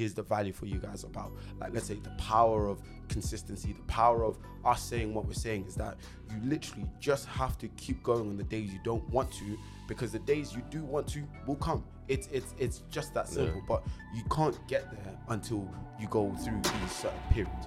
here's 0.00 0.14
the 0.14 0.22
value 0.22 0.50
for 0.52 0.64
you 0.64 0.78
guys 0.78 1.04
about 1.04 1.30
like 1.60 1.74
let's 1.74 1.86
say 1.86 1.98
the 2.02 2.08
power 2.32 2.66
of 2.66 2.80
consistency 3.08 3.74
the 3.74 3.82
power 3.82 4.24
of 4.24 4.38
us 4.64 4.82
saying 4.82 5.12
what 5.12 5.26
we're 5.26 5.34
saying 5.48 5.62
is 5.66 5.74
that 5.74 5.98
you 6.30 6.36
literally 6.48 6.86
just 6.98 7.26
have 7.26 7.58
to 7.58 7.68
keep 7.76 8.02
going 8.02 8.22
on 8.30 8.36
the 8.38 8.44
days 8.44 8.72
you 8.72 8.78
don't 8.82 9.06
want 9.10 9.30
to 9.30 9.58
because 9.88 10.10
the 10.10 10.18
days 10.20 10.54
you 10.54 10.62
do 10.70 10.82
want 10.84 11.06
to 11.06 11.22
will 11.46 11.56
come 11.56 11.84
it's 12.08 12.28
it's 12.32 12.54
it's 12.58 12.78
just 12.90 13.12
that 13.12 13.28
simple 13.28 13.56
Yeah. 13.56 13.66
but 13.68 13.82
you 14.14 14.22
can't 14.30 14.58
get 14.68 14.90
there 14.90 15.14
until 15.28 15.68
you 16.00 16.08
go 16.08 16.34
through 16.42 16.60
these 16.62 16.92
certain 16.92 17.20
periods 17.30 17.59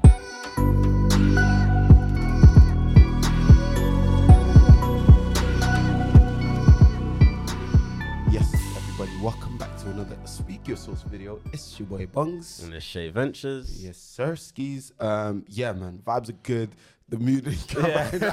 video 11.02 11.40
it's 11.52 11.80
your 11.80 11.88
boy 11.88 12.06
bungs 12.06 12.62
And 12.64 12.72
the 12.74 12.80
Shay 12.80 13.10
Ventures. 13.10 13.84
Yes, 13.84 13.98
sir. 13.98 14.36
Skis. 14.36 14.92
Um, 15.00 15.46
yeah, 15.48 15.72
man. 15.74 16.02
Vibes 16.06 16.30
are 16.30 16.34
good. 16.44 16.70
The 17.10 17.18
mood 17.18 17.46
is 17.48 17.68
Yeah. 17.74 18.32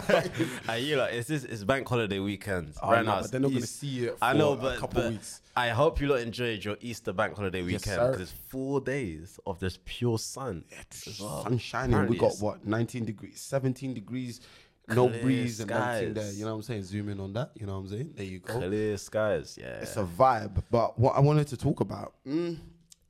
Are 0.68 0.78
you 0.78 0.96
like, 0.96 1.12
it's, 1.12 1.28
this, 1.28 1.44
it's 1.44 1.64
bank 1.64 1.88
holiday 1.88 2.18
weekend. 2.18 2.72
Oh, 2.82 2.90
right 2.92 3.04
no, 3.04 3.10
now, 3.10 3.14
but 3.16 3.20
it's 3.22 3.30
they're 3.30 3.40
not 3.40 3.52
gonna 3.52 3.66
see 3.66 4.06
it 4.06 4.16
I 4.22 4.32
know, 4.32 4.52
a 4.52 4.56
but, 4.56 4.78
couple 4.78 5.02
but 5.02 5.10
weeks. 5.12 5.42
I 5.56 5.68
hope 5.70 6.00
you 6.00 6.06
lot 6.08 6.20
enjoyed 6.20 6.64
your 6.64 6.76
Easter 6.80 7.12
bank 7.12 7.34
holiday 7.36 7.62
Yes, 7.62 7.84
weekend 7.84 8.12
because 8.12 8.20
it's 8.20 8.32
four 8.48 8.80
days 8.80 9.38
of 9.46 9.58
this 9.60 9.78
pure 9.84 10.18
sun. 10.18 10.64
well. 11.20 11.42
Sun 11.42 11.58
shining. 11.58 12.06
We 12.06 12.16
got 12.16 12.34
what 12.40 12.66
19 12.66 13.04
degrees, 13.04 13.40
17 13.40 13.92
degrees, 13.92 14.40
no 14.94 15.08
Clear 15.08 15.22
breeze 15.22 15.60
and 15.60 15.70
everything 15.70 16.14
there. 16.14 16.32
You 16.32 16.44
know 16.44 16.52
what 16.52 16.56
I'm 16.56 16.62
saying? 16.62 16.84
Zoom 16.84 17.08
in 17.08 17.20
on 17.20 17.32
that. 17.34 17.50
You 17.54 17.66
know 17.66 17.74
what 17.74 17.80
I'm 17.80 17.88
saying? 17.88 18.12
There 18.14 18.26
you 18.26 18.38
go. 18.40 18.58
Clear 18.58 18.96
skies, 18.96 19.58
yeah. 19.60 19.80
It's 19.80 19.96
a 19.96 20.04
vibe. 20.04 20.62
But 20.70 20.98
what 20.98 21.16
I 21.16 21.20
wanted 21.20 21.48
to 21.48 21.56
talk 21.56 21.80
about, 21.80 22.14
mm, 22.26 22.56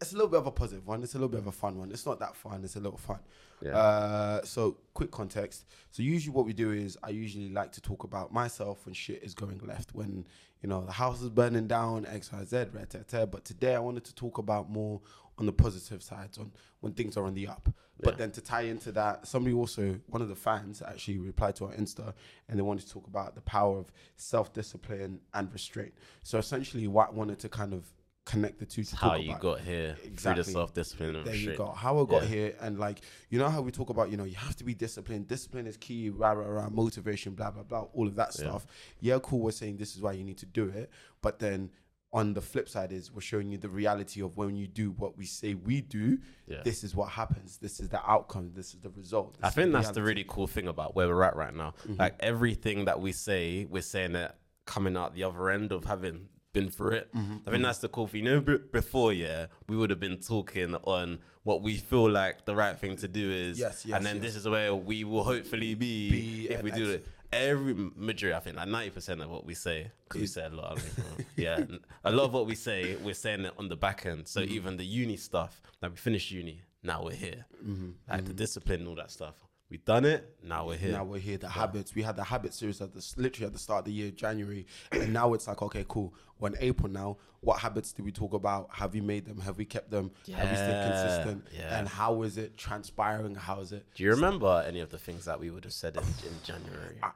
it's 0.01 0.13
a 0.13 0.15
little 0.15 0.31
bit 0.31 0.41
of 0.41 0.47
a 0.47 0.51
positive 0.51 0.87
one. 0.87 1.03
It's 1.03 1.15
a 1.15 1.19
little 1.19 1.29
bit 1.29 1.41
of 1.41 1.47
a 1.47 1.53
fun 1.53 1.79
one. 1.79 1.91
It's 1.91 2.07
not 2.07 2.19
that 2.21 2.37
fun. 2.37 2.63
It's 2.65 2.77
a 2.77 2.81
little 2.81 2.99
fun. 2.99 3.19
Yeah. 3.63 3.77
Uh, 3.77 4.45
so 4.45 4.79
quick 4.95 5.11
context. 5.11 5.67
So 5.91 6.03
usually 6.03 6.35
what 6.35 6.47
we 6.47 6.53
do 6.53 6.73
is 6.73 6.97
I 7.03 7.11
usually 7.11 7.51
like 7.51 7.73
to 7.73 7.81
talk 7.81 8.05
about 8.05 8.33
myself 8.33 8.87
when 8.87 8.95
shit 8.95 9.23
is 9.23 9.35
going 9.35 9.61
left, 9.67 9.95
when 9.95 10.25
you 10.63 10.69
know 10.69 10.85
the 10.85 10.93
house 10.93 11.21
is 11.23 11.31
burning 11.31 11.67
down, 11.67 12.07
X, 12.07 12.33
Y, 12.33 12.45
Z, 12.45 12.67
red, 12.73 12.91
tet. 12.91 13.31
But 13.31 13.45
today 13.45 13.75
I 13.75 13.81
wanted 13.81 14.05
to 14.05 14.15
talk 14.15 14.39
about 14.39 14.71
more 14.71 15.01
on 15.39 15.47
the 15.47 15.53
positive 15.53 16.03
sides, 16.03 16.39
on 16.39 16.53
when 16.81 16.93
things 16.93 17.17
are 17.17 17.25
on 17.25 17.35
the 17.35 17.49
up. 17.49 17.69
But 18.03 18.17
then 18.17 18.31
to 18.33 18.41
tie 18.41 18.63
into 18.63 18.93
that, 18.93 19.27
somebody 19.27 19.55
also, 19.55 19.99
one 20.07 20.23
of 20.23 20.29
the 20.29 20.37
fans 20.37 20.83
actually 20.87 21.19
replied 21.19 21.57
to 21.57 21.67
our 21.67 21.73
Insta 21.73 22.15
and 22.49 22.59
they 22.59 22.63
wanted 22.63 22.87
to 22.87 22.93
talk 22.93 23.07
about 23.07 23.35
the 23.35 23.43
power 23.43 23.79
of 23.79 23.93
self 24.17 24.53
discipline 24.53 25.21
and 25.35 25.53
restraint. 25.53 25.93
So 26.23 26.39
essentially, 26.39 26.87
what 26.89 27.09
I 27.09 27.13
wanted 27.13 27.39
to 27.41 27.49
kind 27.49 27.75
of 27.75 27.93
connect 28.31 28.59
the 28.59 28.67
two 28.67 28.85
How 28.95 29.17
you 29.17 29.31
about. 29.31 29.41
got 29.41 29.61
here 29.61 29.95
through 30.01 30.11
Exactly. 30.13 30.43
the 30.45 30.51
self 30.51 30.73
discipline 30.75 31.25
There 31.25 31.35
you 31.35 31.57
go. 31.57 31.71
How 31.73 31.99
I 32.01 32.05
got 32.07 32.23
Yeah. 32.23 32.29
here, 32.29 32.57
and 32.61 32.79
like 32.79 33.01
you 33.29 33.39
know 33.39 33.49
how 33.49 33.61
we 33.63 33.71
talk 33.71 33.91
about, 33.91 34.11
you 34.11 34.17
know, 34.17 34.25
you 34.25 34.37
have 34.37 34.57
to 34.57 34.65
be 34.65 34.75
disciplined. 34.75 35.29
Discipline 35.29 35.67
is 35.67 35.77
key. 35.77 36.11
Rah 36.11 36.33
rah 36.33 36.47
rah. 36.47 36.69
Motivation. 36.71 37.35
Blah 37.35 37.51
blah 37.51 37.63
blah. 37.65 37.83
All 37.93 38.07
of 38.07 38.15
that 38.17 38.29
Yeah. 38.35 38.43
stuff. 38.45 38.67
Yeah, 39.01 39.19
cool. 39.23 39.41
We're 39.41 39.51
saying 39.53 39.77
this 39.79 39.95
is 39.97 40.03
why 40.03 40.13
you 40.13 40.25
need 40.25 40.39
to 40.39 40.47
do 40.47 40.69
it, 40.69 40.91
but 41.23 41.39
then 41.39 41.71
on 42.13 42.35
the 42.35 42.41
flip 42.41 42.69
side 42.69 42.91
is 42.93 43.13
we're 43.13 43.21
showing 43.21 43.53
you 43.53 43.57
the 43.59 43.69
reality 43.69 44.21
of 44.21 44.37
when 44.37 44.57
you 44.57 44.67
do 44.67 44.91
what 44.91 45.17
we 45.17 45.25
say 45.25 45.55
we 45.55 45.81
do. 45.81 46.19
Yeah. 46.49 46.61
This 46.65 46.83
is 46.83 46.93
what 46.93 47.09
happens. 47.11 47.59
This 47.59 47.79
is 47.79 47.89
the 47.89 48.01
outcome. 48.05 48.51
This 48.53 48.75
is 48.75 48.81
the 48.81 48.91
result. 48.91 49.37
I 49.45 49.51
think 49.51 49.73
that's 49.73 49.93
the 49.93 50.03
really 50.03 50.25
cool 50.27 50.49
thing 50.49 50.67
about 50.67 50.97
where 50.97 51.07
we're 51.07 51.23
at 51.23 51.37
right 51.37 51.55
now. 51.55 51.75
Mm-hmm. 51.85 52.01
Like 52.01 52.17
everything 52.19 52.87
that 52.87 53.01
we 53.01 53.13
say, 53.13 53.65
we're 53.67 53.83
saying 53.83 54.13
that 54.15 54.39
coming 54.67 54.97
out 54.97 55.15
the 55.15 55.23
other 55.23 55.51
end 55.51 55.71
of 55.71 55.85
having 55.85 56.29
been 56.53 56.69
through 56.69 56.93
it. 56.93 57.15
Mm-hmm. 57.15 57.37
I 57.47 57.51
think 57.51 57.63
that's 57.63 57.79
the 57.79 57.89
cool 57.89 58.07
thing. 58.07 58.25
You 58.25 58.31
know, 58.31 58.41
b- 58.41 58.59
before, 58.73 59.13
yeah, 59.13 59.47
we 59.69 59.77
would 59.77 59.91
have 59.91 60.01
been 60.01 60.19
talking 60.19 60.75
on 60.85 61.19
what 61.45 61.63
we 61.63 61.77
feel 61.77 62.11
like 62.11 62.45
the 62.45 62.55
right 62.55 62.79
thing 62.79 62.97
to 62.97 63.09
do 63.09 63.31
is. 63.31 63.59
Yes, 63.59 63.85
yes, 63.87 63.97
And 63.97 64.05
then 64.05 64.17
yes. 64.17 64.25
this 64.25 64.37
is 64.37 64.49
where 64.49 64.75
we 64.75 65.05
will 65.05 65.23
hopefully 65.25 65.75
be, 65.75 66.11
Be 66.11 66.51
if 66.51 66.63
we 66.63 66.71
do 66.71 66.91
it. 66.91 67.07
Every 67.33 67.75
majority, 67.95 68.35
I 68.37 68.41
think, 68.41 68.57
like 68.57 68.67
ninety 68.67 68.91
percent 68.91 69.21
of 69.21 69.31
what 69.31 69.47
we 69.47 69.55
say, 69.55 69.93
'cause 70.09 70.21
we 70.21 70.27
say 70.27 70.47
a 70.47 70.49
lot. 70.49 70.73
I 70.73 70.75
mean, 70.75 71.27
yeah, 71.37 71.65
a 72.03 72.11
lot 72.11 72.25
of 72.25 72.33
what 72.33 72.47
we 72.47 72.57
say, 72.57 72.97
we're 72.97 73.15
saying 73.15 73.45
it 73.45 73.55
on 73.57 73.69
the 73.69 73.77
back 73.77 74.05
end. 74.05 74.27
So 74.27 74.41
Mm-hmm. 74.41 74.53
even 74.53 74.77
the 74.79 74.85
uni 74.85 75.17
stuff, 75.17 75.63
like 75.81 75.93
we 75.93 75.97
finished 75.97 76.33
uni, 76.33 76.63
now 76.83 77.05
we're 77.05 77.15
here. 77.15 77.47
Mm-hmm. 77.65 77.91
Like 78.11 78.25
the 78.25 78.33
discipline 78.35 78.81
and 78.81 78.89
all 78.89 78.97
that 78.97 79.13
stuff. 79.13 79.37
We 79.71 79.79
done 79.79 80.05
it. 80.05 80.37
Now 80.43 80.67
we're 80.67 80.77
here. 80.77 80.93
Now 80.93 81.05
we're 81.05 81.21
here. 81.21 81.39
The 81.39 81.49
habits. 81.49 81.95
We 81.95 82.03
had 82.03 82.17
the 82.17 82.25
habit 82.25 82.53
series 82.55 82.81
at 82.81 82.93
the 82.93 83.15
literally 83.17 83.47
at 83.47 83.53
the 83.53 83.59
start 83.59 83.81
of 83.81 83.85
the 83.85 83.93
year, 83.93 84.11
January, 84.11 84.67
and 84.91 85.13
now 85.13 85.33
it's 85.35 85.47
like, 85.47 85.63
okay, 85.63 85.85
cool. 85.89 86.13
We're 86.41 86.49
in 86.49 86.57
April 86.61 86.91
now. 86.91 87.19
What 87.41 87.61
habits 87.61 87.93
did 87.93 88.05
we 88.05 88.11
talk 88.13 88.35
about? 88.35 88.69
Have 88.73 88.95
we 88.95 89.01
made 89.01 89.27
them? 89.27 89.41
Have 89.41 89.57
we 89.59 89.65
kept 89.65 89.91
them? 89.91 90.11
Have 90.35 90.51
we 90.51 90.57
stayed 90.57 90.83
consistent? 90.91 91.47
yeah. 91.57 91.79
And 91.79 91.87
how 91.89 92.23
is 92.23 92.37
it 92.37 92.57
transpiring? 92.57 93.35
How 93.37 93.61
is 93.61 93.71
it? 93.73 93.87
Do 93.95 94.03
you 94.03 94.11
remember 94.11 94.65
any 94.67 94.81
of 94.81 94.91
the 94.91 94.99
things 94.99 95.25
that 95.27 95.39
we 95.39 95.51
would 95.51 95.65
have 95.65 95.73
said 95.73 95.97
in, 95.97 96.03
in 96.03 96.35
January? 96.43 96.99
I- 97.03 97.11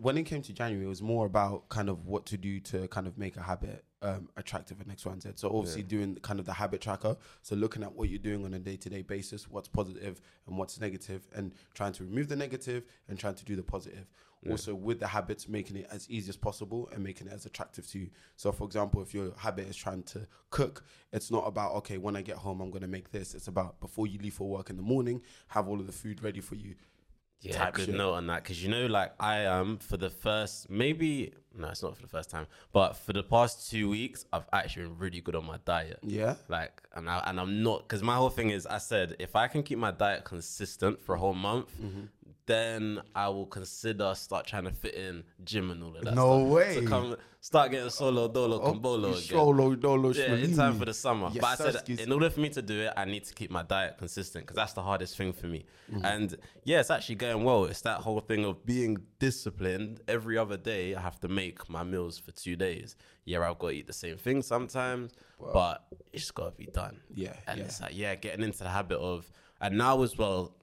when 0.00 0.16
it 0.18 0.24
came 0.24 0.42
to 0.42 0.52
January, 0.52 0.86
it 0.86 0.88
was 0.88 1.02
more 1.02 1.26
about 1.26 1.68
kind 1.68 1.88
of 1.88 2.06
what 2.06 2.26
to 2.26 2.36
do 2.38 2.58
to 2.60 2.88
kind 2.88 3.06
of 3.06 3.16
make 3.18 3.36
a 3.36 3.42
habit 3.42 3.84
um, 4.02 4.28
attractive 4.36 4.80
and 4.80 4.90
X, 4.90 5.04
Y, 5.04 5.12
and 5.12 5.22
Z. 5.22 5.30
So 5.36 5.48
obviously 5.56 5.82
doing 5.82 6.16
kind 6.22 6.38
of 6.38 6.46
the 6.46 6.52
habit 6.52 6.80
tracker. 6.80 7.16
So 7.42 7.56
looking 7.56 7.82
at 7.82 7.92
what 7.94 8.08
you're 8.08 8.18
doing 8.18 8.44
on 8.44 8.54
a 8.54 8.58
day-to-day 8.58 9.02
basis, 9.02 9.48
what's 9.50 9.68
positive 9.68 10.20
and 10.46 10.56
what's 10.56 10.80
negative, 10.80 11.26
and 11.34 11.52
trying 11.74 11.92
to 11.94 12.04
remove 12.04 12.28
the 12.28 12.36
negative 12.36 12.84
and 13.08 13.18
trying 13.18 13.34
to 13.34 13.44
do 13.44 13.56
the 13.56 13.62
positive. 13.62 14.06
Also 14.52 14.72
with 14.72 15.00
the 15.00 15.06
habits, 15.08 15.48
making 15.48 15.76
it 15.78 15.88
as 15.90 16.08
easy 16.08 16.28
as 16.28 16.36
possible 16.36 16.88
and 16.92 17.02
making 17.02 17.26
it 17.26 17.32
as 17.32 17.44
attractive 17.44 17.88
to 17.88 17.98
you. 17.98 18.10
So 18.36 18.52
for 18.52 18.64
example, 18.64 19.02
if 19.02 19.12
your 19.12 19.32
habit 19.36 19.66
is 19.68 19.76
trying 19.76 20.04
to 20.04 20.28
cook, 20.50 20.84
it's 21.12 21.32
not 21.32 21.46
about 21.46 21.72
okay, 21.78 21.98
when 21.98 22.14
I 22.14 22.22
get 22.22 22.36
home, 22.36 22.60
I'm 22.60 22.70
gonna 22.70 22.86
make 22.86 23.10
this. 23.10 23.34
It's 23.34 23.48
about 23.48 23.80
before 23.80 24.06
you 24.06 24.18
leave 24.20 24.34
for 24.34 24.48
work 24.48 24.70
in 24.70 24.76
the 24.76 24.82
morning, 24.82 25.22
have 25.48 25.66
all 25.66 25.80
of 25.80 25.86
the 25.86 25.92
food 25.92 26.22
ready 26.22 26.40
for 26.40 26.54
you. 26.54 26.76
Yeah, 27.40 27.52
type 27.56 27.74
good 27.74 27.86
shit. 27.86 27.94
note 27.94 28.14
on 28.14 28.26
that 28.26 28.42
because 28.42 28.62
you 28.62 28.68
know, 28.68 28.86
like 28.86 29.12
I 29.20 29.40
am 29.40 29.78
for 29.78 29.96
the 29.96 30.10
first 30.10 30.68
maybe 30.68 31.32
no, 31.56 31.68
it's 31.68 31.82
not 31.82 31.96
for 31.96 32.02
the 32.02 32.08
first 32.08 32.30
time, 32.30 32.46
but 32.72 32.96
for 32.96 33.12
the 33.12 33.22
past 33.22 33.68
two 33.70 33.88
weeks, 33.90 34.24
I've 34.32 34.46
actually 34.52 34.84
been 34.86 34.98
really 34.98 35.20
good 35.20 35.34
on 35.34 35.44
my 35.44 35.58
diet. 35.64 35.98
Yeah. 36.02 36.36
Like, 36.48 36.82
and 36.94 37.08
I 37.10 37.18
and 37.26 37.40
I'm 37.40 37.62
not 37.62 37.82
because 37.82 38.02
my 38.02 38.14
whole 38.16 38.30
thing 38.30 38.50
is 38.50 38.66
I 38.66 38.78
said 38.78 39.16
if 39.18 39.34
I 39.36 39.48
can 39.48 39.62
keep 39.62 39.78
my 39.78 39.90
diet 39.90 40.24
consistent 40.24 41.00
for 41.02 41.14
a 41.14 41.18
whole 41.18 41.34
month, 41.34 41.68
Mm-hmm. 41.80 42.02
Then 42.48 43.00
I 43.14 43.28
will 43.28 43.46
consider 43.46 44.12
start 44.16 44.46
trying 44.46 44.64
to 44.64 44.72
fit 44.72 44.94
in 44.94 45.22
gym 45.44 45.70
and 45.70 45.82
all 45.84 45.94
of 45.96 46.04
that. 46.04 46.14
No 46.14 46.40
stuff. 46.40 46.48
way. 46.52 46.74
So 46.74 46.86
come 46.88 47.16
start 47.40 47.70
getting 47.70 47.90
solo 47.90 48.26
dolo 48.26 48.60
Oh, 48.60 48.72
combolo 48.72 49.10
again. 49.12 49.22
solo 49.22 49.74
dolo 49.76 50.10
Yeah, 50.12 50.34
in 50.34 50.56
time 50.56 50.76
for 50.78 50.86
the 50.86 50.94
summer. 50.94 51.28
Yes, 51.32 51.40
but 51.42 51.60
I 51.60 51.70
said, 51.72 51.88
in 52.00 52.10
order 52.10 52.28
for 52.30 52.40
me 52.40 52.48
to 52.50 52.62
do 52.62 52.80
it, 52.80 52.92
I 52.96 53.04
need 53.04 53.24
to 53.24 53.34
keep 53.34 53.50
my 53.50 53.62
diet 53.62 53.98
consistent 53.98 54.44
because 54.46 54.56
that's 54.56 54.72
the 54.72 54.82
hardest 54.82 55.16
thing 55.16 55.32
for 55.32 55.46
me. 55.46 55.66
Mm-hmm. 55.92 56.04
And 56.04 56.36
yeah, 56.64 56.80
it's 56.80 56.90
actually 56.90 57.14
going 57.16 57.44
well. 57.44 57.66
It's 57.66 57.82
that 57.82 57.98
whole 58.00 58.20
thing 58.20 58.44
of 58.44 58.64
being 58.66 58.96
disciplined. 59.18 60.00
Every 60.08 60.36
other 60.38 60.56
day, 60.56 60.94
I 60.94 61.00
have 61.00 61.20
to 61.20 61.28
make 61.28 61.68
my 61.70 61.84
meals 61.84 62.18
for 62.18 62.32
two 62.32 62.56
days. 62.56 62.96
Yeah, 63.24 63.48
I've 63.48 63.58
got 63.58 63.68
to 63.68 63.74
eat 63.74 63.86
the 63.86 63.92
same 63.92 64.16
thing 64.16 64.42
sometimes, 64.42 65.12
but 65.52 65.86
it's 66.12 66.30
got 66.30 66.46
to 66.46 66.56
be 66.56 66.66
done. 66.72 66.98
Yeah, 67.14 67.34
And 67.46 67.58
yeah. 67.58 67.64
it's 67.66 67.80
like, 67.80 67.92
yeah, 67.94 68.14
getting 68.14 68.42
into 68.42 68.58
the 68.64 68.70
habit 68.70 68.98
of, 68.98 69.30
and 69.60 69.76
now 69.76 70.02
as 70.02 70.16
well, 70.16 70.54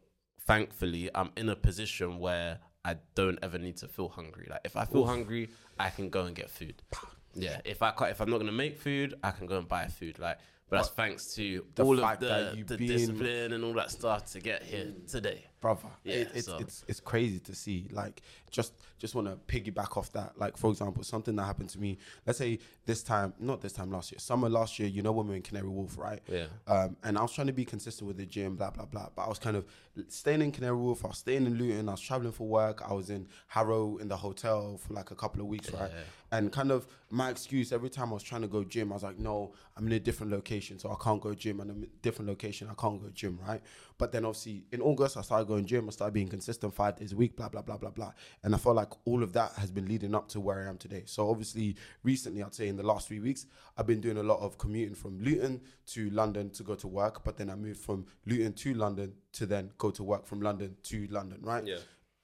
thankfully, 0.45 1.09
I'm 1.13 1.31
in 1.37 1.49
a 1.49 1.55
position 1.55 2.19
where 2.19 2.59
I 2.83 2.95
don't 3.15 3.39
ever 3.41 3.57
need 3.57 3.77
to 3.77 3.87
feel 3.87 4.09
hungry. 4.09 4.47
Like 4.49 4.61
if 4.63 4.77
I 4.77 4.85
feel 4.85 5.05
hungry, 5.05 5.49
I 5.79 5.89
can 5.89 6.09
go 6.09 6.25
and 6.25 6.35
get 6.35 6.49
food. 6.49 6.81
Yeah, 7.33 7.59
if 7.65 7.81
I 7.81 7.91
can't, 7.91 8.11
if 8.11 8.21
I'm 8.21 8.29
not 8.29 8.37
gonna 8.39 8.51
make 8.51 8.77
food, 8.77 9.15
I 9.23 9.31
can 9.31 9.45
go 9.47 9.57
and 9.57 9.67
buy 9.67 9.87
food. 9.87 10.19
Like, 10.19 10.37
but 10.69 10.77
that's 10.77 10.89
thanks 10.89 11.33
to 11.35 11.65
all 11.83 11.99
of 11.99 12.19
the, 12.19 12.27
the 12.67 12.77
discipline 12.87 13.53
and 13.53 13.63
all 13.63 13.73
that 13.73 13.91
stuff 13.91 14.31
to 14.33 14.39
get 14.39 14.63
here 14.63 14.93
today. 15.07 15.45
Brother. 15.61 15.87
Yeah, 16.03 16.15
it, 16.15 16.31
it's, 16.35 16.47
so- 16.47 16.57
it's 16.57 16.83
it's 16.87 16.99
crazy 16.99 17.39
to 17.39 17.55
see. 17.55 17.87
Like, 17.91 18.21
just 18.51 18.73
just 18.99 19.15
want 19.15 19.27
to 19.27 19.35
piggyback 19.51 19.97
off 19.97 20.11
that. 20.13 20.37
Like, 20.37 20.57
for 20.57 20.69
example, 20.69 21.03
something 21.03 21.35
that 21.37 21.43
happened 21.43 21.69
to 21.69 21.79
me. 21.79 21.97
Let's 22.25 22.37
say 22.39 22.59
this 22.85 23.01
time, 23.03 23.33
not 23.39 23.61
this 23.61 23.73
time 23.73 23.91
last 23.91 24.11
year, 24.11 24.19
summer 24.19 24.47
last 24.49 24.77
year. 24.79 24.87
You 24.87 25.01
know 25.01 25.11
when 25.11 25.25
we 25.25 25.31
were 25.31 25.35
in 25.37 25.41
Canary 25.41 25.67
Wharf, 25.69 25.97
right? 25.97 26.21
Yeah. 26.27 26.45
Um, 26.67 26.97
and 27.03 27.17
I 27.17 27.21
was 27.21 27.31
trying 27.33 27.47
to 27.47 27.53
be 27.53 27.65
consistent 27.65 28.07
with 28.07 28.17
the 28.17 28.25
gym, 28.25 28.55
blah 28.55 28.69
blah 28.71 28.85
blah. 28.85 29.07
But 29.15 29.23
I 29.23 29.27
was 29.29 29.39
kind 29.39 29.57
of 29.57 29.65
staying 30.07 30.41
in 30.41 30.51
Canary 30.51 30.75
Wharf. 30.77 31.03
I 31.03 31.07
was 31.09 31.17
staying 31.17 31.45
in 31.45 31.55
Luton. 31.57 31.89
I 31.89 31.93
was 31.93 32.01
traveling 32.01 32.31
for 32.33 32.47
work. 32.47 32.83
I 32.87 32.93
was 32.93 33.09
in 33.09 33.27
Harrow 33.47 33.97
in 33.97 34.07
the 34.07 34.17
hotel 34.17 34.77
for 34.77 34.93
like 34.93 35.11
a 35.11 35.15
couple 35.15 35.41
of 35.41 35.47
weeks, 35.47 35.71
right? 35.71 35.91
And 36.31 36.51
kind 36.51 36.71
of 36.71 36.85
my 37.09 37.29
excuse 37.29 37.71
every 37.71 37.89
time 37.89 38.09
I 38.09 38.13
was 38.13 38.23
trying 38.23 38.41
to 38.41 38.47
go 38.47 38.63
gym, 38.63 38.91
I 38.91 38.95
was 38.95 39.03
like, 39.03 39.17
no, 39.19 39.53
I'm 39.77 39.85
in 39.87 39.93
a 39.93 39.99
different 39.99 40.31
location, 40.31 40.79
so 40.79 40.91
I 40.91 41.01
can't 41.01 41.21
go 41.21 41.33
gym. 41.33 41.59
And 41.61 41.71
I'm 41.71 41.77
in 41.77 41.83
a 41.83 42.01
different 42.01 42.27
location, 42.29 42.67
I 42.69 42.73
can't 42.79 43.01
go 43.01 43.09
gym, 43.13 43.39
right? 43.47 43.61
But 43.97 44.11
then 44.11 44.25
obviously 44.25 44.65
in 44.71 44.81
August, 44.81 45.17
I 45.17 45.21
started 45.21 45.47
going 45.47 45.63
to 45.63 45.69
gym. 45.69 45.87
I 45.87 45.91
started 45.91 46.13
being 46.13 46.27
consistent 46.27 46.73
five 46.73 46.95
days 46.97 47.13
a 47.13 47.15
week, 47.15 47.35
blah 47.37 47.49
blah 47.49 47.61
blah 47.61 47.77
blah 47.77 47.91
blah. 47.91 48.11
And 48.43 48.53
I 48.53 48.57
felt 48.57 48.75
like 48.75 48.89
all 49.05 49.23
of 49.23 49.33
that 49.33 49.53
has 49.53 49.71
been 49.71 49.87
leading 49.87 50.13
up 50.13 50.27
to 50.29 50.39
where 50.39 50.59
I 50.65 50.69
am 50.69 50.77
today. 50.77 51.03
So 51.05 51.29
obviously, 51.29 51.75
recently, 52.03 52.43
I'd 52.43 52.53
say 52.53 52.67
in 52.67 52.77
the 52.77 52.83
last 52.83 53.07
three 53.07 53.19
weeks, 53.19 53.45
I've 53.77 53.87
been 53.87 54.01
doing 54.01 54.17
a 54.17 54.23
lot 54.23 54.39
of 54.39 54.57
commuting 54.57 54.95
from 54.95 55.19
Luton 55.19 55.61
to 55.87 56.09
London 56.09 56.49
to 56.51 56.63
go 56.63 56.75
to 56.75 56.87
work. 56.87 57.23
But 57.23 57.37
then 57.37 57.49
I 57.49 57.55
moved 57.55 57.79
from 57.79 58.05
Luton 58.25 58.53
to 58.53 58.73
London 58.73 59.13
to 59.33 59.45
then 59.45 59.71
go 59.77 59.91
to 59.91 60.03
work 60.03 60.25
from 60.25 60.41
London 60.41 60.75
to 60.83 61.07
London, 61.09 61.39
right? 61.41 61.65
Yeah. 61.65 61.77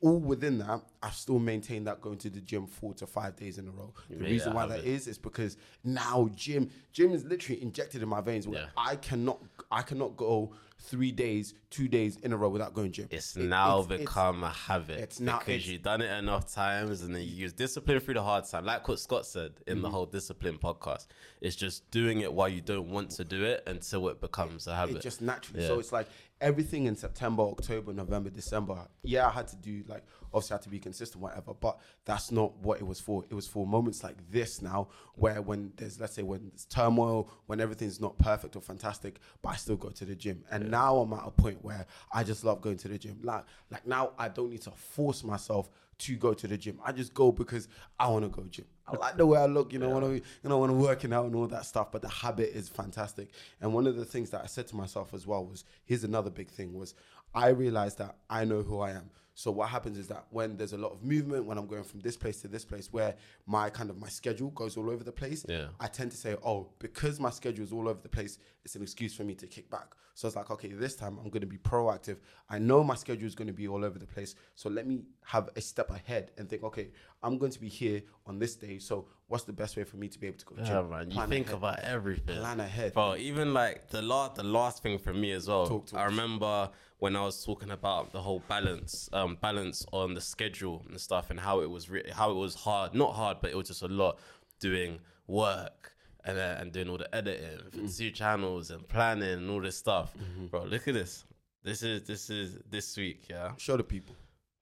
all 0.03 0.17
within 0.17 0.57
that, 0.57 0.81
I've 1.03 1.13
still 1.13 1.37
maintained 1.37 1.85
that 1.87 2.01
going 2.01 2.17
to 2.19 2.29
the 2.31 2.41
gym 2.41 2.65
four 2.65 2.93
to 2.95 3.05
five 3.05 3.35
days 3.35 3.57
in 3.59 3.67
a 3.67 3.71
row. 3.71 3.93
The 4.09 4.17
reason 4.17 4.51
it 4.51 4.55
why 4.55 4.65
that 4.65 4.83
is 4.83 5.07
is 5.07 5.17
because 5.19 5.57
now 5.83 6.29
gym 6.35 6.69
gym 6.91 7.11
is 7.11 7.23
literally 7.23 7.61
injected 7.61 8.01
in 8.01 8.09
my 8.09 8.19
veins. 8.21 8.47
Where 8.47 8.61
Yeah. 8.61 8.67
I 8.75 8.95
cannot 8.95 9.39
I 9.71 9.83
cannot 9.83 10.17
go 10.17 10.53
three 10.83 11.11
days, 11.11 11.53
two 11.69 11.87
days 11.87 12.17
in 12.17 12.33
a 12.33 12.37
row 12.37 12.49
without 12.49 12.73
going 12.73 12.91
gym. 12.91 13.07
It's 13.11 13.35
It- 13.37 13.43
now 13.43 13.79
it's- 13.79 13.85
it's- 13.85 13.99
become 14.01 14.43
a 14.43 14.49
habit 14.49 14.99
it's 14.99 15.19
now- 15.19 15.37
because 15.39 15.53
it's- 15.55 15.67
you've 15.67 15.83
done 15.83 16.01
it 16.01 16.11
enough 16.17 16.51
times 16.51 17.01
and 17.01 17.15
then 17.15 17.21
you 17.21 17.29
use 17.29 17.53
discipline 17.53 17.99
through 17.99 18.15
the 18.15 18.23
hard 18.23 18.45
time. 18.45 18.65
Like 18.65 18.87
what 18.87 18.99
Scott 18.99 19.25
said 19.25 19.53
in 19.67 19.75
Mm-hmm. 19.75 19.81
the 19.83 19.89
whole 19.91 20.05
discipline 20.07 20.57
podcast, 20.57 21.05
it's 21.39 21.55
just 21.55 21.89
doing 21.91 22.21
it 22.21 22.33
while 22.33 22.49
you 22.49 22.61
don't 22.61 22.89
want 22.89 23.11
to 23.11 23.23
do 23.23 23.43
it 23.43 23.63
until 23.67 24.09
it 24.09 24.19
becomes 24.19 24.67
a 24.67 24.75
habit. 24.75 24.97
it 24.97 25.01
just 25.01 25.21
naturally. 25.21 25.61
Yeah. 25.61 25.67
So 25.69 25.79
it's 25.79 25.91
like 25.91 26.07
everything 26.41 26.87
in 26.87 26.95
September, 26.95 27.43
October, 27.43 27.93
November, 27.93 28.29
December. 28.29 28.87
Yeah, 29.03 29.27
I 29.27 29.29
had 29.29 29.47
to 29.49 29.55
do 29.55 29.83
like 29.87 30.03
obviously 30.33 30.53
I 30.53 30.57
had 30.57 30.63
to 30.63 30.69
be 30.69 30.79
consistent, 30.79 31.21
whatever. 31.21 31.53
But 31.53 31.79
that's 32.03 32.31
not 32.31 32.57
what 32.57 32.79
it 32.79 32.87
was 32.87 32.99
for. 32.99 33.23
It 33.29 33.33
was 33.33 33.47
for 33.47 33.65
moments 33.65 34.03
like 34.03 34.17
this 34.29 34.61
now, 34.61 34.89
where 35.15 35.41
when 35.41 35.71
there's 35.77 35.99
let's 35.99 36.13
say 36.13 36.23
when 36.23 36.49
there's 36.49 36.65
turmoil, 36.65 37.29
when 37.45 37.61
everything's 37.61 38.01
not 38.01 38.17
perfect 38.17 38.55
or 38.55 38.61
fantastic, 38.61 39.19
but 39.41 39.49
I 39.49 39.55
still 39.55 39.77
go 39.77 39.89
to 39.89 40.03
the 40.05 40.15
gym. 40.15 40.43
And 40.51 40.71
now 40.71 40.97
I'm 40.97 41.13
at 41.13 41.25
a 41.25 41.31
point 41.31 41.63
where 41.63 41.85
I 42.11 42.23
just 42.23 42.43
love 42.43 42.61
going 42.61 42.77
to 42.77 42.87
the 42.87 42.97
gym. 42.97 43.19
Like 43.23 43.45
like 43.69 43.85
now 43.85 44.11
I 44.17 44.27
don't 44.27 44.49
need 44.49 44.63
to 44.63 44.71
force 44.71 45.23
myself 45.23 45.69
to 45.99 46.15
go 46.15 46.33
to 46.33 46.47
the 46.47 46.57
gym. 46.57 46.79
I 46.83 46.91
just 46.91 47.13
go 47.13 47.31
because 47.31 47.67
I 47.99 48.07
want 48.07 48.25
to 48.25 48.29
go 48.29 48.43
gym. 48.49 48.65
I 48.91 48.97
like 48.97 49.17
the 49.17 49.25
way 49.25 49.39
I 49.39 49.45
look, 49.45 49.71
you 49.71 49.79
know, 49.79 49.89
when 49.89 50.03
I, 50.03 50.07
you 50.07 50.21
know, 50.43 50.59
when 50.59 50.69
I'm 50.69 50.79
working 50.79 51.13
out 51.13 51.25
and 51.25 51.35
all 51.35 51.47
that 51.47 51.65
stuff. 51.65 51.91
But 51.91 52.01
the 52.01 52.09
habit 52.09 52.49
is 52.53 52.69
fantastic. 52.69 53.29
And 53.61 53.73
one 53.73 53.87
of 53.87 53.95
the 53.95 54.05
things 54.05 54.29
that 54.31 54.41
I 54.43 54.47
said 54.47 54.67
to 54.67 54.75
myself 54.75 55.13
as 55.13 55.25
well 55.25 55.45
was, 55.45 55.63
here's 55.85 56.03
another 56.03 56.29
big 56.29 56.49
thing 56.49 56.73
was, 56.73 56.93
I 57.33 57.49
realized 57.49 57.97
that 57.99 58.17
I 58.29 58.45
know 58.45 58.61
who 58.61 58.79
I 58.79 58.91
am. 58.91 59.09
So 59.41 59.49
what 59.49 59.69
happens 59.69 59.97
is 59.97 60.07
that 60.09 60.27
when 60.29 60.55
there's 60.55 60.73
a 60.73 60.77
lot 60.77 60.91
of 60.91 61.03
movement, 61.03 61.45
when 61.45 61.57
I'm 61.57 61.65
going 61.65 61.83
from 61.83 61.99
this 62.01 62.15
place 62.15 62.41
to 62.41 62.47
this 62.47 62.63
place, 62.63 62.93
where 62.93 63.15
my 63.47 63.71
kind 63.71 63.89
of 63.89 63.97
my 63.97 64.07
schedule 64.07 64.51
goes 64.51 64.77
all 64.77 64.87
over 64.87 65.03
the 65.03 65.11
place, 65.11 65.43
Yeah. 65.49 65.69
I 65.79 65.87
tend 65.87 66.11
to 66.11 66.17
say, 66.17 66.35
oh, 66.45 66.67
because 66.77 67.19
my 67.19 67.31
schedule 67.31 67.63
is 67.63 67.71
all 67.73 67.89
over 67.89 67.99
the 67.99 68.09
place, 68.09 68.37
it's 68.63 68.75
an 68.75 68.83
excuse 68.83 69.15
for 69.15 69.23
me 69.23 69.33
to 69.33 69.47
kick 69.47 69.67
back. 69.71 69.95
So 70.13 70.27
it's 70.27 70.35
like, 70.35 70.51
okay, 70.51 70.67
this 70.67 70.95
time 70.95 71.17
I'm 71.17 71.31
going 71.31 71.41
to 71.41 71.47
be 71.47 71.57
proactive. 71.57 72.17
I 72.51 72.59
know 72.59 72.83
my 72.83 72.93
schedule 72.93 73.25
is 73.25 73.33
going 73.33 73.47
to 73.47 73.53
be 73.53 73.67
all 73.67 73.83
over 73.83 73.97
the 73.97 74.05
place. 74.05 74.35
So 74.53 74.69
let 74.69 74.85
me 74.85 75.05
have 75.25 75.49
a 75.55 75.61
step 75.61 75.89
ahead 75.89 76.29
and 76.37 76.47
think, 76.47 76.61
okay, 76.63 76.89
I'm 77.23 77.39
going 77.39 77.51
to 77.51 77.59
be 77.59 77.69
here 77.69 78.03
on 78.27 78.37
this 78.37 78.55
day. 78.55 78.77
So 78.77 79.07
what's 79.31 79.45
the 79.45 79.53
best 79.53 79.77
way 79.77 79.83
for 79.85 79.97
me 79.97 80.07
to 80.09 80.19
be 80.19 80.27
able 80.27 80.37
to 80.39 80.45
go? 80.45 80.55
Yeah, 80.57 80.65
gym? 80.65 80.89
man. 80.89 81.05
You 81.09 81.15
Plan 81.15 81.29
think 81.29 81.47
ahead. 81.47 81.57
about 81.57 81.79
everything. 81.79 82.37
Plan 82.37 82.59
ahead. 82.59 82.93
Bro, 82.93 83.15
even 83.17 83.53
like 83.53 83.89
the 83.89 84.01
last 84.01 84.35
the 84.35 84.43
last 84.43 84.83
thing 84.83 84.97
for 84.99 85.13
me 85.13 85.31
as 85.31 85.47
well. 85.47 85.65
Talk 85.67 85.85
to 85.87 85.97
I 85.97 86.05
us. 86.05 86.11
remember 86.11 86.69
when 86.99 87.15
I 87.15 87.21
was 87.21 87.43
talking 87.43 87.71
about 87.71 88.11
the 88.11 88.21
whole 88.21 88.43
balance, 88.47 89.09
um, 89.13 89.37
balance 89.41 89.85
on 89.91 90.13
the 90.13 90.21
schedule 90.21 90.85
and 90.89 90.99
stuff, 90.99 91.31
and 91.31 91.39
how 91.39 91.61
it 91.61 91.69
was 91.69 91.89
re- 91.89 92.11
how 92.13 92.29
it 92.31 92.35
was 92.35 92.53
hard, 92.55 92.93
not 92.93 93.13
hard, 93.15 93.37
but 93.41 93.49
it 93.51 93.57
was 93.57 93.67
just 93.67 93.81
a 93.81 93.87
lot 93.87 94.19
doing 94.59 94.99
work 95.27 95.93
and 96.25 96.37
uh, 96.37 96.57
and 96.59 96.71
doing 96.71 96.89
all 96.89 96.97
the 96.97 97.15
editing 97.15 97.57
for 97.71 97.77
Mm. 97.79 97.97
two 97.97 98.11
channels 98.11 98.69
and 98.69 98.87
planning 98.87 99.29
and 99.39 99.49
all 99.49 99.61
this 99.61 99.77
stuff. 99.77 100.13
Mm-hmm. 100.17 100.47
Bro, 100.47 100.65
look 100.65 100.87
at 100.87 100.93
this. 100.93 101.23
This 101.63 101.81
is 101.83 102.03
this 102.03 102.29
is 102.29 102.57
this 102.69 102.95
week, 102.97 103.21
yeah. 103.29 103.51
Show 103.57 103.77
the 103.77 103.83
people. 103.83 104.15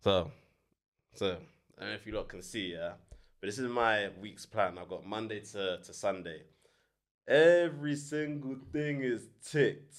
So, 0.03 0.31
so 1.13 1.25
I 1.77 1.81
don't 1.81 1.89
know 1.89 1.95
if 1.95 2.05
you 2.05 2.13
lot 2.13 2.27
can 2.29 2.41
see, 2.41 2.71
yeah. 2.73 2.91
But 3.39 3.47
this 3.47 3.59
is 3.59 3.69
my 3.69 4.09
week's 4.21 4.45
plan. 4.45 4.77
I've 4.77 4.89
got 4.89 5.05
Monday 5.05 5.39
to, 5.51 5.79
to 5.83 5.93
Sunday. 5.93 6.41
Every 7.27 7.95
single 7.95 8.57
thing 8.73 9.01
is 9.03 9.29
ticked. 9.49 9.95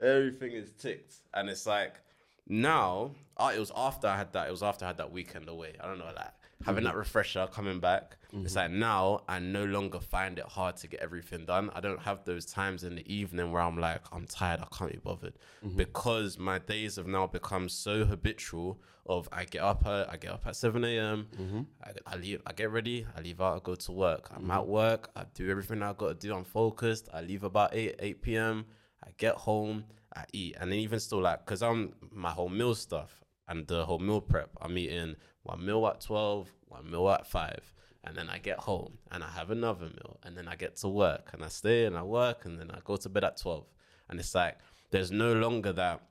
Everything 0.00 0.52
is 0.52 0.72
ticked, 0.72 1.14
and 1.32 1.48
it's 1.48 1.66
like 1.66 1.94
now. 2.46 3.12
Uh, 3.36 3.50
it 3.56 3.58
was 3.58 3.72
after 3.74 4.06
I 4.06 4.16
had 4.16 4.32
that. 4.34 4.46
It 4.46 4.50
was 4.50 4.62
after 4.62 4.84
I 4.84 4.88
had 4.88 4.98
that 4.98 5.10
weekend 5.10 5.48
away. 5.48 5.74
I 5.80 5.86
don't 5.86 5.98
know, 5.98 6.10
like 6.14 6.28
having 6.64 6.84
that 6.84 6.90
mm-hmm. 6.90 6.98
refresher 6.98 7.48
coming 7.50 7.80
back. 7.80 8.18
It's 8.32 8.54
mm-hmm. 8.54 8.56
like 8.56 8.70
now 8.70 9.22
I 9.26 9.38
no 9.38 9.64
longer 9.64 10.00
find 10.00 10.38
it 10.38 10.44
hard 10.44 10.76
to 10.76 10.86
get 10.86 11.00
everything 11.00 11.46
done. 11.46 11.70
I 11.74 11.80
don't 11.80 12.00
have 12.00 12.24
those 12.24 12.44
times 12.44 12.84
in 12.84 12.94
the 12.94 13.12
evening 13.12 13.50
where 13.50 13.62
I'm 13.62 13.78
like, 13.78 14.02
I'm 14.12 14.26
tired. 14.26 14.60
I 14.60 14.66
can't 14.76 14.92
be 14.92 14.98
bothered 14.98 15.34
mm-hmm. 15.64 15.76
because 15.76 16.38
my 16.38 16.58
days 16.58 16.96
have 16.96 17.06
now 17.06 17.26
become 17.26 17.68
so 17.68 18.04
habitual. 18.04 18.80
Of 19.04 19.28
I 19.32 19.44
get 19.46 19.62
up 19.62 19.84
at 19.84 20.12
I 20.12 20.16
get 20.16 20.30
up 20.30 20.46
at 20.46 20.54
seven 20.54 20.84
a.m. 20.84 21.26
I, 21.82 21.90
I 22.06 22.16
leave. 22.16 22.40
I 22.46 22.52
get 22.52 22.70
ready. 22.70 23.04
I 23.16 23.20
leave 23.20 23.40
out. 23.40 23.56
I 23.56 23.60
go 23.60 23.74
to 23.74 23.92
work. 23.92 24.30
I'm 24.32 24.48
at 24.52 24.64
work. 24.64 25.10
I 25.16 25.24
do 25.34 25.50
everything 25.50 25.82
I 25.82 25.92
got 25.92 26.08
to 26.08 26.14
do. 26.14 26.32
I'm 26.32 26.44
focused. 26.44 27.08
I 27.12 27.22
leave 27.22 27.42
about 27.42 27.74
eight 27.74 27.96
eight 27.98 28.22
p.m. 28.22 28.64
I 29.04 29.08
get 29.18 29.34
home, 29.34 29.86
I 30.14 30.24
eat, 30.32 30.56
and 30.60 30.70
then 30.70 30.78
even 30.78 31.00
still 31.00 31.20
like, 31.22 31.44
cause 31.46 31.62
I'm 31.62 31.94
my 32.12 32.30
whole 32.30 32.48
meal 32.48 32.74
stuff 32.74 33.22
and 33.48 33.66
the 33.66 33.84
whole 33.84 33.98
meal 33.98 34.20
prep. 34.20 34.50
I'm 34.60 34.76
eating 34.78 35.16
one 35.42 35.64
meal 35.64 35.86
at 35.86 36.00
twelve, 36.00 36.50
one 36.68 36.90
meal 36.90 37.08
at 37.10 37.26
five, 37.26 37.72
and 38.04 38.16
then 38.16 38.28
I 38.28 38.38
get 38.38 38.58
home 38.58 38.98
and 39.10 39.24
I 39.24 39.28
have 39.30 39.50
another 39.50 39.86
meal, 39.86 40.18
and 40.22 40.36
then 40.36 40.48
I 40.48 40.56
get 40.56 40.76
to 40.76 40.88
work 40.88 41.30
and 41.32 41.42
I 41.44 41.48
stay 41.48 41.86
and 41.86 41.96
I 41.96 42.02
work, 42.02 42.44
and 42.44 42.58
then 42.58 42.70
I 42.70 42.78
go 42.84 42.96
to 42.96 43.08
bed 43.08 43.24
at 43.24 43.36
twelve, 43.40 43.66
and 44.08 44.18
it's 44.20 44.34
like 44.34 44.58
there's 44.90 45.10
no 45.10 45.32
longer 45.32 45.72
that. 45.72 46.02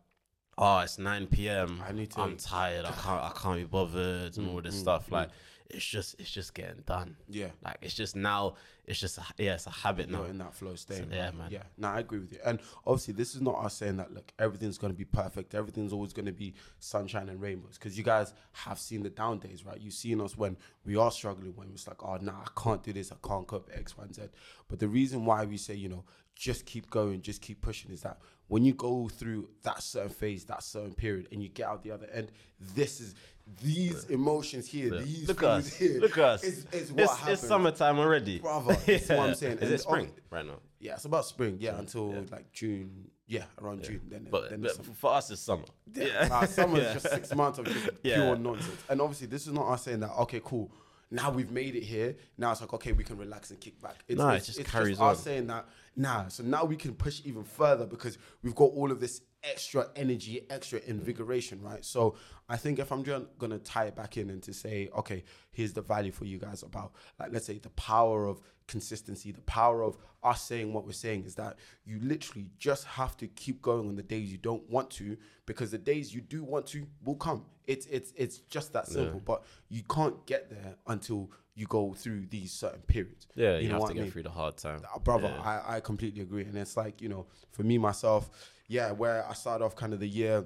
Oh, 0.57 0.79
it's 0.79 0.99
nine 0.99 1.27
p.m. 1.27 1.81
I 1.87 1.91
need 1.91 2.11
to- 2.11 2.21
I'm 2.21 2.37
tired. 2.37 2.85
I 2.85 2.91
can't. 2.91 3.23
I 3.23 3.31
can't 3.35 3.57
be 3.57 3.63
bothered 3.63 4.37
and 4.37 4.49
all 4.49 4.61
this 4.61 4.75
mm, 4.75 4.79
mm, 4.79 4.81
stuff. 4.81 5.07
Mm. 5.07 5.11
Like, 5.13 5.29
it's 5.73 5.85
just. 5.85 6.19
It's 6.19 6.31
just 6.31 6.53
getting 6.53 6.83
done. 6.85 7.15
Yeah. 7.27 7.47
Like, 7.63 7.77
it's 7.81 7.93
just 7.93 8.15
now. 8.15 8.55
It's 8.85 8.99
just. 8.99 9.17
A, 9.17 9.23
yeah, 9.37 9.55
it's 9.55 9.67
a 9.67 9.71
habit 9.71 10.09
now. 10.09 10.19
You're 10.19 10.29
in 10.29 10.37
that 10.39 10.53
flow 10.53 10.75
state. 10.75 11.05
yeah, 11.11 11.25
right? 11.25 11.37
man. 11.37 11.47
Yeah, 11.51 11.63
no, 11.77 11.89
I 11.89 11.99
agree 11.99 12.19
with 12.19 12.31
you. 12.31 12.39
And 12.45 12.59
obviously, 12.85 13.13
this 13.13 13.35
is 13.35 13.41
not 13.41 13.63
us 13.63 13.75
saying 13.75 13.97
that 13.97 14.13
look, 14.13 14.31
everything's 14.39 14.77
going 14.77 14.93
to 14.93 14.97
be 14.97 15.05
perfect. 15.05 15.55
Everything's 15.55 15.93
always 15.93 16.13
going 16.13 16.25
to 16.25 16.31
be 16.31 16.53
sunshine 16.79 17.29
and 17.29 17.41
rainbows. 17.41 17.77
Because 17.77 17.97
you 17.97 18.03
guys 18.03 18.33
have 18.53 18.79
seen 18.79 19.03
the 19.03 19.09
down 19.09 19.39
days, 19.39 19.65
right? 19.65 19.79
You've 19.79 19.93
seen 19.93 20.21
us 20.21 20.37
when 20.37 20.57
we 20.85 20.95
are 20.95 21.11
struggling, 21.11 21.55
when 21.55 21.69
it's 21.69 21.87
like, 21.87 22.03
oh, 22.03 22.17
nah, 22.21 22.33
I 22.33 22.61
can't 22.61 22.83
do 22.83 22.93
this, 22.93 23.11
I 23.11 23.27
can't 23.27 23.47
cope 23.47 23.69
X, 23.73 23.97
Y, 23.97 24.03
and 24.03 24.15
Z. 24.15 24.23
But 24.67 24.79
the 24.79 24.87
reason 24.87 25.25
why 25.25 25.45
we 25.45 25.57
say, 25.57 25.75
you 25.75 25.89
know, 25.89 26.03
just 26.35 26.65
keep 26.65 26.89
going, 26.89 27.21
just 27.21 27.41
keep 27.41 27.61
pushing 27.61 27.91
is 27.91 28.01
that 28.01 28.19
when 28.51 28.65
you 28.65 28.73
go 28.73 29.07
through 29.07 29.47
that 29.63 29.81
certain 29.81 30.09
phase, 30.09 30.43
that 30.43 30.61
certain 30.61 30.93
period, 30.93 31.29
and 31.31 31.41
you 31.41 31.47
get 31.47 31.67
out 31.67 31.83
the 31.83 31.91
other 31.91 32.07
end, 32.11 32.33
this 32.75 32.99
is 32.99 33.15
these 33.63 34.03
emotions 34.09 34.67
here, 34.67 34.89
these 34.99 35.25
Look 35.25 35.41
us. 35.41 35.73
here. 35.73 36.01
Look 36.01 36.17
us. 36.17 36.43
Is, 36.43 36.65
is 36.73 36.91
what 36.91 37.03
it's, 37.03 37.15
happens. 37.17 37.39
it's 37.39 37.47
summertime 37.47 37.97
already. 37.97 38.39
Brother, 38.39 38.73
that's 38.85 39.07
what 39.07 39.19
I'm 39.19 39.35
saying. 39.41 39.59
Is 39.59 39.61
And 39.63 39.71
it 39.71 39.79
spring 39.79 40.07
ob- 40.07 40.13
right 40.29 40.45
now? 40.45 40.59
Yeah, 40.81 40.95
it's 40.95 41.05
about 41.05 41.25
spring. 41.25 41.59
Yeah, 41.61 41.79
until 41.79 42.11
like 42.29 42.51
June. 42.51 43.09
Yeah, 43.25 43.45
around 43.61 43.83
June. 43.83 44.01
Then, 44.09 44.27
But, 44.29 44.49
then 44.49 44.61
but 44.61 44.85
for 44.97 45.13
us, 45.13 45.31
it's 45.31 45.41
summer. 45.41 45.63
Yeah, 45.95 46.27
nah, 46.27 46.43
summer's 46.43 46.91
just 47.01 47.09
six 47.09 47.33
months 47.33 47.57
of 47.57 47.67
just 47.67 47.89
Yeah. 48.03 48.15
pure 48.15 48.35
nonsense. 48.35 48.83
And 48.89 48.99
obviously, 48.99 49.27
this 49.27 49.47
is 49.47 49.53
not 49.53 49.69
us 49.69 49.83
saying 49.83 50.01
that. 50.01 50.11
Okay, 50.23 50.41
cool. 50.43 50.69
Now 51.09 51.31
we've 51.31 51.51
made 51.51 51.75
it 51.77 51.83
here. 51.83 52.17
Now 52.37 52.51
it's 52.51 52.59
like 52.59 52.73
okay, 52.73 52.91
we 52.91 53.05
can 53.05 53.17
relax 53.17 53.49
and 53.51 53.61
kick 53.61 53.81
back. 53.81 54.03
It's, 54.09 54.19
it 54.21 54.25
it's, 54.35 54.45
just 54.45 54.59
it's 54.59 54.69
carries 54.69 54.99
us 54.99 55.17
on. 55.17 55.23
saying 55.23 55.47
that. 55.47 55.65
Nah, 55.95 56.29
so 56.29 56.43
now 56.43 56.63
we 56.63 56.75
can 56.75 56.93
push 56.93 57.21
even 57.25 57.43
further 57.43 57.85
because 57.85 58.17
we've 58.43 58.55
got 58.55 58.71
all 58.71 58.91
of 58.91 58.99
this 58.99 59.21
extra 59.43 59.87
energy, 59.95 60.45
extra 60.49 60.79
invigoration, 60.85 61.61
right? 61.61 61.83
So 61.83 62.15
I 62.47 62.57
think 62.57 62.79
if 62.79 62.91
I'm 62.91 63.03
just 63.03 63.25
gonna 63.39 63.59
tie 63.59 63.85
it 63.85 63.95
back 63.95 64.17
in 64.17 64.29
and 64.29 64.41
to 64.43 64.53
say, 64.53 64.89
okay, 64.97 65.23
here's 65.51 65.73
the 65.73 65.81
value 65.81 66.11
for 66.11 66.25
you 66.25 66.37
guys 66.37 66.63
about 66.63 66.93
like 67.19 67.33
let's 67.33 67.45
say 67.45 67.57
the 67.57 67.69
power 67.71 68.25
of 68.25 68.41
consistency, 68.71 69.31
the 69.31 69.41
power 69.41 69.83
of 69.83 69.97
us 70.23 70.41
saying 70.41 70.73
what 70.73 70.85
we're 70.85 70.93
saying 70.93 71.25
is 71.25 71.35
that 71.35 71.57
you 71.85 71.99
literally 72.01 72.49
just 72.57 72.85
have 72.85 73.17
to 73.17 73.27
keep 73.27 73.61
going 73.61 73.87
on 73.89 73.95
the 73.95 74.03
days 74.03 74.31
you 74.31 74.37
don't 74.37 74.67
want 74.69 74.89
to 74.89 75.17
because 75.45 75.69
the 75.71 75.77
days 75.77 76.15
you 76.15 76.21
do 76.21 76.43
want 76.43 76.65
to 76.65 76.87
will 77.03 77.15
come. 77.15 77.45
It's 77.67 77.85
it's 77.87 78.13
it's 78.15 78.37
just 78.49 78.73
that 78.73 78.87
simple. 78.87 79.21
But 79.23 79.43
you 79.69 79.83
can't 79.83 80.25
get 80.25 80.49
there 80.49 80.75
until 80.87 81.29
you 81.53 81.65
go 81.67 81.93
through 81.93 82.27
these 82.29 82.51
certain 82.51 82.81
periods. 82.81 83.27
Yeah, 83.35 83.57
you, 83.57 83.67
know 83.67 83.79
have 83.79 83.87
to 83.87 83.91
I 83.91 83.93
get 83.93 84.01
mean? 84.03 84.11
through 84.11 84.23
the 84.23 84.29
hard 84.29 84.57
time. 84.57 84.81
Uh, 84.95 84.99
brother, 84.99 85.27
Yeah. 85.27 85.61
I, 85.67 85.75
I 85.75 85.79
completely 85.81 86.21
agree. 86.21 86.43
And 86.43 86.57
it's 86.57 86.77
like, 86.77 87.01
you 87.01 87.09
know, 87.09 87.25
for 87.51 87.63
me, 87.63 87.77
myself, 87.77 88.29
yeah, 88.67 88.91
where 88.91 89.27
I 89.29 89.33
started 89.33 89.65
off 89.65 89.75
kind 89.75 89.93
of 89.93 89.99
the 89.99 90.07
year, 90.07 90.45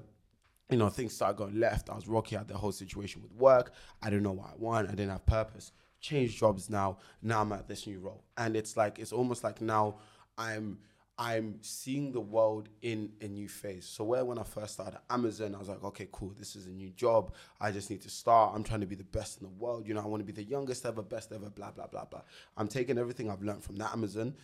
you 0.72 0.78
know, 0.78 0.90
things 0.90 1.14
started 1.14 1.38
going 1.38 1.60
left. 1.60 1.92
I 1.92 1.96
was 1.96 2.08
rocky 2.08 2.36
at 2.36 2.48
the 2.48 2.58
whole 2.58 2.72
situation 2.72 3.22
with 3.22 3.32
work. 3.34 3.72
I 4.02 4.10
didn't 4.10 4.24
know 4.24 4.32
what 4.32 4.50
I 4.50 4.56
want. 4.58 4.88
I 4.88 4.92
didn't 4.92 5.12
have 5.12 5.26
purpose. 5.28 5.72
Changed 6.06 6.38
jobs 6.38 6.70
now. 6.70 7.00
Now 7.24 7.42
I'm 7.42 7.52
at 7.52 7.68
this 7.68 7.88
new 7.88 8.00
role. 8.00 8.24
And 8.38 8.56
it's 8.56 8.78
like, 8.78 9.00
it's 9.00 9.12
almost 9.12 9.44
like 9.44 9.60
now 9.60 9.96
I'm, 10.38 10.78
I'm 11.18 11.56
seeing 11.62 12.12
the 12.12 12.22
world 12.22 12.70
in 12.84 13.12
a 13.22 13.28
new 13.28 13.50
phase. 13.50 13.88
So 13.88 14.04
where 14.04 14.24
when 14.24 14.38
I 14.38 14.44
first 14.44 14.74
started 14.74 15.00
Amazon, 15.10 15.56
I 15.56 15.58
was 15.58 15.68
like, 15.68 15.84
okay, 15.84 16.08
cool, 16.12 16.32
this 16.38 16.56
is 16.56 16.68
a 16.68 16.70
new 16.70 16.92
job. 16.92 17.34
I 17.60 17.72
just 17.72 17.90
need 17.90 18.04
to 18.04 18.10
start. 18.12 18.54
I'm 18.54 18.64
trying 18.64 18.82
to 18.82 18.86
be 18.86 18.96
the 18.96 19.04
best 19.04 19.42
in 19.42 19.48
the 19.48 19.54
world. 19.54 19.88
You 19.88 19.96
know, 19.96 20.02
I 20.02 20.06
want 20.06 20.22
to 20.22 20.32
be 20.32 20.32
the 20.32 20.48
youngest 20.48 20.86
ever, 20.86 21.02
best 21.02 21.32
ever, 21.32 21.50
blah, 21.50 21.72
blah, 21.72 21.88
blah, 21.88 22.06
blah. 22.06 22.22
I'm 22.56 22.68
taking 22.68 23.00
everything 23.00 23.32
I've 23.32 23.42
learned 23.42 23.64
from 23.64 23.78
that 23.78 23.92
Amazon, 23.92 24.36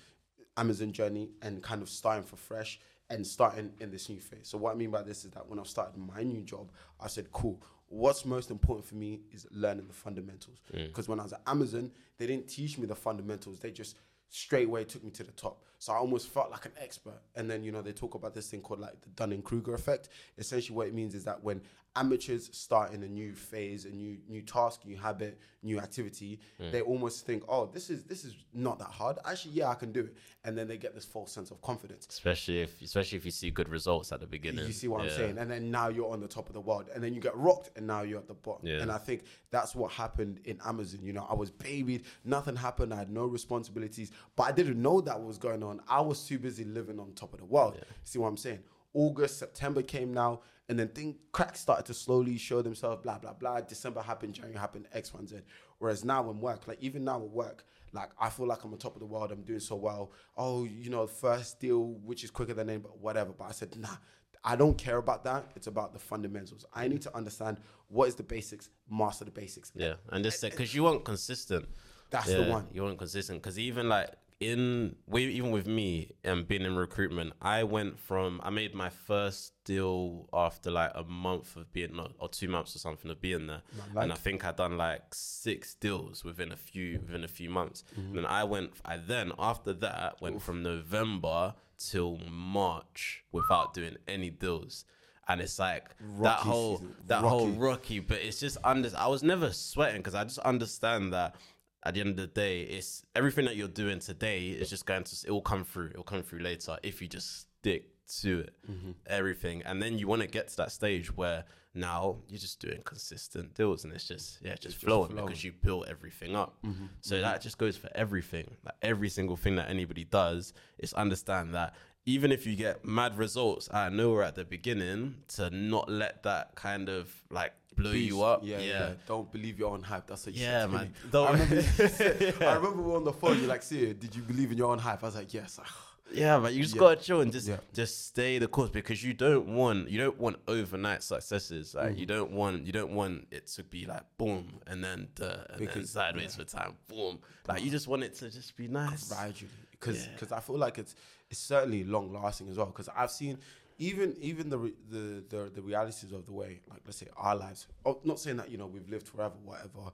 Amazon 0.58 0.92
journey 0.94 1.30
and 1.44 1.62
kind 1.62 1.84
of 1.84 1.90
starting 1.90 2.24
for 2.24 2.38
fresh 2.38 2.80
and 3.12 3.28
starting 3.28 3.72
in 3.80 3.92
this 3.92 4.10
new 4.10 4.20
phase. 4.20 4.48
So 4.48 4.58
what 4.58 4.72
I 4.72 4.76
mean 4.76 4.90
by 4.90 5.04
this 5.04 5.26
is 5.26 5.32
that 5.32 5.48
when 5.48 5.60
I 5.60 5.64
started 5.64 5.96
my 6.00 6.24
new 6.24 6.42
job, 6.42 6.72
I 7.00 7.08
said, 7.08 7.32
cool. 7.32 7.62
What's 7.92 8.26
most 8.26 8.52
important 8.52 8.88
for 8.88 8.96
me 8.96 9.20
is 9.34 9.46
learning 9.52 9.88
the 9.88 9.94
fundamentals. 9.94 10.60
Mm. 10.74 10.88
Because 10.88 11.10
when 11.10 11.20
I 11.20 11.24
was 11.24 11.34
at 11.34 11.42
Amazon, 11.46 11.92
they 12.18 12.26
didn't 12.26 12.48
teach 12.48 12.78
me 12.78 12.88
the 12.88 12.96
fundamentals. 12.96 13.60
They 13.60 13.70
just 13.70 13.98
straight 14.30 14.68
away 14.68 14.86
took 14.86 15.04
me 15.04 15.12
to 15.12 15.24
the 15.24 15.34
top. 15.34 15.66
So 15.82 15.94
I 15.94 15.96
almost 15.96 16.28
felt 16.28 16.52
like 16.52 16.66
an 16.68 16.74
expert. 16.80 17.20
And 17.36 17.50
then, 17.50 17.64
you 17.64 17.72
know, 17.72 17.82
they 17.82 17.92
talk 17.92 18.14
about 18.14 18.36
this 18.36 18.48
thing 18.52 18.62
called 18.62 18.80
like 18.80 19.02
the 19.02 19.10
Dunning 19.16 19.42
Kruger 19.42 19.74
effect. 19.74 20.10
Essentially, 20.38 20.76
what 20.78 20.86
it 20.86 20.94
means 20.94 21.16
is 21.16 21.24
that 21.24 21.44
when 21.44 21.60
amateurs 21.96 22.50
start 22.56 22.94
in 22.94 23.02
a 23.04 23.08
new 23.08 23.34
phase, 23.34 23.84
a 23.86 23.90
new 23.90 24.18
new 24.30 24.42
task, 24.44 24.86
new 24.86 24.96
habit, 24.96 25.40
new 25.64 25.78
activity, 25.80 26.40
Hmm. 26.58 26.72
they 26.72 26.82
almost 26.82 27.26
think, 27.26 27.44
oh, 27.50 27.66
this 27.66 27.90
is 27.90 28.04
this 28.04 28.24
is 28.24 28.36
not 28.54 28.78
that 28.78 28.90
hard. 28.90 29.18
Actually, 29.26 29.56
yeah, 29.56 29.70
I 29.70 29.74
can 29.74 29.92
do 29.92 30.02
it. 30.02 30.16
And 30.44 30.58
then 30.58 30.68
they 30.68 30.78
get 30.78 30.96
this 30.96 31.04
false 31.06 31.32
sense 31.32 31.52
of 31.52 31.62
confidence. 31.62 32.08
Especially 32.10 32.62
if, 32.62 32.82
especially 32.82 33.18
if 33.18 33.26
you 33.26 33.32
see 33.32 33.52
good 33.52 33.70
results 33.70 34.12
at 34.12 34.20
the 34.20 34.26
beginning. 34.28 34.66
You 34.66 34.72
see 34.72 34.88
what 34.88 35.02
I'm 35.02 35.10
saying? 35.10 35.38
And 35.38 35.50
then 35.52 35.70
now 35.70 35.90
you're 35.90 36.12
on 36.12 36.20
the 36.20 36.28
top 36.28 36.48
of 36.48 36.54
the 36.54 36.62
world, 36.62 36.90
and 36.94 37.04
then 37.04 37.14
you 37.14 37.22
get 37.22 37.36
rocked, 37.36 37.72
and 37.76 37.86
now 37.86 38.02
you're 38.04 38.20
at 38.20 38.28
the 38.28 38.34
bottom. 38.34 38.68
Yeah. 38.68 38.82
And 38.82 38.92
I 38.92 38.98
think 38.98 39.24
that's 39.50 39.76
what 39.76 39.92
happened 39.92 40.40
in 40.46 40.60
Amazon. 40.66 41.02
You 41.04 41.14
know, 41.14 41.28
I 41.30 41.34
was 41.34 41.52
babied, 41.52 42.06
nothing 42.24 42.56
happened, 42.56 42.94
I 42.94 42.98
had 42.98 43.12
no 43.12 43.26
responsibilities, 43.26 44.12
but 44.36 44.44
I 44.44 44.52
didn't 44.52 44.82
know 44.82 45.02
that 45.02 45.22
was 45.22 45.38
going 45.38 45.62
on. 45.62 45.71
I 45.88 46.02
was 46.02 46.26
too 46.28 46.40
busy 46.40 46.64
living 46.64 47.00
on 47.00 47.14
top 47.14 47.34
of 47.34 47.40
the 47.40 47.46
world. 47.46 47.80
See 48.04 48.20
what 48.20 48.28
I'm 48.28 48.38
saying? 48.38 48.60
August, 48.94 49.40
September 49.40 49.82
came 49.82 50.14
now, 50.14 50.42
and 50.68 50.78
then 50.78 50.90
thing 50.90 51.16
cracks 51.32 51.62
started 51.62 51.86
to 51.86 51.94
slowly 51.94 52.38
show 52.38 52.62
themselves. 52.62 53.02
Blah 53.04 53.20
blah 53.20 53.34
blah. 53.34 53.62
December 53.62 54.02
happened, 54.02 54.34
January 54.34 54.58
happened, 54.58 54.88
X, 54.94 55.14
Y, 55.14 55.20
Z. 55.26 55.38
Whereas 55.80 56.04
now 56.04 56.30
in 56.30 56.40
work, 56.40 56.68
like 56.68 56.78
even 56.82 57.04
now 57.04 57.18
at 57.22 57.30
work, 57.30 57.66
like 57.94 58.10
I 58.20 58.30
feel 58.30 58.48
like 58.48 58.64
I'm 58.64 58.72
on 58.72 58.78
top 58.78 58.96
of 58.96 59.00
the 59.00 59.06
world. 59.06 59.32
I'm 59.32 59.44
doing 59.44 59.60
so 59.60 59.76
well. 59.76 60.12
Oh, 60.38 60.66
you 60.66 60.90
know, 60.90 61.08
first 61.08 61.60
deal, 61.60 61.96
which 62.04 62.24
is 62.24 62.32
quicker 62.32 62.54
than 62.54 62.70
any, 62.70 62.80
but 62.80 63.00
whatever. 63.00 63.32
But 63.32 63.46
I 63.46 63.52
said, 63.52 63.76
nah, 63.78 63.96
I 64.44 64.56
don't 64.56 64.78
care 64.78 64.98
about 64.98 65.24
that. 65.24 65.46
It's 65.56 65.68
about 65.68 65.94
the 65.94 66.00
fundamentals. 66.00 66.66
I 66.74 66.88
need 66.88 67.02
to 67.04 67.16
understand 67.16 67.60
what 67.88 68.08
is 68.10 68.16
the 68.16 68.24
basics, 68.24 68.70
master 68.90 69.26
the 69.26 69.32
basics. 69.32 69.72
Yeah, 69.76 69.94
and 70.10 70.24
just 70.24 70.42
because 70.42 70.74
you 70.76 70.84
want 70.84 71.06
consistent. 71.06 71.68
That's 72.12 72.28
the 72.28 72.44
one. 72.44 72.68
You 72.74 72.84
want 72.84 72.98
consistent 72.98 73.42
because 73.42 73.58
even 73.58 73.88
like 73.88 74.10
in 74.42 74.96
we 75.06 75.26
even 75.26 75.52
with 75.52 75.68
me 75.68 76.10
and 76.24 76.48
being 76.48 76.64
in 76.64 76.76
recruitment, 76.76 77.34
I 77.42 77.64
went 77.64 78.00
from 78.00 78.42
I 78.44 78.50
made 78.50 78.74
my 78.74 78.90
first 78.90 79.54
deal 79.64 80.28
after 80.34 80.72
like 80.72 80.92
a 80.96 81.04
month 81.04 81.56
of 81.56 81.72
being 81.72 81.98
or 82.20 82.28
two 82.28 82.50
months 82.50 82.76
or 82.76 82.80
something 82.80 83.12
of 83.12 83.22
being 83.22 83.46
there, 83.46 83.62
and 83.96 84.12
I 84.12 84.16
think 84.16 84.44
I 84.44 84.52
done 84.52 84.78
like 84.78 85.14
six 85.14 85.76
deals 85.76 86.24
within 86.24 86.52
a 86.52 86.58
few 86.58 87.00
within 87.06 87.24
a 87.24 87.28
few 87.28 87.52
months. 87.52 87.84
Mm-hmm. 87.92 88.08
And 88.08 88.18
then 88.18 88.26
I 88.26 88.44
went, 88.44 88.72
I 88.84 88.98
then 88.98 89.32
after 89.38 89.74
that 89.74 90.20
went 90.22 90.42
from 90.42 90.64
November 90.64 91.54
till 91.78 92.18
March 92.30 93.24
without 93.32 93.76
doing 93.76 93.98
any 94.08 94.32
deals. 94.32 94.86
And 95.28 95.40
it's 95.40 95.60
like 95.60 95.96
that 96.22 96.40
whole 96.40 96.80
season. 96.80 96.96
that 97.08 97.22
whole 97.22 97.48
Rocky. 97.48 97.60
rocky, 97.60 98.00
but 98.00 98.18
it's 98.18 98.40
just 98.40 98.58
under. 98.64 98.90
I 98.98 99.08
was 99.08 99.22
never 99.22 99.54
sweating 99.54 99.98
because 99.98 100.16
I 100.16 100.24
just 100.24 100.40
understand 100.40 101.14
that 101.14 101.36
at 101.84 101.94
the 101.94 102.00
end 102.02 102.10
of 102.12 102.18
the 102.18 102.28
day, 102.28 102.62
it's 102.62 103.04
everything 103.16 103.46
that 103.46 103.56
you're 103.56 103.68
doing 103.68 104.00
today 104.00 104.50
is 104.50 104.70
just 104.70 104.86
going 104.86 105.04
to. 105.04 105.16
It 105.26 105.32
will 105.32 105.42
come 105.42 105.64
through. 105.64 105.88
It 105.88 105.98
will 105.98 106.04
come 106.04 106.22
through 106.22 106.40
later 106.40 106.78
if 106.84 107.02
you 107.02 107.08
just 107.08 107.48
stick 107.60 107.86
to 108.22 108.40
it. 108.40 108.56
Mm-hmm. 108.70 108.92
Everything, 109.08 109.64
and 109.64 109.82
then 109.82 109.98
you 109.98 110.08
want 110.08 110.22
to 110.22 110.28
get 110.28 110.50
to 110.50 110.58
that 110.58 110.72
stage 110.72 111.16
where 111.16 111.44
now 111.74 112.18
you're 112.28 112.40
just 112.40 112.60
doing 112.60 112.82
consistent 112.84 113.54
deals, 113.56 113.84
and 113.84 113.94
it's 113.94 114.08
just 114.08 114.40
yeah, 114.42 114.56
just 114.56 114.78
flowing 114.78 115.12
flowing. 115.12 115.26
because 115.26 115.44
you 115.44 115.54
built 115.54 115.88
everything 115.88 116.36
up. 116.36 116.58
Mm-hmm. 116.66 116.86
So 117.00 117.22
that 117.22 117.42
just 117.42 117.58
goes 117.58 117.78
for 117.78 117.90
everything. 117.96 118.52
Like 118.64 118.76
every 118.82 119.10
single 119.10 119.38
thing 119.38 119.56
that 119.56 119.70
anybody 119.70 120.04
does 120.04 120.54
is 120.78 120.94
understand 120.94 121.56
that 121.56 121.74
even 122.06 122.32
if 122.32 122.46
you 122.48 122.56
get 122.56 122.84
mad 122.86 123.18
results 123.18 123.70
out 123.72 123.88
of 123.88 123.94
nowhere 123.94 124.24
at 124.24 124.36
the 124.36 124.46
beginning, 124.46 125.16
to 125.36 125.50
not 125.50 125.90
let 125.90 126.24
that 126.24 126.56
kind 126.56 126.90
of 126.90 127.12
like 127.30 127.54
blow 127.76 127.92
you 127.92 128.24
up. 128.24 128.42
Yeah, 128.44 128.60
yeah, 128.60 128.94
Don't 129.08 129.32
believe 129.32 129.58
your 129.60 129.72
own 129.72 129.82
hype. 129.84 130.08
That's 130.08 130.26
what 130.26 130.36
you 130.36 130.42
Yeah, 130.44 130.62
said 130.64 130.72
man. 130.72 130.94
Don't- 131.12 131.28
I 131.28 131.32
remember, 131.32 131.62
said- 131.90 132.36
I 132.44 132.54
remember 132.56 132.82
we 132.82 132.90
were 132.92 132.98
on 132.98 133.04
the 133.04 133.14
phone. 133.14 133.38
You're 133.40 133.48
like, 133.48 133.64
"See, 133.64 133.94
did 133.94 134.16
you 134.16 134.22
believe 134.24 134.52
in 134.52 134.58
your 134.58 134.72
own 134.72 134.80
hype?" 134.80 135.04
I 135.04 135.06
was 135.08 135.16
like, 135.16 135.34
"Yes." 135.34 135.60
Yeah, 136.14 136.40
but 136.40 136.54
you 136.54 136.62
just 136.64 136.76
Yeah. 136.76 136.80
gotta 136.82 137.02
chill 137.02 137.22
and 137.22 137.32
just 137.32 137.48
Yeah. 137.48 137.60
just 137.74 138.08
stay 138.08 138.38
the 138.38 138.50
course 138.50 138.70
because 138.70 139.02
you 139.02 139.14
don't 139.14 139.48
want 139.56 139.90
you 139.90 139.98
don't 139.98 140.20
want 140.20 140.36
overnight 140.46 141.04
successes. 141.04 141.74
Like 141.74 141.94
Mm. 141.94 142.00
you 142.00 142.06
don't 142.06 142.32
want 142.32 142.66
you 142.66 142.74
don't 142.74 142.92
want 142.94 143.28
it 143.32 143.48
to 143.56 143.64
be 143.64 143.86
like 143.86 144.04
boom 144.18 144.60
and 144.68 144.84
then 144.84 145.08
the 145.16 145.50
and 145.54 145.60
then 145.62 145.68
Because- 145.68 145.92
sideways 145.92 146.36
for 146.36 146.44
time 146.44 146.74
boom. 146.90 147.20
Like 147.48 147.64
you 147.64 147.72
just 147.72 147.88
want 147.88 148.04
it 148.04 148.14
to 148.16 148.30
just 148.30 148.58
be 148.58 148.68
nice. 148.68 149.08
gradually 149.08 149.52
because 149.72 150.06
Yeah. 150.06 150.36
I 150.38 150.42
feel 150.42 150.58
like 150.58 150.78
it's 150.80 150.96
it's 151.32 151.40
certainly 151.40 151.84
long 151.84 152.14
lasting 152.14 152.50
as 152.50 152.58
well 152.58 152.68
because 152.68 152.90
I've 152.96 153.10
seen 153.10 153.40
even 153.78 154.16
even 154.20 154.50
the, 154.50 154.58
re- 154.58 154.76
the 154.90 155.24
the 155.30 155.52
the 155.56 155.62
realities 155.62 156.12
of 156.12 156.26
the 156.26 156.34
way 156.34 156.60
like 156.70 156.82
let's 156.86 156.98
say 156.98 157.08
our 157.18 157.36
lives 157.36 157.68
oh, 157.86 158.00
not 158.04 158.20
saying 158.20 158.38
that 158.38 158.52
you 158.52 158.58
know 158.58 158.68
we've 158.68 158.88
lived 158.90 159.08
forever 159.08 159.34
whatever 159.44 159.92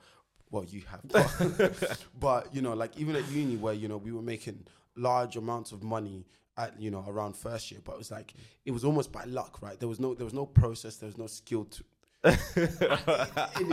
well 0.51 0.65
you 0.65 0.81
have 0.89 1.01
but, 1.07 1.99
but 2.19 2.53
you 2.53 2.61
know 2.61 2.73
like 2.73 2.97
even 2.97 3.15
at 3.15 3.29
uni 3.31 3.55
where 3.55 3.73
you 3.73 3.87
know 3.87 3.97
we 3.97 4.11
were 4.11 4.21
making 4.21 4.65
large 4.95 5.37
amounts 5.37 5.71
of 5.71 5.83
money 5.83 6.25
at 6.57 6.79
you 6.81 6.89
know 6.89 7.05
around 7.07 7.35
first 7.35 7.71
year 7.71 7.79
but 7.83 7.93
it 7.93 7.97
was 7.97 8.11
like 8.11 8.33
it 8.65 8.71
was 8.71 8.83
almost 8.83 9.11
by 9.11 9.23
luck 9.25 9.61
right? 9.61 9.79
There 9.79 9.89
was 9.89 9.99
no 9.99 10.13
there 10.13 10.25
was 10.25 10.33
no 10.33 10.45
process 10.45 10.97
there 10.97 11.07
was 11.07 11.17
no 11.17 11.27
skill 11.27 11.65
to 11.65 11.83
I 12.23 13.49
don't 13.55 13.69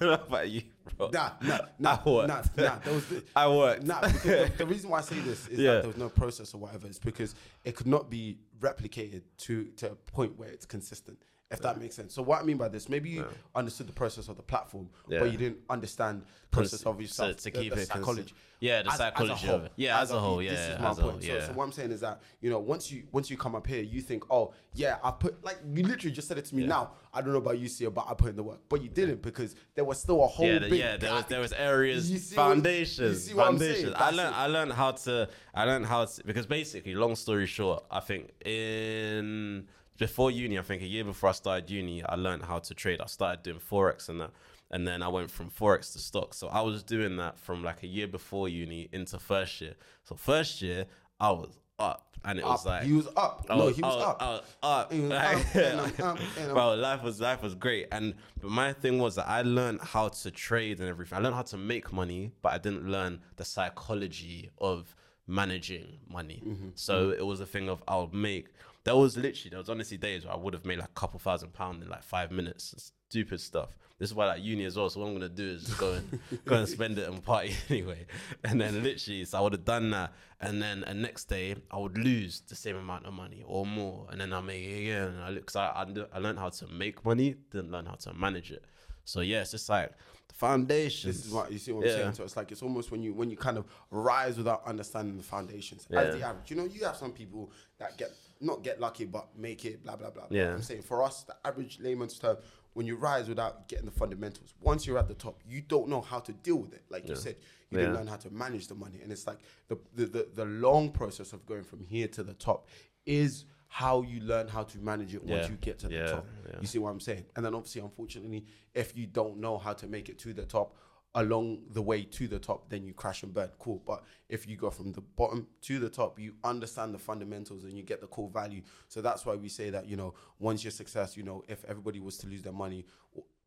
know 0.00 0.12
about 0.12 0.48
you, 0.48 0.62
bro. 0.96 1.10
Nah, 1.10 1.30
nah, 1.42 1.58
nah, 1.78 1.98
I 2.04 2.26
nah, 2.26 2.42
nah. 2.56 2.78
There 2.78 2.94
was 2.94 3.04
I 3.34 3.48
work. 3.48 3.82
Nah, 3.82 4.00
because 4.02 4.22
the, 4.22 4.52
the 4.58 4.66
reason 4.66 4.90
why 4.90 4.98
I 4.98 5.00
say 5.02 5.18
this 5.20 5.48
is 5.48 5.58
Yeah. 5.58 5.74
that 5.74 5.80
there 5.82 5.88
was 5.88 5.96
no 5.96 6.08
process 6.08 6.54
or 6.54 6.58
whatever. 6.58 6.86
It's 6.86 6.98
because 6.98 7.34
it 7.64 7.76
could 7.76 7.86
not 7.86 8.10
be 8.10 8.38
replicated 8.60 9.22
to 9.38 9.64
to 9.76 9.92
a 9.92 9.94
point 9.94 10.38
where 10.38 10.48
it's 10.50 10.66
consistent. 10.66 11.18
If 11.48 11.60
that 11.62 11.80
makes 11.80 11.94
sense. 11.94 12.12
So 12.12 12.22
what 12.22 12.40
I 12.40 12.44
mean 12.44 12.56
by 12.56 12.68
this, 12.68 12.88
maybe 12.88 13.08
you 13.08 13.24
understood 13.54 13.86
the 13.86 13.92
process 13.92 14.26
of 14.26 14.36
the 14.36 14.42
platform, 14.42 14.88
Yeah. 15.08 15.20
but 15.20 15.30
you 15.30 15.38
didn't 15.38 15.58
understand 15.70 16.22
process 16.50 16.82
of 16.84 17.00
yourself, 17.00 17.28
So 17.28 17.34
to 17.34 17.44
the- 17.44 17.50
keep 17.62 17.72
the 17.74 17.80
it 17.82 17.88
consi- 17.88 17.92
psychology. 17.92 18.34
Yeah, 18.58 18.82
the 18.82 18.88
As- 18.88 18.94
as 18.94 19.00
a 19.00 19.02
psychology 19.04 19.46
whole. 19.46 19.56
of 19.56 19.64
it. 19.66 19.72
Yeah, 19.76 20.00
as 20.00 20.10
a 20.10 20.18
whole, 20.18 20.42
Yeah, 20.42 20.50
This 20.50 20.58
yeah, 20.60 20.74
is 20.74 20.80
my 20.80 20.90
as 20.90 20.98
a 20.98 21.02
whole, 21.02 21.10
point. 21.12 21.22
So, 21.22 21.32
yeah. 21.34 21.46
so 21.46 21.52
what 21.52 21.64
I'm 21.64 21.72
saying 21.72 21.92
is 21.92 22.00
that 22.00 22.20
you 22.40 22.50
know 22.50 22.58
once 22.58 22.90
you 22.90 23.04
once 23.12 23.30
you 23.30 23.36
come 23.36 23.54
up 23.54 23.64
here, 23.66 23.80
you 23.82 24.00
think, 24.00 24.24
oh 24.28 24.54
yeah, 24.74 24.98
I 25.04 25.12
put 25.12 25.44
like 25.44 25.58
you 25.72 25.84
literally 25.84 26.10
just 26.16 26.26
said 26.26 26.38
it 26.38 26.46
to 26.46 26.56
me 26.56 26.66
now. 26.66 26.92
I 27.14 27.20
don't 27.20 27.30
know 27.32 27.38
about 27.38 27.58
you, 27.60 27.68
Sia, 27.68 27.90
but 27.92 28.06
I 28.08 28.14
put 28.14 28.30
in 28.30 28.36
the 28.36 28.42
work, 28.42 28.58
but 28.68 28.82
you 28.82 28.88
didn't 28.88 29.22
because 29.22 29.54
there 29.76 29.84
was 29.84 30.00
still 30.00 30.24
a 30.24 30.26
whole 30.26 30.46
yeah, 30.46 30.58
the- 30.58 30.68
big 30.70 30.78
yeah. 30.80 30.96
There 30.96 31.14
was 31.14 31.26
there 31.26 31.40
was 31.40 31.52
areas, 31.52 32.10
You 32.10 32.18
see 32.18 32.34
foundations, 32.34 33.24
see 33.24 33.34
what 33.34 33.46
foundations. 33.46 33.92
I 33.94 34.10
learned 34.10 34.30
it. 34.34 34.36
I 34.38 34.46
learned 34.48 34.72
how 34.72 34.90
to 34.92 35.28
I 35.54 35.64
learned 35.64 35.86
how 35.86 36.06
to 36.06 36.24
because 36.24 36.46
basically, 36.46 36.94
long 36.96 37.14
story 37.14 37.46
short, 37.46 37.84
I 37.90 38.00
think 38.00 38.32
in 38.44 39.68
before 39.98 40.30
uni, 40.30 40.58
I 40.58 40.62
think 40.62 40.82
a 40.82 40.86
year 40.86 41.04
before 41.04 41.30
I 41.30 41.32
started 41.32 41.70
uni, 41.70 42.02
I 42.04 42.14
learned 42.16 42.44
how 42.44 42.58
to 42.58 42.74
trade. 42.74 43.00
I 43.00 43.06
started 43.06 43.42
doing 43.42 43.58
forex 43.58 44.08
and 44.08 44.20
that, 44.20 44.30
and 44.70 44.86
then 44.86 45.02
I 45.02 45.08
went 45.08 45.30
from 45.30 45.50
forex 45.50 45.92
to 45.92 45.98
stocks. 45.98 46.36
So 46.36 46.48
I 46.48 46.60
was 46.60 46.82
doing 46.82 47.16
that 47.16 47.38
from 47.38 47.62
like 47.64 47.82
a 47.82 47.86
year 47.86 48.06
before 48.08 48.48
uni 48.48 48.88
into 48.92 49.18
first 49.18 49.60
year. 49.60 49.74
So 50.04 50.14
first 50.14 50.62
year, 50.62 50.86
I 51.18 51.30
was 51.30 51.58
up, 51.78 52.16
and 52.24 52.38
it 52.38 52.44
was 52.44 52.64
like 52.66 52.82
he 52.84 52.92
was 52.92 53.08
up. 53.16 53.46
I 53.48 53.56
no, 53.56 53.66
was- 53.66 53.76
he 53.76 53.82
was 53.82 53.94
I 53.96 54.06
up. 54.06 54.22
I 54.22 54.28
was 54.30 54.42
up. 54.62 54.92
He 54.92 55.00
was 55.00 55.10
up, 55.12 55.54
and 55.54 55.80
I'm 55.80 55.86
up, 55.86 56.18
and 56.18 56.46
I'm- 56.46 56.54
Bro, 56.54 56.74
life 56.74 57.02
was 57.02 57.20
life 57.20 57.42
was 57.42 57.54
great, 57.54 57.88
and 57.92 58.14
but 58.40 58.50
my 58.50 58.72
thing 58.72 58.98
was 58.98 59.14
that 59.16 59.28
I 59.28 59.42
learned 59.42 59.80
how 59.82 60.08
to 60.08 60.30
trade 60.30 60.80
and 60.80 60.88
everything. 60.88 61.18
I 61.18 61.20
learned 61.20 61.34
how 61.36 61.42
to 61.42 61.56
make 61.56 61.92
money, 61.92 62.32
but 62.42 62.52
I 62.52 62.58
didn't 62.58 62.88
learn 62.88 63.20
the 63.36 63.44
psychology 63.44 64.50
of 64.58 64.94
managing 65.26 65.98
money. 66.08 66.42
Mm-hmm. 66.46 66.68
So 66.74 67.10
it 67.10 67.24
was 67.24 67.40
a 67.40 67.46
thing 67.46 67.68
of 67.68 67.82
I'll 67.88 68.08
make. 68.12 68.46
There 68.86 68.96
was 68.96 69.16
literally 69.16 69.50
there 69.50 69.58
was 69.58 69.68
honestly 69.68 69.96
days 69.96 70.24
where 70.24 70.32
I 70.32 70.36
would 70.36 70.54
have 70.54 70.64
made 70.64 70.78
like 70.78 70.88
a 70.88 70.92
couple 71.00 71.18
thousand 71.18 71.52
pounds 71.52 71.82
in 71.82 71.90
like 71.90 72.04
five 72.04 72.30
minutes. 72.30 72.92
Stupid 73.10 73.40
stuff. 73.40 73.76
This 73.98 74.10
is 74.10 74.14
why 74.14 74.26
like 74.26 74.42
uni 74.42 74.64
as 74.64 74.76
well. 74.76 74.88
So 74.88 75.00
what 75.00 75.08
I'm 75.08 75.14
gonna 75.14 75.28
do 75.28 75.44
is 75.48 75.64
just 75.64 75.78
go 75.78 75.94
and 75.94 76.20
go 76.44 76.54
and 76.56 76.68
spend 76.68 76.98
it 76.98 77.08
and 77.08 77.22
party 77.22 77.54
anyway. 77.68 78.06
And 78.44 78.60
then 78.60 78.82
literally, 78.84 79.24
so 79.24 79.38
I 79.38 79.40
would 79.40 79.52
have 79.54 79.64
done 79.64 79.90
that, 79.90 80.12
and 80.40 80.62
then 80.62 80.84
the 80.86 80.94
next 80.94 81.24
day 81.24 81.56
I 81.70 81.78
would 81.78 81.98
lose 81.98 82.42
the 82.48 82.54
same 82.54 82.76
amount 82.76 83.06
of 83.06 83.12
money 83.14 83.42
or 83.44 83.66
more, 83.66 84.06
and 84.10 84.20
then 84.20 84.32
I 84.32 84.40
make 84.40 84.62
it 84.62 84.82
again. 84.82 85.08
And 85.08 85.20
I 85.20 85.34
because 85.34 85.56
I, 85.56 85.66
I 85.66 85.86
I 86.12 86.18
learned 86.18 86.38
how 86.38 86.50
to 86.50 86.66
make 86.68 87.04
money, 87.04 87.34
didn't 87.50 87.72
learn 87.72 87.86
how 87.86 87.94
to 87.96 88.14
manage 88.14 88.52
it. 88.52 88.64
So 89.04 89.20
yeah, 89.20 89.40
it's 89.40 89.50
just 89.52 89.68
like 89.68 89.92
the 90.28 90.34
foundation. 90.34 91.10
This 91.10 91.26
is 91.26 91.32
what 91.32 91.50
you 91.50 91.58
see 91.58 91.72
what 91.72 91.82
I'm 91.82 91.86
Yeah. 91.86 91.94
saying. 91.94 92.12
So 92.14 92.24
it's 92.24 92.36
like 92.36 92.52
it's 92.52 92.62
almost 92.62 92.90
when 92.90 93.02
you 93.02 93.14
when 93.14 93.30
you 93.30 93.36
kind 93.36 93.56
of 93.58 93.64
rise 93.90 94.36
without 94.36 94.64
understanding 94.66 95.16
the 95.16 95.22
foundations. 95.22 95.86
Yeah. 95.90 96.00
As 96.00 96.14
the 96.14 96.22
average, 96.22 96.50
you 96.50 96.56
know, 96.56 96.64
you 96.64 96.84
have 96.84 96.96
some 96.96 97.12
people 97.12 97.50
that 97.78 97.96
get 97.98 98.12
not 98.40 98.62
get 98.62 98.80
lucky 98.80 99.04
but 99.04 99.28
make 99.36 99.64
it. 99.64 99.82
Blah 99.84 99.96
blah 99.96 100.10
blah. 100.10 100.24
Yeah. 100.30 100.52
I'm 100.54 100.62
saying 100.62 100.82
for 100.82 101.02
us, 101.02 101.22
the 101.22 101.36
average 101.44 101.78
layman's 101.80 102.18
term, 102.18 102.36
when 102.74 102.86
you 102.86 102.96
rise 102.96 103.28
without 103.28 103.68
getting 103.68 103.86
the 103.86 103.90
fundamentals, 103.92 104.54
once 104.60 104.86
you're 104.86 104.98
at 104.98 105.08
the 105.08 105.14
top, 105.14 105.40
you 105.48 105.60
don't 105.62 105.88
know 105.88 106.00
how 106.00 106.18
to 106.20 106.32
deal 106.32 106.56
with 106.56 106.72
it. 106.74 106.82
Like 106.90 107.08
you 107.08 107.16
said, 107.16 107.36
you 107.70 107.78
didn't 107.78 107.94
learn 107.94 108.06
how 108.06 108.16
to 108.16 108.30
manage 108.30 108.68
the 108.68 108.74
money, 108.74 109.00
and 109.02 109.10
it's 109.10 109.26
like 109.26 109.38
the 109.68 109.78
the, 109.94 110.06
the 110.06 110.28
the 110.34 110.44
long 110.44 110.90
process 110.90 111.32
of 111.32 111.44
going 111.46 111.64
from 111.64 111.82
here 111.84 112.08
to 112.08 112.22
the 112.22 112.34
top 112.34 112.68
is 113.06 113.44
how 113.68 114.02
you 114.02 114.20
learn 114.20 114.46
how 114.48 114.62
to 114.62 114.78
manage 114.78 115.14
it 115.14 115.22
once 115.24 115.44
Yeah. 115.44 115.50
you 115.50 115.56
get 115.56 115.78
to 115.80 115.88
the 115.88 116.06
top. 116.06 116.26
Yeah. 116.48 116.56
You 116.60 116.66
see 116.66 116.78
what 116.78 116.90
I'm 116.90 117.00
saying? 117.00 117.24
And 117.34 117.44
then 117.44 117.54
obviously, 117.54 117.82
unfortunately, 117.82 118.46
if 118.74 118.96
you 118.96 119.06
don't 119.06 119.38
know 119.38 119.58
how 119.58 119.72
to 119.74 119.86
make 119.86 120.08
it 120.08 120.18
to 120.20 120.32
the 120.32 120.44
top 120.44 120.76
along 121.16 121.58
the 121.70 121.80
way 121.80 122.02
to 122.02 122.28
the 122.28 122.38
top, 122.38 122.68
then 122.68 122.84
you 122.84 122.92
crash 122.92 123.22
and 123.22 123.32
burn. 123.32 123.48
Cool. 123.58 123.82
But 123.86 124.04
if 124.28 124.46
you 124.46 124.56
go 124.56 124.70
from 124.70 124.92
the 124.92 125.00
bottom 125.00 125.46
to 125.62 125.78
the 125.78 125.88
top, 125.88 126.18
you 126.18 126.34
understand 126.44 126.94
the 126.94 126.98
fundamentals 126.98 127.64
and 127.64 127.72
you 127.72 127.82
get 127.82 128.02
the 128.02 128.06
core 128.06 128.28
value. 128.28 128.60
So 128.88 129.00
that's 129.00 129.24
why 129.24 129.34
we 129.34 129.48
say 129.48 129.70
that, 129.70 129.88
you 129.88 129.96
know, 129.96 130.12
once 130.38 130.62
your 130.62 130.70
success, 130.70 131.16
you 131.16 131.22
know, 131.22 131.42
if 131.48 131.64
everybody 131.64 132.00
was 132.00 132.18
to 132.18 132.26
lose 132.26 132.42
their 132.42 132.52
money 132.52 132.84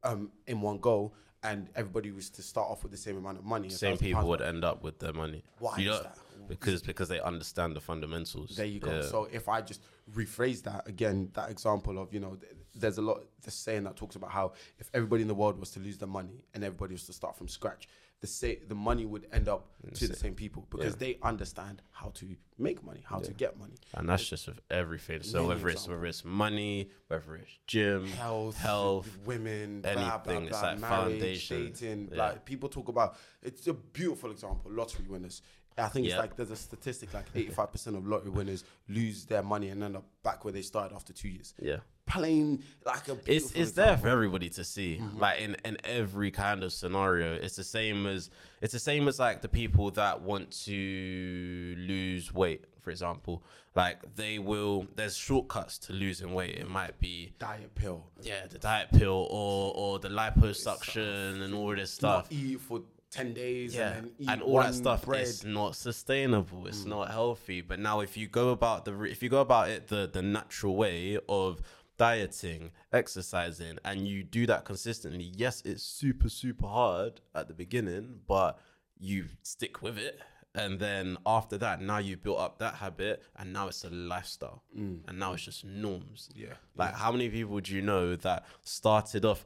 um, 0.03 0.31
in 0.47 0.61
one 0.61 0.79
go 0.79 1.13
and 1.43 1.69
everybody 1.75 2.11
was 2.11 2.31
to 2.31 2.41
start 2.41 2.69
off 2.69 2.81
with 2.81 2.91
the 2.91 2.97
same 2.97 3.17
amount 3.17 3.37
of 3.37 3.45
money, 3.45 3.69
same 3.69 3.95
£1,000 3.95 3.99
people 3.99 4.27
would 4.27 4.41
end 4.41 4.65
up 4.65 4.83
with 4.83 4.97
their 4.97 5.13
money. 5.13 5.43
Why 5.59 5.77
You 5.77 5.93
is 5.93 6.01
that? 6.01 6.17
because 6.47 6.81
because 6.81 7.07
they 7.07 7.19
understand 7.21 7.75
the 7.75 7.81
fundamentals. 7.81 8.55
There 8.55 8.65
you 8.65 8.79
go. 8.79 8.91
Yeah. 8.91 9.01
So 9.03 9.27
if 9.31 9.47
I 9.47 9.61
just 9.61 9.83
rephrase 10.13 10.63
that 10.63 10.87
again, 10.87 11.29
that 11.33 11.51
example 11.51 11.99
of 11.99 12.13
you 12.13 12.19
know, 12.19 12.35
th- 12.35 12.51
there's 12.75 12.97
a 12.97 13.01
lot 13.01 13.23
the 13.43 13.51
saying 13.51 13.83
that 13.83 13.95
talks 13.95 14.15
about 14.15 14.31
how 14.31 14.53
if 14.79 14.89
everybody 14.93 15.21
in 15.21 15.27
the 15.27 15.35
world 15.35 15.59
was 15.59 15.71
to 15.71 15.79
lose 15.79 15.97
their 15.97 16.07
money 16.07 16.43
and 16.53 16.63
everybody 16.63 16.93
was 16.93 17.05
to 17.05 17.13
start 17.13 17.37
from 17.37 17.47
scratch, 17.47 17.87
the 18.21 18.27
say 18.27 18.59
the 18.67 18.75
money 18.75 19.05
would 19.05 19.27
end 19.31 19.47
up 19.47 19.67
mm, 19.85 19.97
to 19.97 20.07
the 20.07 20.15
same 20.15 20.33
people 20.33 20.67
because 20.69 20.95
they 20.95 21.17
understand 21.23 21.81
how 21.91 22.09
to 22.15 22.35
make 22.57 22.83
money, 22.83 23.01
how 23.05 23.19
to 23.19 23.31
get 23.31 23.57
money, 23.57 23.75
and 23.93 24.09
that's 24.09 24.27
just 24.27 24.47
with 24.47 24.59
everything. 24.69 25.23
So 25.23 25.37
Many 25.37 25.47
whether 25.47 25.69
it's 25.69 25.87
whether 25.87 26.05
it's 26.05 26.25
money, 26.25 26.89
whether 27.07 27.35
it's 27.35 27.51
gym, 27.65 28.07
health, 28.07 28.57
health, 28.57 29.17
women, 29.25 29.81
blah, 29.81 29.93
blah, 29.93 30.33
anything. 30.33 30.47
It's 30.47 30.61
like 30.61 30.79
marriage, 30.79 31.19
foundation. 31.19 31.65
dating. 31.65 32.09
Yeah. 32.11 32.17
Like 32.17 32.45
people 32.45 32.67
talk 32.67 32.89
about, 32.89 33.15
it's 33.41 33.67
a 33.67 33.73
beautiful 33.73 34.31
example. 34.31 34.71
Lottery 34.71 35.05
winners. 35.07 35.41
I 35.77 35.87
think 35.87 36.07
it's 36.07 36.17
like 36.17 36.35
there's 36.35 36.51
a 36.51 36.57
statistic 36.57 37.13
like 37.13 37.31
85% 37.33 37.95
of 37.95 38.05
lottery 38.05 38.31
winners 38.31 38.65
lose 38.89 39.23
their 39.25 39.43
money 39.43 39.69
and 39.69 39.81
end 39.81 39.95
up 39.95 40.03
back 40.23 40.43
where 40.43 40.51
they 40.51 40.61
started 40.61 40.93
after 40.93 41.13
two 41.13 41.29
years. 41.29 41.53
yeah. 41.61 41.77
Plain 42.09 42.63
like 42.85 43.07
a 43.07 43.17
It's 43.25 43.51
it's 43.53 43.71
there 43.73 43.95
for 43.97 44.07
everybody 44.09 44.49
to 44.49 44.63
see. 44.63 45.01
Like 45.15 45.39
in, 45.41 45.55
in 45.63 45.77
every 45.83 46.31
kind 46.31 46.63
of 46.63 46.73
scenario. 46.73 47.33
It's 47.35 47.55
the 47.55 47.63
same 47.63 48.05
as 48.07 48.29
it's 48.61 48.73
the 48.73 48.79
same 48.79 49.07
as 49.07 49.19
like 49.19 49.41
the 49.41 49.47
people 49.47 49.91
that 49.91 50.21
want 50.21 50.51
to 50.65 51.75
lose 51.77 52.33
weight, 52.33 52.65
for 52.81 52.89
example. 52.89 53.43
Like 53.75 54.15
they 54.15 54.39
will 54.39 54.87
there's 54.95 55.15
shortcuts 55.15 55.77
to 55.85 55.93
losing 55.93 56.33
weight. 56.33 56.55
It 56.55 56.69
might 56.69 56.99
be 56.99 57.33
diet 57.39 57.75
pill. 57.75 58.07
yeah, 58.21 58.47
the 58.49 58.57
diet 58.57 58.89
pill 58.91 59.27
or 59.29 59.73
or 59.75 59.99
the 59.99 60.09
liposuction 60.09 61.41
and 61.43 61.53
all 61.53 61.75
this 61.75 61.91
stuff. 61.91 62.31
Not 62.31 62.39
eat 62.39 62.59
for 62.59 62.81
10 63.11 63.33
days 63.33 63.75
yeah, 63.75 63.93
and 63.93 64.05
then 64.05 64.11
eat 64.19 64.29
and 64.29 64.41
all 64.43 64.59
that 64.59 64.75
stuff 64.75 65.05
bread. 65.05 65.21
is 65.23 65.43
not 65.43 65.75
sustainable. 65.75 66.67
It's 66.67 66.83
Mm. 66.83 66.87
not 66.87 67.11
healthy. 67.11 67.61
But 67.61 67.79
now, 67.79 68.01
if 68.01 68.15
you 68.17 68.27
go 68.27 68.49
about 68.49 68.85
the 68.85 69.01
if 69.03 69.23
you 69.23 69.29
go 69.29 69.41
about 69.41 69.69
it 69.69 69.87
the 69.87 70.09
the 70.11 70.21
natural 70.21 70.75
way 70.75 71.17
of 71.27 71.61
dieting, 71.99 72.71
exercising, 72.91 73.77
and 73.85 74.07
you 74.07 74.23
do 74.23 74.47
that 74.47 74.65
consistently, 74.65 75.31
yes, 75.35 75.61
it's 75.65 75.83
super 75.83 76.29
super 76.29 76.65
hard 76.67 77.21
at 77.35 77.47
the 77.47 77.53
beginning, 77.53 78.21
but 78.27 78.57
you 78.97 79.25
stick 79.43 79.81
with 79.83 79.97
it. 79.99 80.19
And 80.55 80.79
then 80.79 81.17
after 81.27 81.59
that, 81.59 81.79
now 81.79 81.99
you've 81.99 82.23
built 82.23 82.39
up 82.39 82.57
that 82.57 82.73
habit, 82.73 83.21
and 83.37 83.53
now 83.53 83.67
it's 83.67 83.83
a 83.83 83.89
lifestyle, 83.91 84.63
and 84.75 85.19
now 85.19 85.33
it's 85.33 85.43
just 85.43 85.63
norms. 85.63 86.29
Mm. 86.33 86.41
Yeah, 86.41 86.53
Like, 86.75 86.95
how 86.95 87.11
many 87.11 87.29
people 87.29 87.59
do 87.59 87.75
you 87.75 87.83
know 87.83 88.15
that 88.15 88.45
started 88.63 89.25
off 89.25 89.45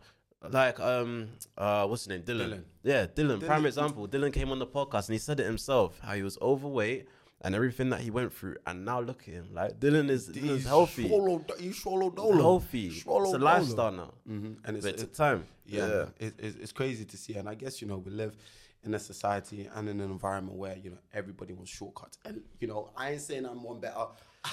like 0.50 0.78
um 0.82 1.30
uh 1.58 1.86
what's 1.88 2.04
his 2.04 2.10
name 2.10 2.24
Dylan? 2.24 2.50
Dylan. 2.50 2.64
Yeah, 2.84 3.06
Dylan. 3.06 3.46
Prime 3.46 3.66
example. 3.66 4.08
Dylan 4.10 4.34
came 4.34 4.52
on 4.52 4.60
the 4.60 4.68
podcast 4.68 5.08
and 5.08 5.14
he 5.14 5.18
said 5.20 5.40
it 5.40 5.46
himself 5.46 6.00
how 6.02 6.14
he 6.16 6.22
was 6.22 6.38
overweight 6.42 7.08
and 7.44 7.54
everything 7.56 7.90
that 7.90 8.00
he 8.02 8.10
went 8.10 8.34
through, 8.34 8.56
and 8.66 8.86
now 8.86 9.00
look 9.02 9.22
at 9.28 9.34
him. 9.34 9.50
Like 9.54 9.80
Dylan 9.80 10.10
is 10.10 10.30
Dylan's 10.30 10.66
healthy, 10.66 11.08
Swallow, 11.08 11.46
you 11.60 11.74
swallow 11.74 12.10
He's 12.10 12.42
healthy. 12.42 12.90
Swallow 13.00 13.26
it's 13.26 13.34
a 13.34 13.38
lifestyle 13.40 13.92
now. 13.92 14.14
Mhm. 14.30 14.58
And 14.66 14.78
it's, 14.78 14.86
But 14.86 14.94
it 14.96 14.98
it- 14.98 15.00
took 15.00 15.14
time. 15.14 15.46
yeah, 15.66 16.06
It, 16.20 16.34
it's 16.40 16.58
it's 16.58 16.72
crazy 16.72 17.06
to 17.06 17.18
see. 17.18 17.36
And 17.36 17.50
I 17.50 17.56
guess, 17.56 17.82
you 17.82 17.88
know, 17.88 17.98
we 17.98 18.12
live 18.12 18.36
in 18.84 18.94
a 18.94 19.00
society 19.00 19.70
and 19.74 19.88
in 19.90 20.00
an 20.02 20.12
environment 20.12 20.58
where, 20.58 20.78
you 20.78 20.90
know, 20.90 20.98
everybody 21.14 21.54
wants 21.54 21.72
shortcuts. 21.72 22.18
And, 22.26 22.42
you 22.60 22.68
know, 22.68 22.92
I 22.98 23.12
ain't 23.12 23.22
saying 23.22 23.46
I'm 23.46 23.64
one 23.64 23.80
better. 23.80 24.06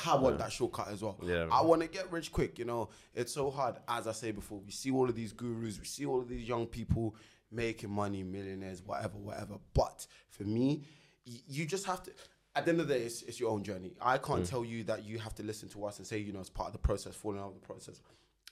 I 0.06 0.14
want 0.14 0.38
that 0.38 0.52
shortcut 0.52 0.86
as 0.88 1.02
well. 1.02 1.18
Yeah, 1.22 1.48
I 1.50 1.62
want 1.62 1.82
to 1.82 1.88
get 1.88 2.10
rich 2.12 2.30
quick, 2.30 2.56
you 2.60 2.64
know. 2.64 2.90
It's 3.12 3.32
so 3.32 3.50
hard. 3.50 3.74
As 3.88 4.06
I 4.06 4.12
say 4.12 4.30
before, 4.30 4.60
we 4.60 4.70
see 4.70 4.92
all 4.92 5.08
of 5.08 5.16
these 5.16 5.32
gurus, 5.32 5.80
we 5.80 5.84
see 5.84 6.06
all 6.06 6.20
of 6.20 6.28
these 6.28 6.46
young 6.46 6.66
people 6.68 7.16
making 7.50 7.90
money, 7.90 8.22
millionaires, 8.22 8.82
whatever, 8.84 9.18
whatever. 9.18 9.58
But 9.74 10.06
for 10.28 10.44
me, 10.44 10.84
y- 11.26 11.40
you 11.48 11.66
just 11.66 11.86
have 11.86 12.00
to 12.04 12.12
at 12.56 12.64
the 12.64 12.72
end 12.72 12.80
of 12.80 12.88
the 12.88 12.94
day, 12.94 13.02
it's, 13.02 13.22
it's 13.22 13.38
your 13.38 13.50
own 13.50 13.62
journey. 13.62 13.92
I 14.00 14.18
can't 14.18 14.42
mm. 14.42 14.48
tell 14.48 14.64
you 14.64 14.82
that 14.84 15.04
you 15.04 15.18
have 15.18 15.34
to 15.36 15.42
listen 15.42 15.68
to 15.70 15.84
us 15.84 15.98
and 15.98 16.06
say, 16.06 16.18
you 16.18 16.32
know, 16.32 16.40
it's 16.40 16.50
part 16.50 16.68
of 16.68 16.72
the 16.72 16.78
process, 16.78 17.14
falling 17.14 17.38
out 17.38 17.48
of 17.48 17.54
the 17.54 17.66
process, 17.66 18.00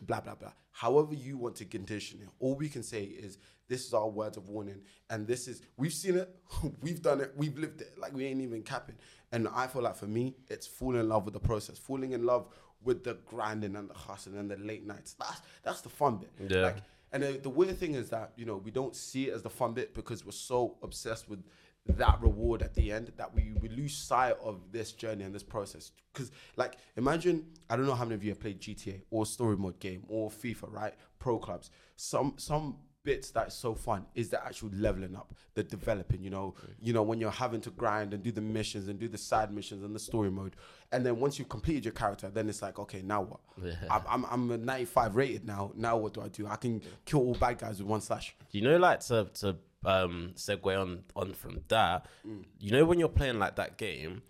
blah, 0.02 0.20
blah, 0.20 0.34
blah. 0.34 0.52
However, 0.70 1.14
you 1.14 1.36
want 1.36 1.56
to 1.56 1.64
condition 1.64 2.20
it, 2.22 2.28
all 2.38 2.54
we 2.54 2.68
can 2.68 2.82
say 2.82 3.02
is 3.02 3.38
this 3.68 3.86
is 3.86 3.94
our 3.94 4.08
words 4.08 4.36
of 4.36 4.48
warning. 4.48 4.80
And 5.10 5.26
this 5.26 5.48
is, 5.48 5.62
we've 5.76 5.92
seen 5.92 6.16
it, 6.16 6.34
we've 6.82 7.02
done 7.02 7.20
it, 7.20 7.32
we've 7.36 7.58
lived 7.58 7.80
it. 7.80 7.98
Like, 7.98 8.14
we 8.14 8.24
ain't 8.26 8.40
even 8.40 8.62
capping. 8.62 8.96
And 9.32 9.48
I 9.48 9.66
feel 9.66 9.82
like 9.82 9.96
for 9.96 10.06
me, 10.06 10.36
it's 10.48 10.66
falling 10.66 11.00
in 11.00 11.08
love 11.08 11.24
with 11.24 11.34
the 11.34 11.40
process, 11.40 11.76
falling 11.78 12.12
in 12.12 12.24
love 12.24 12.46
with 12.82 13.02
the 13.02 13.18
grinding 13.26 13.74
and 13.74 13.90
the 13.90 13.94
hustling 13.94 14.38
and 14.38 14.50
the 14.50 14.56
late 14.56 14.86
nights. 14.86 15.14
That's, 15.18 15.40
that's 15.64 15.80
the 15.80 15.88
fun 15.88 16.18
bit. 16.18 16.30
Yeah. 16.48 16.62
Like, 16.62 16.76
and 17.12 17.22
the, 17.22 17.32
the 17.42 17.50
weird 17.50 17.76
thing 17.78 17.94
is 17.94 18.10
that, 18.10 18.32
you 18.36 18.44
know, 18.44 18.56
we 18.56 18.70
don't 18.70 18.94
see 18.94 19.28
it 19.28 19.34
as 19.34 19.42
the 19.42 19.50
fun 19.50 19.72
bit 19.72 19.94
because 19.94 20.24
we're 20.24 20.32
so 20.32 20.76
obsessed 20.82 21.28
with 21.28 21.42
that 21.88 22.20
reward 22.20 22.62
at 22.62 22.74
the 22.74 22.92
end 22.92 23.12
that 23.16 23.34
we, 23.34 23.52
we 23.60 23.68
lose 23.68 23.96
sight 23.96 24.36
of 24.42 24.60
this 24.72 24.92
journey 24.92 25.24
and 25.24 25.34
this 25.34 25.42
process. 25.42 25.92
Because, 26.12 26.30
like, 26.56 26.76
imagine, 26.96 27.46
I 27.70 27.76
don't 27.76 27.86
know 27.86 27.94
how 27.94 28.04
many 28.04 28.14
of 28.14 28.24
you 28.24 28.30
have 28.30 28.40
played 28.40 28.60
GTA 28.60 29.02
or 29.10 29.26
story 29.26 29.56
mode 29.56 29.80
game 29.80 30.04
or 30.08 30.30
FIFA, 30.30 30.72
right? 30.72 30.94
Pro 31.18 31.38
clubs. 31.38 31.70
Some, 31.96 32.34
some 32.36 32.76
bits 33.04 33.30
that's 33.30 33.54
so 33.54 33.74
fun 33.74 34.04
is 34.14 34.28
the 34.28 34.44
actual 34.44 34.70
leveling 34.74 35.16
up, 35.16 35.32
the 35.54 35.62
developing, 35.62 36.22
you 36.22 36.28
know, 36.28 36.54
you 36.78 36.92
know, 36.92 37.02
when 37.02 37.18
you're 37.18 37.30
having 37.30 37.60
to 37.62 37.70
grind 37.70 38.12
and 38.12 38.22
do 38.22 38.30
the 38.30 38.40
missions 38.40 38.86
and 38.86 38.98
do 38.98 39.08
the 39.08 39.16
side 39.16 39.50
missions 39.50 39.82
and 39.82 39.94
the 39.94 39.98
story 39.98 40.30
mode. 40.30 40.56
And 40.92 41.06
then 41.06 41.18
once 41.18 41.38
you've 41.38 41.48
completed 41.48 41.86
your 41.86 41.92
character, 41.94 42.28
then 42.28 42.50
it's 42.50 42.60
like, 42.60 42.78
okay, 42.78 43.00
now 43.00 43.22
what? 43.22 43.40
Yeah. 43.62 43.72
I'm, 43.90 44.02
I'm, 44.08 44.24
I'm 44.30 44.50
a 44.50 44.58
95 44.58 45.16
rated 45.16 45.46
now. 45.46 45.72
Now 45.74 45.96
what 45.96 46.12
do 46.12 46.20
I 46.20 46.28
do? 46.28 46.46
I 46.46 46.56
can 46.56 46.82
kill 47.06 47.20
all 47.20 47.34
bad 47.34 47.58
guys 47.58 47.78
with 47.78 47.88
one 47.88 48.02
slash. 48.02 48.36
You 48.50 48.60
know, 48.60 48.76
like 48.76 49.00
to 49.06 49.28
to 49.40 49.56
um 49.84 50.32
segue 50.34 50.80
on 50.80 51.04
on 51.14 51.32
from 51.34 51.60
that. 51.68 52.06
Mm. 52.26 52.44
You 52.58 52.70
know, 52.72 52.84
when 52.84 52.98
you're 52.98 53.08
playing 53.08 53.38
like 53.38 53.56
that 53.56 53.76
game, 53.78 54.22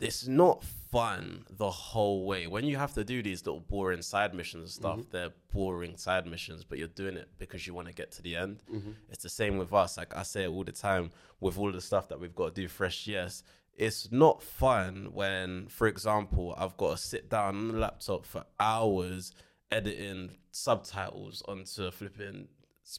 it's 0.00 0.26
not 0.26 0.64
fun 0.64 1.44
the 1.50 1.70
whole 1.70 2.24
way. 2.26 2.46
When 2.46 2.64
you 2.64 2.76
have 2.76 2.92
to 2.94 3.04
do 3.04 3.22
these 3.22 3.44
little 3.46 3.60
boring 3.60 4.02
side 4.02 4.34
missions 4.34 4.62
and 4.62 4.70
stuff, 4.70 4.98
Mm-hmm. 4.98 5.10
they're 5.10 5.30
boring 5.52 5.96
side 5.96 6.26
missions, 6.26 6.64
but 6.64 6.78
you're 6.78 6.88
doing 6.88 7.16
it 7.16 7.28
because 7.38 7.66
you 7.66 7.74
want 7.74 7.88
to 7.88 7.94
get 7.94 8.10
to 8.12 8.22
the 8.22 8.36
end. 8.36 8.62
Mm-hmm. 8.72 8.90
It's 9.10 9.22
the 9.22 9.28
same 9.28 9.58
with 9.58 9.72
us. 9.72 9.96
Like 9.96 10.16
I 10.16 10.22
say 10.24 10.44
it 10.44 10.48
all 10.48 10.64
the 10.64 10.72
time 10.72 11.10
with 11.40 11.56
all 11.58 11.72
the 11.72 11.80
stuff 11.80 12.08
that 12.08 12.20
we've 12.20 12.34
got 12.34 12.54
to 12.54 12.60
do 12.62 12.68
fresh. 12.68 13.06
Yes. 13.06 13.42
It's 13.74 14.12
not 14.12 14.42
fun 14.42 15.08
when, 15.14 15.66
for 15.68 15.86
example, 15.86 16.54
I've 16.58 16.76
got 16.76 16.96
to 16.96 17.02
sit 17.02 17.30
down 17.30 17.56
on 17.56 17.68
the 17.68 17.78
laptop 17.78 18.26
for 18.26 18.44
hours 18.60 19.32
editing 19.70 20.32
subtitles 20.50 21.42
onto 21.48 21.90
flipping 21.90 22.48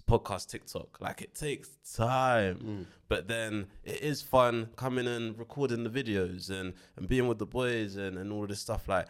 podcast 0.08 0.50
TikTok. 0.50 1.00
Like 1.00 1.22
it 1.22 1.36
takes 1.36 1.70
time, 1.96 2.56
mm. 2.58 2.86
but 3.08 3.28
then 3.28 3.68
it 3.84 4.02
is 4.02 4.22
fun 4.22 4.70
coming 4.76 5.08
and 5.08 5.38
recording 5.38 5.84
the 5.84 5.90
videos 5.90 6.50
and, 6.50 6.74
and 6.98 7.08
being 7.08 7.28
with 7.28 7.40
the 7.40 7.46
boys 7.46 7.96
and, 7.96 8.18
and 8.18 8.32
all 8.32 8.48
this 8.48 8.60
stuff. 8.60 8.88
Like, 8.88 9.08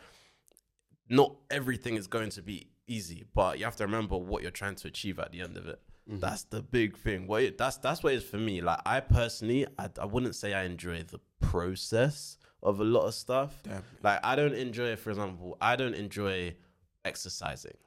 not 1.09 1.35
everything 1.49 1.95
is 1.95 2.07
going 2.07 2.29
to 2.31 2.41
be 2.41 2.67
easy, 2.87 3.23
but 3.33 3.59
you 3.59 3.65
have 3.65 3.75
to 3.77 3.85
remember 3.85 4.17
what 4.17 4.41
you're 4.41 4.51
trying 4.51 4.75
to 4.75 4.87
achieve 4.87 5.19
at 5.19 5.31
the 5.31 5.41
end 5.41 5.57
of 5.57 5.67
it. 5.67 5.79
Mm-hmm. 6.09 6.19
That's 6.19 6.43
the 6.43 6.61
big 6.61 6.97
thing. 6.97 7.27
What 7.27 7.43
it, 7.43 7.57
that's 7.57 7.77
that's 7.77 8.03
what 8.03 8.13
it 8.13 8.17
is 8.17 8.23
for 8.23 8.37
me. 8.37 8.61
Like 8.61 8.79
I 8.85 8.99
personally, 8.99 9.65
I, 9.79 9.89
I 10.01 10.05
wouldn't 10.05 10.35
say 10.35 10.53
I 10.53 10.63
enjoy 10.63 11.03
the 11.03 11.19
process 11.39 12.37
of 12.61 12.79
a 12.79 12.83
lot 12.83 13.05
of 13.05 13.13
stuff. 13.13 13.61
Damn. 13.63 13.83
Like 14.01 14.19
I 14.23 14.35
don't 14.35 14.53
enjoy, 14.53 14.95
for 14.95 15.11
example, 15.11 15.57
I 15.61 15.75
don't 15.75 15.93
enjoy 15.93 16.55
exercising. 17.05 17.77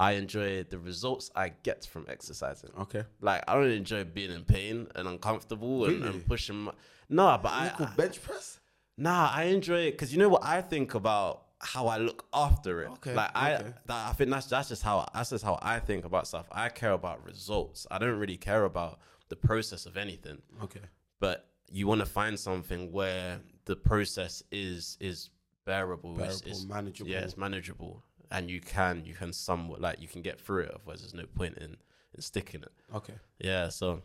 I 0.00 0.12
enjoy 0.12 0.62
the 0.64 0.78
results 0.78 1.30
I 1.34 1.52
get 1.62 1.84
from 1.84 2.06
exercising. 2.08 2.70
Okay. 2.80 3.04
Like 3.20 3.42
I 3.48 3.54
don't 3.54 3.70
enjoy 3.70 4.04
being 4.04 4.30
in 4.30 4.44
pain 4.44 4.86
and 4.94 5.08
uncomfortable 5.08 5.84
and, 5.86 6.00
Really? 6.00 6.08
and 6.08 6.26
pushing. 6.26 6.56
My, 6.56 6.72
no, 7.08 7.38
but 7.42 7.52
I, 7.52 7.66
Equal 7.68 7.86
I 7.86 7.94
bench 7.96 8.22
press? 8.22 8.60
nah, 8.96 9.30
I 9.32 9.44
enjoy 9.44 9.80
it 9.80 9.92
because 9.92 10.12
you 10.12 10.18
know 10.18 10.28
what 10.28 10.44
I 10.44 10.60
think 10.60 10.94
about 10.94 11.44
how 11.60 11.88
I 11.88 11.98
look 11.98 12.26
after 12.32 12.82
it. 12.82 12.90
Okay, 12.90 13.14
like 13.14 13.30
I, 13.34 13.54
okay. 13.56 13.72
that, 13.86 14.08
I 14.08 14.12
think 14.12 14.30
that's 14.30 14.46
that's 14.46 14.68
just 14.68 14.82
how 14.82 15.08
that's 15.12 15.30
just 15.30 15.44
how 15.44 15.58
I 15.60 15.80
think 15.80 16.04
about 16.04 16.28
stuff. 16.28 16.46
I 16.52 16.68
care 16.68 16.92
about 16.92 17.24
results. 17.24 17.86
I 17.90 17.98
don't 17.98 18.18
really 18.18 18.36
care 18.36 18.64
about 18.64 19.00
the 19.28 19.36
process 19.36 19.84
of 19.86 19.96
anything. 19.96 20.40
Okay. 20.62 20.80
But 21.18 21.46
you 21.70 21.88
want 21.88 22.00
to 22.00 22.06
find 22.06 22.38
something 22.38 22.92
where 22.92 23.40
the 23.64 23.74
process 23.74 24.42
is 24.52 24.96
is 25.00 25.30
bearable, 25.64 26.14
Bearable, 26.14 26.40
it's, 26.46 26.64
manageable. 26.64 27.10
Yeah, 27.10 27.18
it's 27.20 27.36
manageable, 27.36 28.04
and 28.30 28.50
you 28.50 28.60
can 28.60 29.04
you 29.04 29.14
can 29.14 29.32
somewhat 29.32 29.80
like 29.80 30.00
you 30.00 30.08
can 30.08 30.22
get 30.22 30.40
through 30.40 30.62
it. 30.62 30.72
Otherwise, 30.74 31.00
there's 31.00 31.14
no 31.14 31.26
point 31.26 31.56
in 31.58 31.76
in 32.14 32.20
sticking 32.20 32.62
it. 32.62 32.72
Okay. 32.94 33.14
Yeah, 33.38 33.68
so 33.68 34.02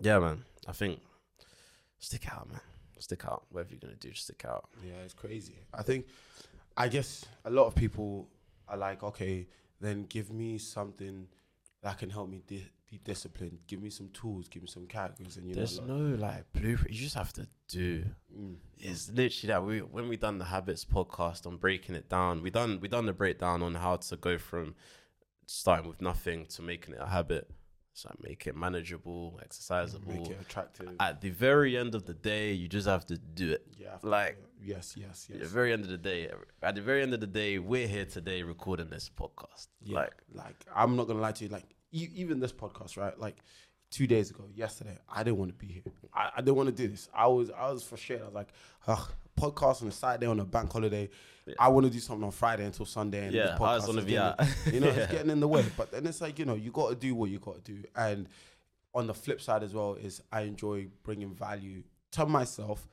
yeah, 0.00 0.18
man. 0.18 0.44
I 0.66 0.72
think 0.72 1.00
stick 1.98 2.32
out, 2.32 2.48
man. 2.50 2.60
Stick 2.98 3.24
out. 3.24 3.44
Whatever 3.50 3.70
you're 3.70 3.80
gonna 3.80 3.94
do, 3.94 4.10
just 4.10 4.24
stick 4.24 4.44
out. 4.46 4.68
Yeah, 4.86 5.00
it's 5.04 5.14
crazy. 5.14 5.56
I 5.74 5.82
think, 5.82 6.06
I 6.76 6.88
guess 6.88 7.24
a 7.44 7.50
lot 7.50 7.66
of 7.66 7.74
people 7.74 8.28
are 8.68 8.76
like, 8.76 9.02
okay, 9.02 9.48
then 9.80 10.04
give 10.04 10.30
me 10.32 10.58
something 10.58 11.26
that 11.82 11.98
can 11.98 12.10
help 12.10 12.28
me 12.28 12.42
di- 12.46 12.70
be 12.92 13.00
disciplined. 13.02 13.58
Give 13.66 13.82
me 13.82 13.88
some 13.88 14.10
tools. 14.10 14.48
Give 14.48 14.62
me 14.62 14.68
some 14.68 14.86
characters. 14.86 15.38
And 15.38 15.48
you 15.48 15.54
There's 15.54 15.80
know, 15.80 15.96
no 15.96 16.16
like 16.16 16.44
blueprint. 16.52 16.94
You 16.94 17.02
just 17.02 17.14
have 17.16 17.32
to 17.32 17.48
do. 17.66 18.04
Mm. 18.38 18.56
It's 18.78 19.10
literally 19.10 19.48
that. 19.48 19.64
We 19.64 19.78
when 19.80 20.08
we 20.08 20.18
done 20.18 20.36
the 20.38 20.44
habits 20.44 20.84
podcast 20.84 21.46
on 21.46 21.56
breaking 21.56 21.94
it 21.94 22.10
down, 22.10 22.42
we 22.42 22.50
done 22.50 22.78
we 22.80 22.88
done 22.88 23.06
the 23.06 23.14
breakdown 23.14 23.62
on 23.62 23.74
how 23.74 23.96
to 23.96 24.16
go 24.16 24.36
from 24.36 24.74
starting 25.46 25.88
with 25.88 26.02
nothing 26.02 26.46
to 26.46 26.62
making 26.62 26.94
it 26.94 27.00
a 27.00 27.06
habit. 27.06 27.48
So 27.94 28.08
I 28.10 28.14
make 28.26 28.46
it 28.46 28.56
manageable, 28.56 29.38
exercisable. 29.46 30.06
Make 30.06 30.30
it 30.30 30.38
attractive. 30.40 30.90
At 30.98 31.20
the 31.20 31.28
very 31.30 31.76
end 31.76 31.94
of 31.94 32.06
the 32.06 32.14
day, 32.14 32.52
you 32.52 32.66
just 32.66 32.86
have 32.86 33.04
to 33.06 33.18
do 33.18 33.52
it. 33.52 33.66
yeah. 33.78 33.96
Like 34.02 34.38
yes, 34.62 34.94
yes, 34.98 35.28
at 35.32 35.40
the 35.40 35.46
very 35.46 35.72
end 35.72 35.84
of 35.84 35.90
the 35.90 35.98
day, 35.98 36.30
at 36.62 36.74
the 36.74 36.82
very 36.82 37.02
end 37.02 37.14
of 37.14 37.20
the 37.20 37.26
day, 37.26 37.58
we're 37.58 37.88
here 37.88 38.04
today 38.04 38.42
recording 38.42 38.88
this 38.90 39.10
podcast. 39.10 39.68
Yeah. 39.82 40.00
Like 40.00 40.14
like 40.34 40.56
I'm 40.74 40.94
not 40.96 41.06
gonna 41.06 41.20
lie 41.20 41.32
to 41.32 41.44
you. 41.44 41.50
Like 41.50 41.64
e- 41.92 42.08
even 42.14 42.40
this 42.40 42.52
podcast, 42.52 42.96
right? 42.96 43.18
Like 43.18 43.36
two 43.90 44.06
days 44.06 44.30
ago, 44.30 44.44
yesterday, 44.54 44.96
I 45.08 45.22
didn't 45.22 45.38
want 45.38 45.50
to 45.58 45.66
be 45.66 45.72
here. 45.72 45.82
I, 46.14 46.30
I 46.36 46.40
didn't 46.40 46.56
want 46.56 46.68
to 46.68 46.74
do 46.74 46.88
this. 46.88 47.08
I 47.14 47.26
was 47.26 47.50
I 47.50 47.70
was 47.70 47.82
frustrated. 47.82 48.22
I 48.24 48.26
was 48.26 48.34
like, 48.34 48.48
ugh, 48.86 49.10
podcast 49.38 49.82
on 49.82 49.88
a 49.88 49.92
Saturday 49.92 50.26
on 50.26 50.40
a 50.40 50.44
bank 50.44 50.72
holiday. 50.72 51.08
I 51.58 51.68
want 51.68 51.86
to 51.86 51.92
do 51.92 51.98
something 51.98 52.24
on 52.24 52.30
Friday 52.30 52.64
until 52.64 52.86
Sunday. 52.86 53.26
And 53.26 53.34
Yeah, 53.34 53.46
the 53.46 53.54
I 53.54 53.58
podcast 53.58 53.88
on 53.88 53.98
is 53.98 54.04
getting- 54.04 54.74
You 54.74 54.80
know, 54.80 54.86
Yeah. 54.90 54.92
it's 54.92 55.12
getting 55.12 55.30
in 55.30 55.40
the 55.40 55.48
way. 55.48 55.64
But 55.76 55.90
then 55.90 56.06
it's 56.06 56.20
like 56.20 56.38
you 56.38 56.44
know, 56.44 56.54
you 56.54 56.70
got 56.70 56.90
to 56.90 56.94
do 56.94 57.14
what 57.14 57.30
you 57.30 57.38
got 57.40 57.64
to 57.64 57.72
do. 57.72 57.82
And 57.96 58.28
on 58.94 59.06
the 59.06 59.14
flip 59.14 59.40
side 59.40 59.62
as 59.62 59.74
well 59.74 59.94
is 59.94 60.22
I 60.30 60.42
enjoy 60.42 60.88
bringing 61.02 61.34
value 61.34 61.82
to 62.12 62.26
myself. 62.26 62.88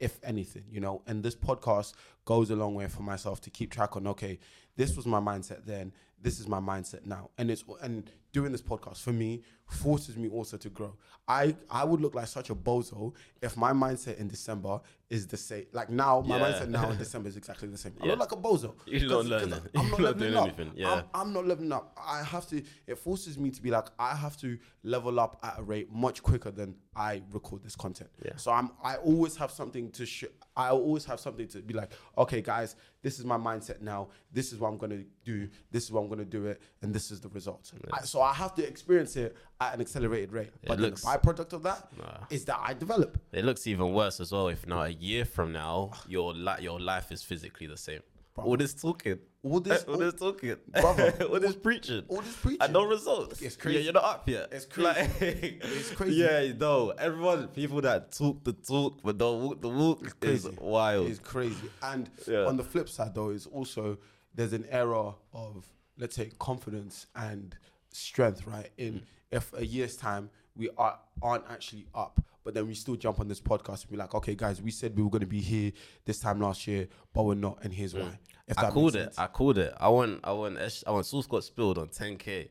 If 0.00 0.18
anything, 0.22 0.64
you 0.70 0.80
know, 0.80 1.02
and 1.06 1.22
this 1.22 1.34
podcast 1.36 1.92
goes 2.24 2.50
a 2.50 2.56
long 2.56 2.74
way 2.74 2.88
for 2.88 3.02
myself 3.02 3.42
to 3.42 3.50
keep 3.50 3.70
track 3.70 3.94
on. 3.94 4.06
Okay, 4.06 4.38
this 4.76 4.96
was 4.96 5.04
my 5.06 5.20
mindset 5.20 5.66
then. 5.66 5.92
This 6.20 6.40
is 6.40 6.48
my 6.48 6.60
mindset 6.60 7.04
now, 7.04 7.28
and 7.36 7.50
it's 7.50 7.62
and 7.82 8.10
doing 8.36 8.52
this 8.52 8.62
podcast 8.72 8.98
for 9.00 9.12
me 9.12 9.42
forces 9.66 10.16
me 10.16 10.28
also 10.28 10.56
to 10.56 10.68
grow. 10.68 10.92
I 11.26 11.56
I 11.70 11.82
would 11.88 12.00
look 12.00 12.14
like 12.14 12.28
such 12.28 12.50
a 12.50 12.54
bozo 12.54 13.14
if 13.42 13.56
my 13.56 13.72
mindset 13.72 14.18
in 14.18 14.28
December 14.28 14.80
is 15.10 15.26
the 15.26 15.36
same. 15.36 15.66
Like 15.72 15.88
now, 15.90 16.20
my 16.20 16.36
Yeah. 16.38 16.44
mindset 16.52 16.68
now 16.68 16.90
in 16.90 16.98
December 17.04 17.28
is 17.28 17.36
exactly 17.36 17.68
the 17.68 17.78
same. 17.84 17.94
I 18.00 18.04
Yeah. 18.04 18.10
look 18.12 18.20
like 18.24 18.32
a 18.32 18.36
bozo. 18.36 18.74
You're 18.86 19.08
not 19.10 19.26
learning. 19.26 19.54
I'm 19.74 19.88
not 19.90 19.98
not 19.98 20.00
leveling 20.00 20.36
up. 20.36 20.44
anything. 20.46 20.70
Yeah. 20.76 20.92
I'm, 20.92 21.04
I'm 21.20 21.32
not 21.32 21.44
leveling 21.50 21.72
up. 21.72 21.84
I 22.16 22.22
have 22.22 22.46
to. 22.50 22.62
It 22.86 22.98
forces 22.98 23.38
me 23.38 23.50
to 23.50 23.60
be 23.62 23.70
like 23.72 23.86
I 23.98 24.14
have 24.14 24.36
to 24.44 24.48
level 24.84 25.18
up 25.18 25.32
at 25.42 25.54
a 25.58 25.62
rate 25.72 25.88
much 25.92 26.22
quicker 26.22 26.52
than 26.52 26.76
I 26.94 27.22
record 27.32 27.64
this 27.64 27.74
content. 27.84 28.10
Yeah. 28.24 28.36
So 28.36 28.52
I'm. 28.52 28.70
I 28.90 28.96
always 29.10 29.34
have 29.36 29.50
something 29.50 29.90
to. 29.98 30.06
Sh- 30.06 30.32
I 30.56 30.68
always 30.68 31.04
have 31.06 31.18
something 31.26 31.48
to 31.48 31.58
be 31.62 31.74
like. 31.74 31.90
Okay, 32.16 32.40
guys, 32.40 32.76
this 33.02 33.18
is 33.18 33.24
my 33.24 33.36
mindset 33.48 33.80
now. 33.80 34.00
This 34.32 34.52
is 34.52 34.58
what 34.60 34.68
I'm 34.68 34.78
gonna 34.78 35.02
do. 35.24 35.48
This 35.72 35.82
is 35.84 35.90
what 35.92 36.02
I'm 36.02 36.08
gonna 36.08 36.24
do 36.38 36.46
it, 36.46 36.60
and 36.82 36.94
this 36.94 37.10
is 37.10 37.20
the 37.20 37.28
result. 37.30 37.72
I, 37.92 38.02
so 38.02 38.20
I 38.26 38.34
have 38.34 38.54
to 38.56 38.66
experience 38.66 39.16
it 39.16 39.36
at 39.60 39.74
an 39.74 39.80
accelerated 39.80 40.32
rate. 40.32 40.50
But 40.66 40.78
then 40.78 40.90
looks- 40.90 41.02
the 41.02 41.08
byproduct 41.08 41.52
of 41.54 41.62
that 41.64 41.88
is 42.30 42.46
Nah. 42.46 42.54
that 42.54 42.60
I 42.68 42.74
develop. 42.74 43.18
it 43.32 43.44
looks 43.44 43.66
even 43.66 43.92
worse 43.92 44.20
as 44.20 44.32
well. 44.32 44.48
If 44.48 44.66
not 44.66 44.82
a 44.86 44.92
year 44.92 45.24
from 45.24 45.52
now, 45.52 45.92
your 46.08 46.34
li- 46.34 46.60
your 46.62 46.78
life 46.80 47.10
is 47.12 47.22
physically 47.22 47.66
the 47.66 47.76
same. 47.76 48.00
All 48.36 48.54
this 48.56 48.74
talking, 48.74 49.18
All 49.42 49.60
this- 49.60 49.84
all 49.88 49.96
this 49.96 50.12
talking, 50.12 50.56
Brother, 50.68 51.10
all 51.30 51.40
this 51.40 51.56
preaching, 51.56 52.04
all 52.08 52.20
this 52.20 52.36
preaching. 52.36 52.60
and 52.60 52.72
no 52.72 52.84
results. 52.84 53.40
It's 53.40 53.56
Yeah, 53.56 53.62
crazy. 53.62 53.84
you're 53.84 53.92
not 53.94 54.04
up 54.04 54.28
yet. 54.28 54.48
It's 54.52 54.66
crazy. 54.66 54.88
Like- 54.88 55.20
It's 55.22 55.90
crazy. 55.92 56.16
Yeah, 56.16 56.52
know, 56.52 56.90
everyone, 56.90 57.48
people 57.48 57.80
that 57.80 58.12
talk 58.12 58.44
the 58.44 58.52
talk 58.52 59.00
but 59.02 59.16
don't 59.16 59.42
walk 59.42 59.62
the 59.62 59.68
walk 59.70 60.04
is 60.06 60.12
crazy. 60.14 60.50
wild. 60.60 61.06
It's 61.08 61.18
crazy. 61.18 61.70
And 61.82 62.10
Yeah. 62.26 62.44
on 62.44 62.58
the 62.58 62.64
flip 62.64 62.88
side, 62.90 63.14
though, 63.14 63.30
is 63.30 63.46
also 63.46 63.96
there's 64.34 64.52
an 64.52 64.66
era 64.68 65.14
of 65.32 65.64
let's 65.96 66.14
say 66.16 66.30
confidence 66.38 67.06
and 67.14 67.56
strength, 67.96 68.46
right? 68.46 68.70
In 68.76 68.94
Mm. 68.94 69.02
if 69.30 69.52
a 69.54 69.64
year's 69.66 69.96
time 69.96 70.30
we 70.56 70.70
are 70.78 70.98
aren't 71.22 71.44
actually 71.50 71.86
up, 71.94 72.20
but 72.44 72.54
then 72.54 72.66
we 72.66 72.74
still 72.74 72.96
jump 72.96 73.20
on 73.20 73.28
this 73.28 73.40
podcast 73.40 73.82
and 73.82 73.90
be 73.90 73.96
like, 73.96 74.14
okay, 74.14 74.34
guys, 74.34 74.60
we 74.62 74.70
said 74.70 74.96
we 74.96 75.02
were 75.02 75.10
going 75.10 75.20
to 75.20 75.26
be 75.26 75.40
here 75.40 75.72
this 76.04 76.18
time 76.20 76.40
last 76.40 76.66
year, 76.66 76.88
but 77.12 77.24
we're 77.24 77.34
not, 77.34 77.58
and 77.62 77.72
here's 77.72 77.94
why. 77.94 78.18
If 78.46 78.56
Mm. 78.56 78.64
I 78.64 78.70
called 78.70 78.96
it. 78.96 79.14
I 79.18 79.26
called 79.26 79.58
it. 79.58 79.74
I 79.78 79.88
want. 79.88 80.20
I 80.24 80.32
want. 80.32 80.58
I 80.86 80.90
want. 80.92 81.06
Source 81.06 81.26
got 81.26 81.42
spilled 81.44 81.78
on 81.78 81.88
10k 81.88 82.48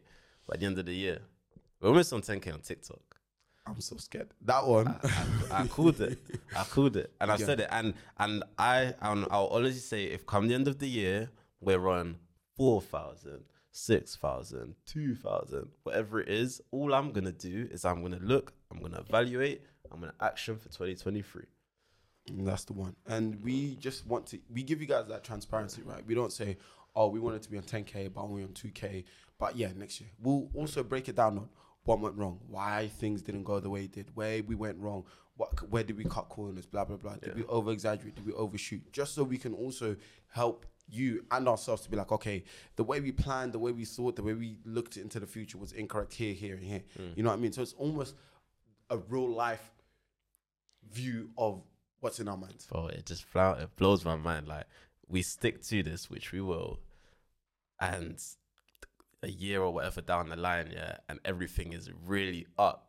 by 0.47 0.57
the 0.57 0.65
end 0.65 0.77
of 0.79 0.85
the 0.85 0.93
year. 0.95 1.19
We're 1.79 1.89
almost 1.89 2.11
on 2.13 2.21
10k 2.21 2.53
on 2.53 2.59
TikTok. 2.61 2.99
I'm 3.67 3.79
so 3.81 3.95
scared. 3.97 4.29
That 4.41 4.67
one. 4.67 4.87
I 5.49 5.65
called 5.67 5.99
it. 6.01 6.19
I 6.55 6.63
called 6.73 6.97
it, 6.97 7.11
and 7.19 7.31
I 7.31 7.37
Yeah. 7.37 7.45
said 7.45 7.59
it. 7.61 7.67
And 7.71 7.93
and 8.19 8.43
I 8.59 8.93
and 9.01 9.25
I'll 9.31 9.47
honestly 9.47 9.79
say, 9.79 10.03
if 10.05 10.25
come 10.25 10.47
the 10.47 10.53
end 10.53 10.67
of 10.67 10.77
the 10.79 10.87
year 10.89 11.31
we're 11.61 11.87
on 11.87 12.17
four 12.57 12.81
thousand, 12.81 13.45
six 13.75 14.15
thousand, 14.15 14.73
two 14.85 15.15
thousand, 15.15 15.67
whatever 15.83 16.21
it 16.21 16.29
is, 16.29 16.61
all 16.71 16.93
I'm 16.93 17.11
gonna 17.11 17.33
do 17.33 17.67
is 17.69 17.83
I'm 17.83 18.01
gonna 18.01 18.21
look, 18.21 18.53
I'm 18.71 18.79
gonna 18.79 19.03
evaluate, 19.07 19.63
I'm 19.91 19.99
gonna 19.99 20.13
action 20.21 20.57
for 20.57 20.69
2023. 20.69 21.43
And 22.29 22.39
mm, 22.39 22.45
That's 22.45 22.63
the 22.63 22.73
one. 22.73 22.95
And 23.05 23.43
we 23.43 23.75
just 23.75 24.07
want 24.07 24.27
to 24.27 24.39
we 24.51 24.63
give 24.63 24.79
you 24.79 24.87
guys 24.87 25.07
that 25.09 25.25
transparency, 25.25 25.81
right? 25.83 26.05
We 26.05 26.15
don't 26.15 26.31
say, 26.31 26.57
oh, 26.95 27.09
we 27.09 27.19
want 27.19 27.35
it 27.35 27.41
to 27.43 27.51
be 27.51 27.57
on 27.57 27.63
10k, 27.63 28.13
but 28.13 28.21
only 28.21 28.43
on 28.43 28.49
2k. 28.49 29.03
But 29.37 29.57
yeah, 29.57 29.71
next 29.75 29.99
year. 29.99 30.09
We'll 30.21 30.49
also 30.53 30.81
break 30.81 31.09
it 31.09 31.17
down 31.17 31.37
on 31.37 31.49
what 31.83 31.99
went 31.99 32.15
wrong, 32.15 32.39
why 32.47 32.89
things 32.99 33.21
didn't 33.21 33.43
go 33.43 33.59
the 33.59 33.69
way 33.69 33.83
it 33.83 33.91
did, 33.91 34.07
where 34.15 34.41
we 34.41 34.55
went 34.55 34.79
wrong, 34.79 35.03
what 35.35 35.69
where 35.69 35.83
did 35.83 35.97
we 35.97 36.05
cut 36.05 36.29
corners, 36.29 36.65
blah 36.65 36.85
blah 36.85 36.95
blah. 36.95 37.15
Did 37.17 37.35
we 37.35 37.43
over 37.43 37.73
exaggerate? 37.73 38.15
Did 38.15 38.25
we 38.25 38.31
overshoot? 38.31 38.93
Just 38.93 39.15
so 39.15 39.23
we 39.23 39.37
can 39.37 39.53
also 39.53 39.97
help 40.29 40.65
you 40.89 41.25
and 41.31 41.47
ourselves 41.47 41.81
to 41.83 41.89
be 41.89 41.97
like, 41.97 42.11
okay, 42.11 42.43
the 42.75 42.83
way 42.83 42.99
we 42.99 43.11
planned, 43.11 43.53
the 43.53 43.59
way 43.59 43.71
we 43.71 43.85
thought, 43.85 44.15
the 44.15 44.23
way 44.23 44.33
we 44.33 44.57
looked 44.65 44.97
into 44.97 45.19
the 45.19 45.27
future 45.27 45.57
was 45.57 45.71
incorrect 45.71 46.13
here, 46.13 46.33
here, 46.33 46.55
and 46.55 46.63
here. 46.63 46.83
Mm. 46.99 47.17
You 47.17 47.23
know 47.23 47.29
what 47.29 47.37
I 47.37 47.41
mean? 47.41 47.51
So 47.51 47.61
it's 47.61 47.73
almost 47.73 48.15
a 48.89 48.97
real 48.97 49.29
life 49.29 49.71
view 50.91 51.29
of 51.37 51.61
what's 51.99 52.19
in 52.19 52.27
our 52.27 52.37
minds. 52.37 52.67
Bro, 52.67 52.87
it 52.87 53.05
just 53.05 53.23
flow, 53.23 53.53
it 53.59 53.75
blows 53.75 54.05
my 54.05 54.15
mind. 54.15 54.47
Like 54.47 54.65
we 55.07 55.21
stick 55.21 55.63
to 55.63 55.83
this, 55.83 56.09
which 56.09 56.31
we 56.31 56.41
will, 56.41 56.79
and 57.79 58.21
a 59.23 59.29
year 59.29 59.61
or 59.61 59.73
whatever 59.73 60.01
down 60.01 60.29
the 60.29 60.35
line, 60.35 60.71
yeah, 60.71 60.97
and 61.09 61.19
everything 61.25 61.73
is 61.73 61.89
really 62.05 62.45
up, 62.59 62.84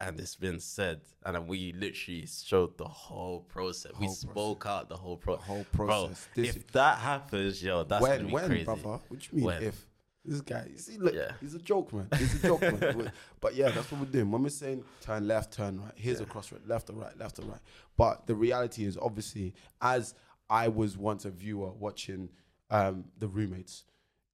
and 0.00 0.18
it's 0.20 0.36
been 0.36 0.60
said, 0.60 1.00
and 1.24 1.48
we 1.48 1.72
literally 1.72 2.26
showed 2.26 2.76
the 2.78 2.84
whole 2.86 3.40
process. 3.40 3.92
we 3.98 4.06
Whole 4.06 4.14
spoke 4.14 4.66
out 4.66 4.88
the 4.88 4.96
whole 4.96 5.16
process. 5.16 5.46
whole 5.46 5.66
Bro, 5.72 5.86
process. 5.86 6.28
This- 6.34 6.56
if 6.56 6.66
that 6.72 6.98
happens, 6.98 7.62
yo, 7.62 7.84
that's 7.84 8.04
gonna 8.04 8.18
when, 8.18 8.26
be 8.26 8.32
when, 8.32 8.46
crazy. 8.48 8.64
brother? 8.64 8.82
What 9.08 9.20
do 9.20 9.26
you 9.32 9.36
mean? 9.38 9.44
When? 9.46 9.62
If 9.64 9.86
this 10.24 10.40
guy, 10.42 10.68
you 10.70 10.78
see, 10.78 10.98
look, 10.98 11.14
Yeah. 11.14 11.32
he's 11.40 11.54
a 11.54 11.58
joke, 11.58 11.92
man. 11.92 12.06
He's 12.16 12.44
a 12.44 12.46
joke, 12.46 12.60
man. 12.62 13.12
But- 13.40 13.54
yeah, 13.54 13.70
that's 13.70 13.90
what 13.90 14.00
we're 14.02 14.06
doing. 14.06 14.30
When 14.30 14.42
we're 14.42 14.48
saying 14.50 14.84
turn 15.00 15.26
left, 15.26 15.52
turn 15.54 15.80
right, 15.80 15.92
here's 15.96 16.20
a 16.20 16.26
crossroad, 16.26 16.66
left 16.66 16.90
or 16.90 16.94
right, 16.94 17.16
left 17.18 17.38
or 17.38 17.42
right. 17.46 17.60
But 17.96 18.26
the 18.26 18.34
reality 18.34 18.84
is, 18.84 18.96
obviously, 18.96 19.54
as 19.80 20.14
I 20.50 20.68
was 20.68 20.96
once 20.96 21.24
a 21.24 21.30
viewer 21.30 21.72
watching 21.72 22.28
um, 22.70 23.06
the 23.18 23.26
roommates, 23.26 23.84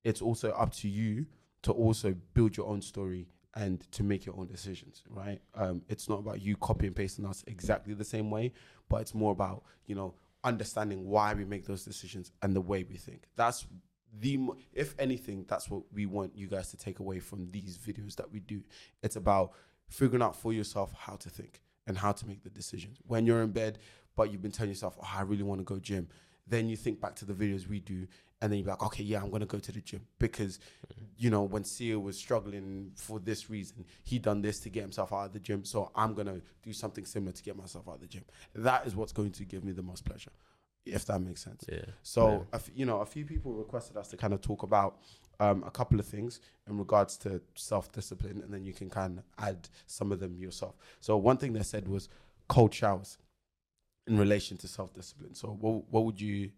it's 0.03 0.21
also 0.21 0.51
up 0.51 0.73
to 0.75 0.89
you 0.89 1.27
to 1.63 1.73
also 1.73 2.15
build 2.35 2.57
your 2.57 2.67
own 2.67 2.83
story 2.83 3.29
and 3.55 3.91
to 3.93 4.03
make 4.03 4.27
your 4.27 4.37
own 4.37 4.47
decisions, 4.47 5.03
right? 5.09 5.41
Um, 5.55 5.83
it's 5.89 6.09
not 6.09 6.19
about 6.19 6.43
you 6.43 6.57
copy 6.57 6.87
and 6.87 6.97
pasting 6.97 7.25
us 7.25 7.45
exactly 7.47 7.95
the 7.95 8.05
same 8.05 8.31
way, 8.31 8.53
but 8.89 9.01
it's 9.01 9.15
more 9.15 9.33
about 9.33 9.63
you 9.87 9.95
know 9.95 10.15
understanding 10.43 11.07
why 11.07 11.35
we 11.35 11.45
make 11.45 11.67
those 11.67 11.85
decisions 11.85 12.33
and 12.43 12.55
the 12.55 12.61
way 12.61 12.85
we 12.85 12.97
think. 12.97 13.25
That's 13.37 13.67
the 14.21 14.39
if 14.73 14.95
anything, 14.99 15.45
that's 15.49 15.71
what 15.71 15.83
we 15.93 16.07
want 16.07 16.37
you 16.37 16.47
guys 16.47 16.71
to 16.71 16.77
take 16.77 16.99
away 16.99 17.21
from 17.21 17.51
these 17.51 17.79
videos 17.79 18.17
that 18.17 18.31
we 18.31 18.41
do. 18.41 18.63
It's 19.03 19.17
about 19.17 19.53
figuring 19.89 20.23
out 20.23 20.37
for 20.37 20.53
yourself 20.53 20.93
how 20.97 21.17
to 21.17 21.31
think 21.31 21.61
and 21.87 21.97
how 21.97 22.13
to 22.13 22.27
make 22.27 22.43
the 22.43 22.51
decisions. 22.51 22.99
When 23.07 23.27
you're 23.27 23.43
in 23.43 23.53
bed, 23.53 23.79
but 24.17 24.31
you've 24.31 24.43
been 24.43 24.53
telling 24.53 24.71
yourself, 24.71 24.97
"Oh, 25.01 25.11
I 25.15 25.23
really 25.23 25.43
want 25.43 25.61
to 25.61 25.65
go 25.65 25.79
gym," 25.79 26.09
then 26.47 26.69
you 26.69 26.77
think 26.77 27.01
back 27.01 27.15
to 27.17 27.25
the 27.25 27.35
videos 27.35 27.67
we 27.69 27.81
do, 27.81 28.07
and 28.41 28.53
then 28.53 28.59
you're 28.61 28.69
like, 28.69 28.83
"Okay, 28.83 29.03
yeah, 29.03 29.23
I'm 29.23 29.31
gonna 29.31 29.47
go 29.47 29.59
to 29.59 29.73
the 29.73 29.81
gym 29.81 30.07
because, 30.19 30.59
you 31.17 31.31
know, 31.31 31.43
when 31.43 31.65
Sia 31.65 31.99
was 31.99 32.19
struggling 32.19 32.93
for 32.97 33.19
this 33.19 33.49
reason, 33.49 33.85
he 34.03 34.19
done 34.19 34.43
this 34.43 34.61
to 34.61 34.71
get 34.71 34.83
himself 34.83 35.13
out 35.13 35.27
of 35.27 35.33
the 35.33 35.41
gym, 35.41 35.65
so 35.65 35.91
I'm 35.95 36.15
gonna 36.15 36.41
do 36.63 36.73
something 36.73 37.05
similar 37.05 37.33
to 37.33 37.43
get 37.43 37.57
myself 37.57 37.89
out 37.89 37.97
of 37.97 38.01
the 38.01 38.07
gym." 38.07 38.25
That 38.55 38.87
is 38.87 38.95
what's 38.97 39.13
going 39.13 39.33
to 39.33 39.45
give 39.45 39.65
me 39.65 39.73
the 39.73 39.83
most 39.83 40.05
pleasure, 40.05 40.33
if 40.85 41.05
that 41.07 41.21
makes 41.21 41.43
sense. 41.43 41.65
Yeah. 41.71 41.87
So, 42.03 42.47
a 42.53 42.57
f- 42.57 42.71
you 42.75 42.85
know, 42.87 43.01
a 43.01 43.07
few 43.07 43.25
people 43.25 43.53
requested 43.53 43.97
us 43.97 44.09
to 44.09 44.17
kind 44.17 44.35
of 44.35 44.41
talk 44.41 44.63
about 44.63 44.99
um, 45.41 45.65
a 45.65 45.71
couple 45.71 45.99
of 45.99 46.07
things 46.07 46.41
in 46.69 46.79
regards 46.79 47.17
to 47.19 47.41
self 47.55 47.93
discipline, 47.93 48.41
and 48.43 48.53
then 48.53 48.65
you 48.65 48.73
can 48.73 48.91
kind 48.91 49.19
of 49.19 49.25
add 49.39 49.69
some 49.87 50.13
of 50.13 50.21
them 50.21 50.37
yourself. 50.37 50.77
So, 51.01 51.17
one 51.17 51.37
thing 51.37 51.53
they 51.53 51.63
said 51.63 51.89
was 51.89 52.09
cold 52.49 52.75
showers 52.75 53.19
in 54.07 54.19
relation 54.19 54.57
to 54.59 54.69
self 54.69 54.93
discipline. 54.93 55.35
So, 55.35 55.49
what, 55.49 55.91
what 55.91 56.05
would 56.05 56.21
you? 56.21 56.51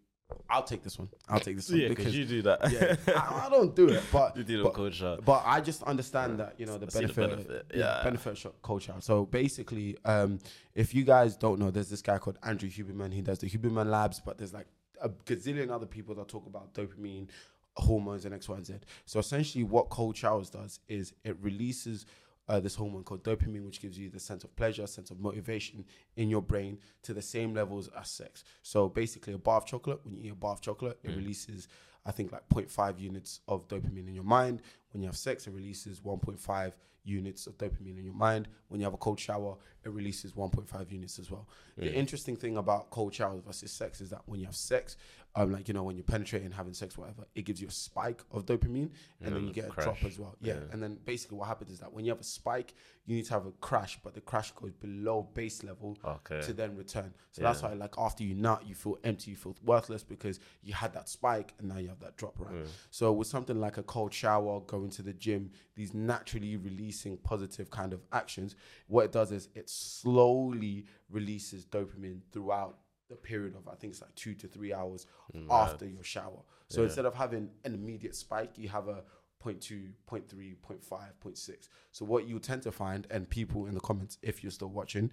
I'll 0.51 0.63
take 0.63 0.83
this 0.83 0.99
one. 0.99 1.09
I'll 1.29 1.41
take 1.41 1.57
this 1.57 1.69
one 1.71 1.79
Yeah, 1.81 1.89
because 1.89 2.05
because 2.07 2.19
you 2.19 2.25
do 2.25 2.43
that. 2.43 2.71
yeah, 2.73 2.97
I, 3.17 3.47
I 3.47 3.49
don't 3.51 3.75
do 3.75 3.89
it, 3.89 4.03
but 4.13 4.37
you 4.37 4.43
do 4.45 4.59
the 4.59 4.65
but, 4.65 4.75
cold 4.75 4.95
shot. 4.95 5.25
but 5.25 5.43
I 5.45 5.61
just 5.61 5.83
understand 5.85 6.41
that 6.41 6.55
you 6.59 6.67
know 6.67 6.79
the 6.79 6.87
I 6.87 6.89
see 6.89 7.07
the 7.07 7.13
benefit, 7.13 7.47
benefit, 7.49 7.67
yeah, 7.75 7.79
yeah. 7.99 8.05
benefit 8.05 8.31
of 8.33 8.39
sh- 8.39 8.47
cold 8.63 8.83
shower. 8.83 9.01
So 9.01 9.25
basically, 9.27 9.97
um, 10.05 10.39
if 10.75 10.95
you 10.95 11.05
guys 11.05 11.37
don't 11.37 11.59
know, 11.61 11.71
there's 11.71 11.89
this 11.91 12.03
guy 12.03 12.19
called 12.19 12.39
Andrew 12.43 12.69
Huberman. 12.69 13.13
He 13.13 13.23
does 13.23 13.39
the 13.39 13.49
Huberman 13.49 13.87
Labs, 13.87 14.21
but 14.25 14.39
there's 14.39 14.53
like 14.53 14.67
a 15.01 15.09
gazillion 15.11 15.71
other 15.71 15.87
people 15.87 16.15
that 16.17 16.27
talk 16.29 16.47
about 16.47 16.75
dopamine, 16.75 17.29
hormones, 17.77 18.25
and 18.25 18.35
X, 18.35 18.49
Y, 18.49 18.57
and 18.57 18.67
Z. 18.67 18.75
So 19.05 19.19
essentially, 19.21 19.63
what 19.65 19.91
cold 19.91 20.17
showers 20.17 20.51
does 20.51 20.81
is 20.89 21.13
it 21.25 21.37
releases 21.41 22.07
uh, 22.49 22.61
this 22.61 22.75
hormone 22.75 23.03
called 23.03 23.25
dopamine, 23.25 23.65
which 23.65 23.81
gives 23.81 23.99
you 23.99 24.09
the 24.09 24.21
sense 24.21 24.45
of 24.45 24.55
pleasure, 24.57 24.87
sense 24.87 25.11
of 25.11 25.21
motivation 25.21 25.85
in 26.17 26.29
your 26.31 26.43
brain 26.43 26.79
to 27.03 27.13
the 27.13 27.23
same 27.23 27.55
levels 27.55 27.89
as 27.99 28.09
sex. 28.11 28.45
So 28.63 28.89
basically, 28.89 29.33
a 29.33 29.39
bar 29.39 29.59
of 29.59 29.67
chocolate, 29.67 30.01
when 30.05 30.15
you 30.15 30.23
eat 30.25 30.33
a 30.33 30.35
bar 30.35 30.53
of 30.53 30.61
chocolate, 30.61 30.99
it 31.03 31.17
releases, 31.17 31.69
I 32.05 32.13
think, 32.13 32.33
like 32.33 32.49
0.5 32.49 33.01
units 33.01 33.41
of 33.49 33.67
dopamine 33.69 34.09
in 34.09 34.15
your 34.15 34.25
mind. 34.25 34.63
When 34.93 35.03
you 35.03 35.09
have 35.09 35.17
sex, 35.17 35.47
it 35.47 35.53
releases 35.53 36.01
1.5 36.01 36.73
units 37.05 37.47
of 37.47 37.57
dopamine 37.57 37.99
in 37.99 38.05
your 38.05 38.15
mind. 38.15 38.49
When 38.69 38.81
you 38.81 38.85
have 38.85 38.95
a 38.95 38.99
cold 38.99 39.19
shower, 39.21 39.57
it 39.85 39.91
releases 39.91 40.33
1.5 40.33 40.91
units 40.91 41.19
as 41.19 41.31
well. 41.31 41.49
The 41.77 41.95
interesting 41.95 42.37
thing 42.37 42.57
about 42.57 42.91
cold 42.91 43.15
showers 43.15 43.43
versus 43.47 43.73
sex 43.73 44.01
is 44.01 44.11
that 44.11 44.23
when 44.27 44.41
you 44.41 44.47
have 44.47 44.57
sex, 44.57 44.97
um, 45.39 45.53
like 45.53 45.69
you 45.69 45.75
know, 45.75 45.83
when 45.83 45.97
you're 45.97 46.05
penetrating, 46.05 46.51
having 46.51 46.73
sex, 46.73 46.97
whatever, 46.97 47.27
it 47.35 47.43
gives 47.45 47.61
you 47.61 47.69
a 47.69 47.71
spike 47.71 48.23
of 48.33 48.47
dopamine, 48.47 48.91
and 49.23 49.37
then 49.37 49.47
you 49.47 49.53
get 49.53 49.67
a 49.67 49.81
drop 49.83 50.03
as 50.05 50.19
well. 50.19 50.35
Yeah. 50.41 50.55
and 50.73 50.83
then 50.83 50.99
basically 51.05 51.37
what 51.39 51.47
happens 51.49 51.71
is 51.71 51.79
that 51.81 51.93
when 51.93 52.05
you 52.07 52.11
have 52.11 52.21
a 52.21 52.25
spike, 52.25 52.75
you 53.05 53.15
need 53.15 53.27
to 53.27 53.35
have 53.35 53.47
a 53.47 53.53
crash, 53.61 53.99
but 54.03 54.15
the 54.15 54.21
crash 54.23 54.51
goes 54.53 54.73
below 54.73 55.29
base 55.35 55.63
level 55.63 55.97
Okay. 56.05 56.41
to 56.41 56.53
then 56.55 56.75
return. 56.77 57.13
So 57.33 57.43
that's 57.43 57.63
why, 57.63 57.75
like 57.75 57.95
after 57.99 58.25
you 58.25 58.35
nut, 58.35 58.63
you 58.67 58.75
feel 58.75 58.99
empty, 59.05 59.31
you 59.33 59.37
feel 59.37 59.55
worthless 59.63 60.03
because 60.03 60.41
you 60.63 60.73
had 60.73 60.93
that 60.95 61.09
spike 61.09 61.53
and 61.59 61.69
now 61.69 61.77
you 61.77 61.89
have 61.89 62.01
that 62.01 62.17
drop, 62.17 62.35
right? 62.39 62.67
So 62.91 63.13
with 63.13 63.29
something 63.29 63.61
like 63.61 63.77
a 63.77 63.83
cold 63.83 64.15
shower, 64.15 64.61
going 64.61 64.89
to 64.91 65.03
the 65.03 65.13
gym, 65.13 65.51
these 65.75 65.93
naturally 65.93 66.57
releasing 66.57 67.19
positive 67.19 67.71
kind 67.71 67.93
of 67.93 68.01
actions, 68.13 68.57
what 68.89 69.05
it 69.05 69.13
does 69.13 69.33
is 69.33 69.49
it 69.55 69.69
slowly 69.69 70.87
releases 71.11 71.65
dopamine 71.67 72.21
throughout 72.33 72.79
the 73.09 73.17
period 73.17 73.55
of 73.55 73.69
I 73.69 73.75
think 73.75 73.93
it's 73.93 74.03
like 74.03 74.15
two 74.15 74.35
to 74.35 74.49
three 74.49 74.73
hours 74.73 75.07
mm, 75.35 75.47
after 75.51 75.87
your 75.87 76.05
shower. 76.05 76.43
So 76.69 76.83
instead 76.83 77.05
of 77.05 77.15
having 77.15 77.51
an 77.65 77.75
immediate 77.75 78.17
spike, 78.17 78.53
you 78.57 78.69
have 78.69 78.89
a 78.89 79.05
0.2, 79.45 79.91
0.3, 80.11 80.57
0.5, 80.57 81.01
0.6. 81.25 81.69
So 81.93 82.05
what 82.05 82.27
you 82.27 82.39
tend 82.39 82.63
to 82.63 82.73
find, 82.73 83.07
and 83.11 83.29
people 83.29 83.67
in 83.67 83.75
the 83.75 83.81
comments, 83.81 84.19
if 84.23 84.43
you're 84.43 84.51
still 84.51 84.71
watching, 84.71 85.11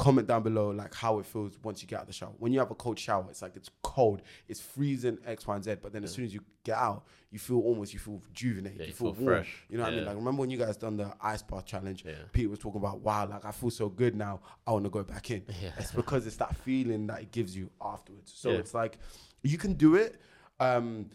comment 0.00 0.26
down 0.26 0.42
below 0.42 0.70
like 0.70 0.94
how 0.94 1.18
it 1.18 1.26
feels 1.26 1.58
once 1.62 1.82
you 1.82 1.86
get 1.88 1.96
out 1.96 2.02
of 2.02 2.06
the 2.06 2.12
shower. 2.14 2.32
When 2.38 2.52
you 2.52 2.58
have 2.58 2.70
a 2.70 2.74
cold 2.74 2.98
shower, 2.98 3.26
it's 3.28 3.42
like 3.42 3.54
it's 3.54 3.68
cold, 3.82 4.22
it's 4.48 4.58
freezing 4.60 5.18
X, 5.26 5.46
Y, 5.46 5.54
and 5.54 5.62
Z. 5.62 5.74
But 5.82 5.92
then 5.92 6.02
as 6.04 6.12
soon 6.12 6.24
as 6.24 6.32
you 6.32 6.40
get 6.64 6.78
out, 6.78 7.04
you 7.30 7.38
feel 7.38 7.58
almost 7.60 7.92
you 7.92 7.98
feel 7.98 8.20
rejuvenated, 8.26 8.80
Yeah, 8.80 8.86
you, 8.86 8.92
feel, 8.94 9.12
feel 9.12 9.26
fresh. 9.26 9.62
You 9.68 9.76
know 9.76 9.84
what 9.84 9.92
I 9.92 9.96
mean? 9.96 10.06
Like 10.06 10.16
remember 10.16 10.40
when 10.40 10.50
you 10.50 10.56
guys 10.56 10.78
done 10.78 10.96
the 10.96 11.12
ice 11.20 11.42
bath 11.42 11.66
challenge? 11.66 12.04
Yeah. 12.06 12.14
Pete 12.32 12.48
was 12.48 12.58
talking 12.58 12.80
about 12.80 13.00
wow, 13.02 13.28
like 13.28 13.44
I 13.44 13.50
feel 13.52 13.70
so 13.70 13.90
good 13.90 14.16
now. 14.16 14.40
I 14.66 14.72
want 14.72 14.84
to 14.84 14.90
go 14.90 15.02
back 15.04 15.30
in. 15.30 15.42
Yeah. 15.62 15.72
It's 15.78 15.92
because 15.92 16.26
it's 16.26 16.36
that 16.36 16.56
feeling 16.56 17.06
that 17.08 17.20
it 17.20 17.30
gives 17.30 17.54
you 17.54 17.70
afterwards. 17.82 18.32
So 18.34 18.52
Yeah. 18.52 18.58
it's 18.58 18.72
like 18.72 18.98
you 19.42 19.58
can 19.58 19.74
do 19.74 19.96
it. 19.96 20.18
Um, 20.60 21.10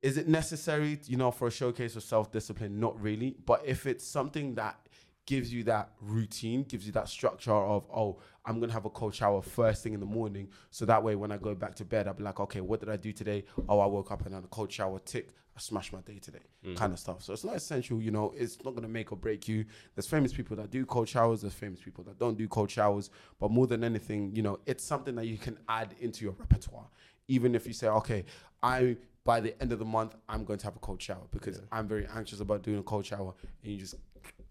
is 0.00 0.16
it 0.16 0.28
necessary, 0.28 1.00
you 1.06 1.16
know, 1.16 1.32
for 1.32 1.48
a 1.48 1.50
showcase 1.50 1.96
of 1.96 2.04
self 2.04 2.30
discipline? 2.30 2.78
Not 2.78 3.00
really. 3.02 3.34
But 3.44 3.62
if 3.66 3.84
it's 3.84 4.04
something 4.06 4.54
that 4.54 4.87
gives 5.28 5.52
you 5.52 5.62
that 5.62 5.90
routine, 6.00 6.62
gives 6.62 6.86
you 6.86 6.92
that 6.92 7.06
structure 7.06 7.52
of, 7.52 7.84
oh, 7.94 8.18
I'm 8.46 8.58
gonna 8.60 8.72
have 8.72 8.86
a 8.86 8.90
cold 8.90 9.14
shower 9.14 9.42
first 9.42 9.82
thing 9.82 9.92
in 9.92 10.00
the 10.00 10.06
morning. 10.06 10.48
So 10.70 10.86
that 10.86 11.04
way 11.04 11.16
when 11.16 11.30
I 11.30 11.36
go 11.36 11.54
back 11.54 11.74
to 11.74 11.84
bed, 11.84 12.08
I'll 12.08 12.14
be 12.14 12.22
like, 12.22 12.40
okay, 12.40 12.62
what 12.62 12.80
did 12.80 12.88
I 12.88 12.96
do 12.96 13.12
today? 13.12 13.44
Oh, 13.68 13.78
I 13.78 13.84
woke 13.84 14.10
up 14.10 14.24
and 14.24 14.34
had 14.34 14.44
a 14.44 14.46
cold 14.46 14.72
shower, 14.72 14.98
tick, 15.00 15.34
I 15.54 15.60
smashed 15.60 15.92
my 15.92 16.00
day 16.00 16.18
today. 16.18 16.46
Mm. 16.64 16.78
Kind 16.78 16.94
of 16.94 16.98
stuff. 16.98 17.22
So 17.22 17.34
it's 17.34 17.44
not 17.44 17.56
essential, 17.56 18.00
you 18.00 18.10
know, 18.10 18.32
it's 18.38 18.56
not 18.64 18.74
gonna 18.74 18.88
make 18.88 19.12
or 19.12 19.16
break 19.16 19.46
you. 19.46 19.66
There's 19.94 20.06
famous 20.06 20.32
people 20.32 20.56
that 20.56 20.70
do 20.70 20.86
cold 20.86 21.10
showers, 21.10 21.42
there's 21.42 21.52
famous 21.52 21.78
people 21.78 22.04
that 22.04 22.18
don't 22.18 22.38
do 22.38 22.48
cold 22.48 22.70
showers. 22.70 23.10
But 23.38 23.50
more 23.50 23.66
than 23.66 23.84
anything, 23.84 24.34
you 24.34 24.40
know, 24.40 24.60
it's 24.64 24.82
something 24.82 25.14
that 25.16 25.26
you 25.26 25.36
can 25.36 25.58
add 25.68 25.94
into 26.00 26.24
your 26.24 26.32
repertoire. 26.38 26.88
Even 27.30 27.54
if 27.54 27.66
you 27.66 27.74
say, 27.74 27.88
okay, 27.88 28.24
I 28.62 28.96
by 29.28 29.40
the 29.40 29.60
end 29.60 29.72
of 29.72 29.78
the 29.78 29.84
month, 29.84 30.14
I'm 30.26 30.42
going 30.42 30.58
to 30.58 30.64
have 30.64 30.76
a 30.76 30.78
cold 30.78 31.02
shower 31.02 31.26
because 31.30 31.60
I'm 31.70 31.86
very 31.86 32.06
anxious 32.16 32.40
about 32.40 32.62
doing 32.62 32.78
a 32.78 32.82
cold 32.82 33.04
shower, 33.04 33.34
and 33.62 33.70
you 33.70 33.78
just 33.78 33.96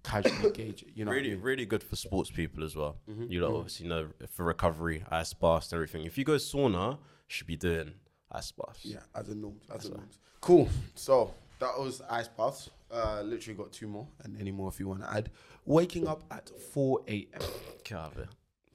casually 0.08 0.52
gauge 0.52 0.82
it. 0.84 0.90
You 0.96 1.06
know, 1.06 1.10
what 1.12 1.16
I 1.16 1.18
really, 1.18 1.30
mean? 1.36 1.42
really 1.42 1.66
good 1.66 1.84
for 1.84 1.96
sports 1.96 2.30
people 2.32 2.64
as 2.64 2.76
well. 2.76 2.98
Mm-hmm, 3.10 3.32
You 3.32 3.40
know, 3.42 3.58
obviously 3.58 3.88
know 3.88 4.08
for 4.32 4.46
recovery, 4.46 5.04
ice 5.12 5.34
baths 5.34 5.72
and 5.72 5.78
everything. 5.78 6.06
If 6.06 6.18
you 6.18 6.24
go 6.24 6.34
sauna, 6.36 6.98
should 7.28 7.48
be 7.48 7.58
doing 7.58 7.92
ice 8.32 8.52
baths. 8.52 8.80
Yeah, 8.84 9.00
as 9.16 9.30
a 9.30 9.36
norm, 9.36 9.56
as 9.74 9.86
a 9.86 9.90
norm. 9.92 10.08
Cool. 10.42 10.70
So 10.96 11.34
that 11.60 11.78
was 11.78 12.02
ice 12.10 12.28
baths. 12.30 12.70
Uh, 12.90 13.22
literally 13.22 13.58
got 13.58 13.72
two 13.74 13.88
more, 13.88 14.08
and 14.24 14.40
any 14.40 14.52
more 14.52 14.70
if 14.70 14.80
you 14.80 14.88
want 14.88 15.02
to 15.02 15.12
add. 15.14 15.30
Waking 15.66 16.08
up 16.08 16.24
at 16.32 16.50
4 16.74 17.02
a.m. 17.10 17.42
Get 17.84 17.98
out 17.98 18.08
of 18.12 18.16
here. 18.16 18.30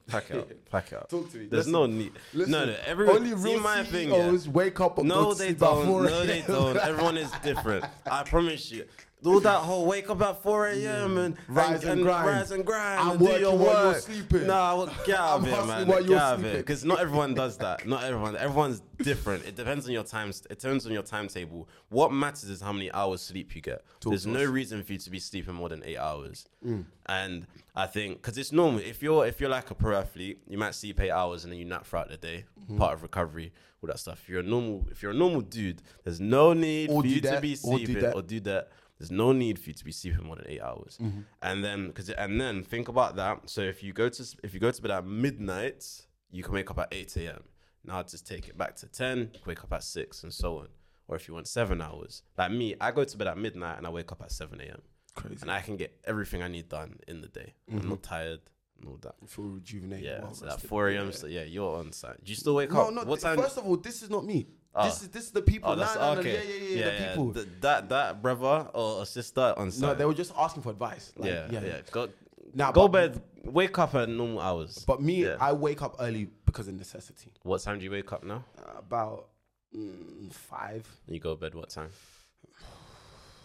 Pack 0.05 0.29
it 0.29 0.37
up. 0.37 0.49
Pack 0.71 0.91
it 0.91 0.95
up. 0.97 1.09
Talk 1.09 1.31
to 1.31 1.37
me. 1.37 1.47
There's 1.47 1.65
Listen, 1.65 1.71
no 1.71 1.85
need. 1.87 2.11
Listen, 2.33 2.51
no, 2.51 2.65
no. 2.65 2.75
Everyone. 2.85 3.15
only 3.15 3.33
real 3.33 3.59
my 3.61 3.83
thing. 3.83 4.09
yeah. 4.11 4.29
CEOs 4.29 4.49
wake 4.49 4.79
up. 4.81 4.99
and 4.99 5.09
go 5.09 5.21
No, 5.23 5.31
to 5.31 5.39
they 5.39 5.45
sleep 5.47 5.63
at 5.63 5.65
don't. 5.65 5.87
No, 6.03 6.25
they 6.25 6.41
don't. 6.41 6.77
Everyone 6.77 7.17
is 7.17 7.31
different. 7.43 7.85
I 8.05 8.21
promise 8.23 8.69
you. 8.71 8.85
Do 9.23 9.39
that 9.39 9.59
whole 9.59 9.85
wake 9.85 10.09
up 10.09 10.21
at 10.21 10.43
4 10.43 10.67
a.m. 10.67 11.17
and 11.17 11.35
Rise 11.47 11.83
and 11.85 12.01
grind. 12.03 12.27
rise 12.27 12.51
and 12.51 12.65
grind, 12.65 12.99
I'm 12.99 13.09
and 13.11 13.19
do 13.19 13.25
your 13.39 13.57
while 13.57 13.65
you're 13.83 13.85
work. 13.93 13.97
sleeping. 13.97 14.47
Nah, 14.47 14.75
well, 14.75 14.93
get 15.05 15.17
out 15.19 15.39
of 15.39 15.45
here, 15.45 15.65
man. 15.65 15.87
Get 15.87 15.97
out 15.97 16.01
of 16.01 16.09
here. 16.09 16.35
sleeping. 16.41 16.57
Because 16.57 16.83
not 16.85 16.99
everyone 16.99 17.33
does 17.33 17.57
that. 17.59 17.87
Not 17.87 18.03
everyone. 18.03 18.35
Everyone's 18.35 18.81
different. 19.01 19.45
It 19.45 19.55
depends 19.55 19.85
on 19.87 19.93
your 19.93 20.03
times. 20.03 20.43
It 20.49 20.59
depends 20.59 20.85
on 20.85 20.91
your 20.91 21.03
timetable. 21.03 21.69
What 21.89 22.11
matters 22.11 22.43
is 22.49 22.61
how 22.61 22.73
many 22.73 22.91
hours 22.91 23.21
sleep 23.21 23.55
you 23.55 23.61
get. 23.61 23.83
There's 24.05 24.27
no 24.27 24.41
us. 24.41 24.47
reason 24.47 24.83
for 24.83 24.91
you 24.93 24.99
to 24.99 25.09
be 25.09 25.19
sleeping 25.19 25.53
more 25.55 25.69
than 25.69 25.81
eight 25.85 25.97
hours. 25.97 26.45
Mm. 26.65 26.85
And 27.05 27.47
I 27.75 27.85
think 27.87 28.21
because 28.21 28.37
it's 28.37 28.51
normal. 28.51 28.79
If 28.81 29.01
you're 29.01 29.25
if 29.25 29.39
you're 29.39 29.49
like 29.49 29.71
a 29.71 29.75
pro 29.75 29.97
athlete, 29.97 30.39
you 30.47 30.57
might 30.57 30.75
sleep 30.75 30.99
eight 30.99 31.11
hours 31.11 31.43
and 31.43 31.51
then 31.53 31.59
you 31.59 31.65
nap 31.65 31.85
throughout 31.85 32.09
the 32.09 32.17
day. 32.17 32.45
Mm-hmm. 32.61 32.77
Part 32.77 32.93
of 32.93 33.01
recovery, 33.03 33.51
all 33.81 33.87
that 33.87 33.99
stuff. 33.99 34.19
If 34.23 34.29
you're 34.29 34.39
a 34.39 34.43
normal, 34.43 34.85
if 34.91 35.01
you're 35.01 35.11
a 35.11 35.15
normal 35.15 35.41
dude, 35.41 35.81
there's 36.03 36.19
no 36.21 36.53
need 36.53 36.89
Or 36.89 37.01
for 37.01 37.07
you 37.07 37.15
to 37.21 37.27
that, 37.29 37.41
be 37.41 37.57
or 37.63 37.77
do 37.77 37.85
sleeping 37.85 38.01
that. 38.03 38.15
or 38.15 38.21
do 38.21 38.39
that. 38.41 38.69
There's 39.03 39.11
no 39.11 39.33
need 39.33 39.59
for 39.59 39.69
you 39.69 39.73
to 39.73 39.83
be 39.83 39.91
sleeping 39.91 40.23
more 40.25 40.37
than 40.37 40.45
eight 40.47 40.61
hours. 40.61 40.97
Mm-hmm. 41.01 41.21
And 41.41 41.61
then 41.61 41.87
because 41.87 42.09
and 42.09 42.39
then 42.39 42.63
think 42.63 42.87
about 42.87 43.17
that. 43.17 43.49
So 43.49 43.59
if 43.59 43.83
you 43.83 43.91
go 43.91 44.07
to 44.07 44.23
if 44.43 44.53
you 44.53 44.61
go 44.61 44.71
to 44.71 44.81
bed 44.81 44.91
at 44.91 45.05
midnight, 45.05 45.83
you 46.31 46.41
can 46.41 46.53
wake 46.53 46.71
up 46.71 46.79
at 46.79 46.87
eight 46.93 47.15
a.m. 47.17 47.43
Now 47.83 48.01
just 48.03 48.25
take 48.25 48.47
it 48.47 48.57
back 48.57 48.77
to 48.77 48.87
ten, 48.87 49.31
wake 49.45 49.61
up 49.63 49.73
at 49.73 49.83
six, 49.83 50.23
and 50.23 50.31
so 50.33 50.59
on. 50.59 50.67
Or 51.09 51.17
if 51.17 51.27
you 51.27 51.33
want 51.33 51.47
seven 51.49 51.81
hours, 51.81 52.23
like 52.37 52.51
me, 52.51 52.75
I 52.79 52.91
go 52.91 53.03
to 53.03 53.17
bed 53.17 53.27
at 53.27 53.37
midnight 53.37 53.77
and 53.77 53.85
I 53.85 53.89
wake 53.89 54.11
up 54.13 54.21
at 54.21 54.31
seven 54.31 54.61
a.m. 54.61 54.81
Crazy. 55.15 55.39
and 55.41 55.51
I 55.51 55.59
can 55.59 55.75
get 55.75 55.99
everything 56.05 56.41
I 56.41 56.47
need 56.47 56.69
done 56.69 56.99
in 57.07 57.19
the 57.19 57.27
day. 57.27 57.53
I'm 57.69 57.87
not 57.89 58.01
tired 58.03 58.39
and 58.79 58.87
all 58.89 58.97
that. 59.01 59.15
You 59.21 59.27
feel 59.27 59.45
rejuvenated. 59.45 60.05
Yeah, 60.05 60.21
well 60.21 60.33
so 60.33 60.47
at 60.47 60.61
4 60.61 60.89
a.m. 60.89 61.05
Yeah. 61.07 61.11
So 61.11 61.27
yeah, 61.27 61.43
you're 61.43 61.75
on 61.77 61.91
site. 61.91 62.23
Do 62.23 62.31
you 62.31 62.35
still 62.37 62.55
wake 62.55 62.71
No, 62.71 62.87
up? 62.87 62.93
no. 62.93 63.03
what 63.03 63.19
th- 63.19 63.21
time? 63.21 63.37
First 63.37 63.57
of 63.57 63.65
all, 63.67 63.75
this 63.77 64.01
is 64.01 64.09
not 64.09 64.25
me. 64.25 64.47
Ah. 64.75 64.85
This 64.85 65.01
is 65.03 65.09
this 65.09 65.23
is 65.25 65.31
the 65.31 65.41
people. 65.41 65.71
oh, 65.71 65.75
Nah, 65.75 65.93
nah, 65.93 66.13
nah, 66.13 66.19
okay. 66.19 66.33
Yeah, 66.33 66.41
yeah, 66.43 66.75
yeah. 66.77 66.85
the 66.99 67.07
people. 67.09 67.33
Th- 67.33 67.47
that 67.61 67.89
that 67.89 68.21
brother 68.21 68.69
or 68.73 69.05
sister 69.05 69.53
on 69.55 69.71
no, 69.79 69.93
they 69.93 70.05
were 70.05 70.13
just 70.15 70.33
asking 70.37 70.63
for 70.63 70.71
advice. 70.71 71.13
Like, 71.15 71.29
yeah, 71.29 71.47
yeah, 71.51 71.81
Go, 71.91 72.09
Nah, 72.55 72.71
go 72.71 72.87
bed. 72.87 73.21
Wake 73.43 73.77
up 73.77 73.93
at 73.95 74.07
normal 74.09 74.39
hours. 74.39 74.83
But 74.87 75.01
me, 75.01 75.25
Yeah. 75.25 75.37
I 75.39 75.51
wake 75.53 75.81
up 75.81 75.97
early 75.99 76.29
because 76.45 76.67
of 76.67 76.75
necessity. 76.75 77.31
what 77.43 77.61
time 77.61 77.77
do 77.77 77.85
you 77.85 77.91
wake 77.91 78.11
up 78.13 78.23
now? 78.23 78.45
Uh, 78.57 78.79
about 78.79 79.29
mm, 79.75 80.31
five. 80.33 80.87
You 81.07 81.19
go 81.19 81.35
to 81.35 81.39
bed 81.41 81.53
what 81.53 81.69
time? 81.69 81.89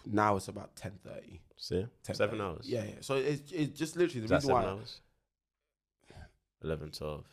Now 0.05 0.35
it's 0.37 0.47
about 0.47 0.75
ten 0.75 0.93
thirty. 1.03 1.41
See, 1.57 1.85
seven 2.13 2.39
hours. 2.41 2.65
Yeah, 2.67 2.83
yeah. 2.85 2.93
So 3.01 3.15
it's 3.15 3.51
it's 3.51 3.77
just 3.77 3.95
literally 3.97 4.21
the 4.25 4.33
Is 4.35 4.43
reason 4.43 4.49
seven 4.55 4.63
why. 4.63 4.69
hours? 4.69 5.01
11, 6.61 6.91
12. 6.91 7.23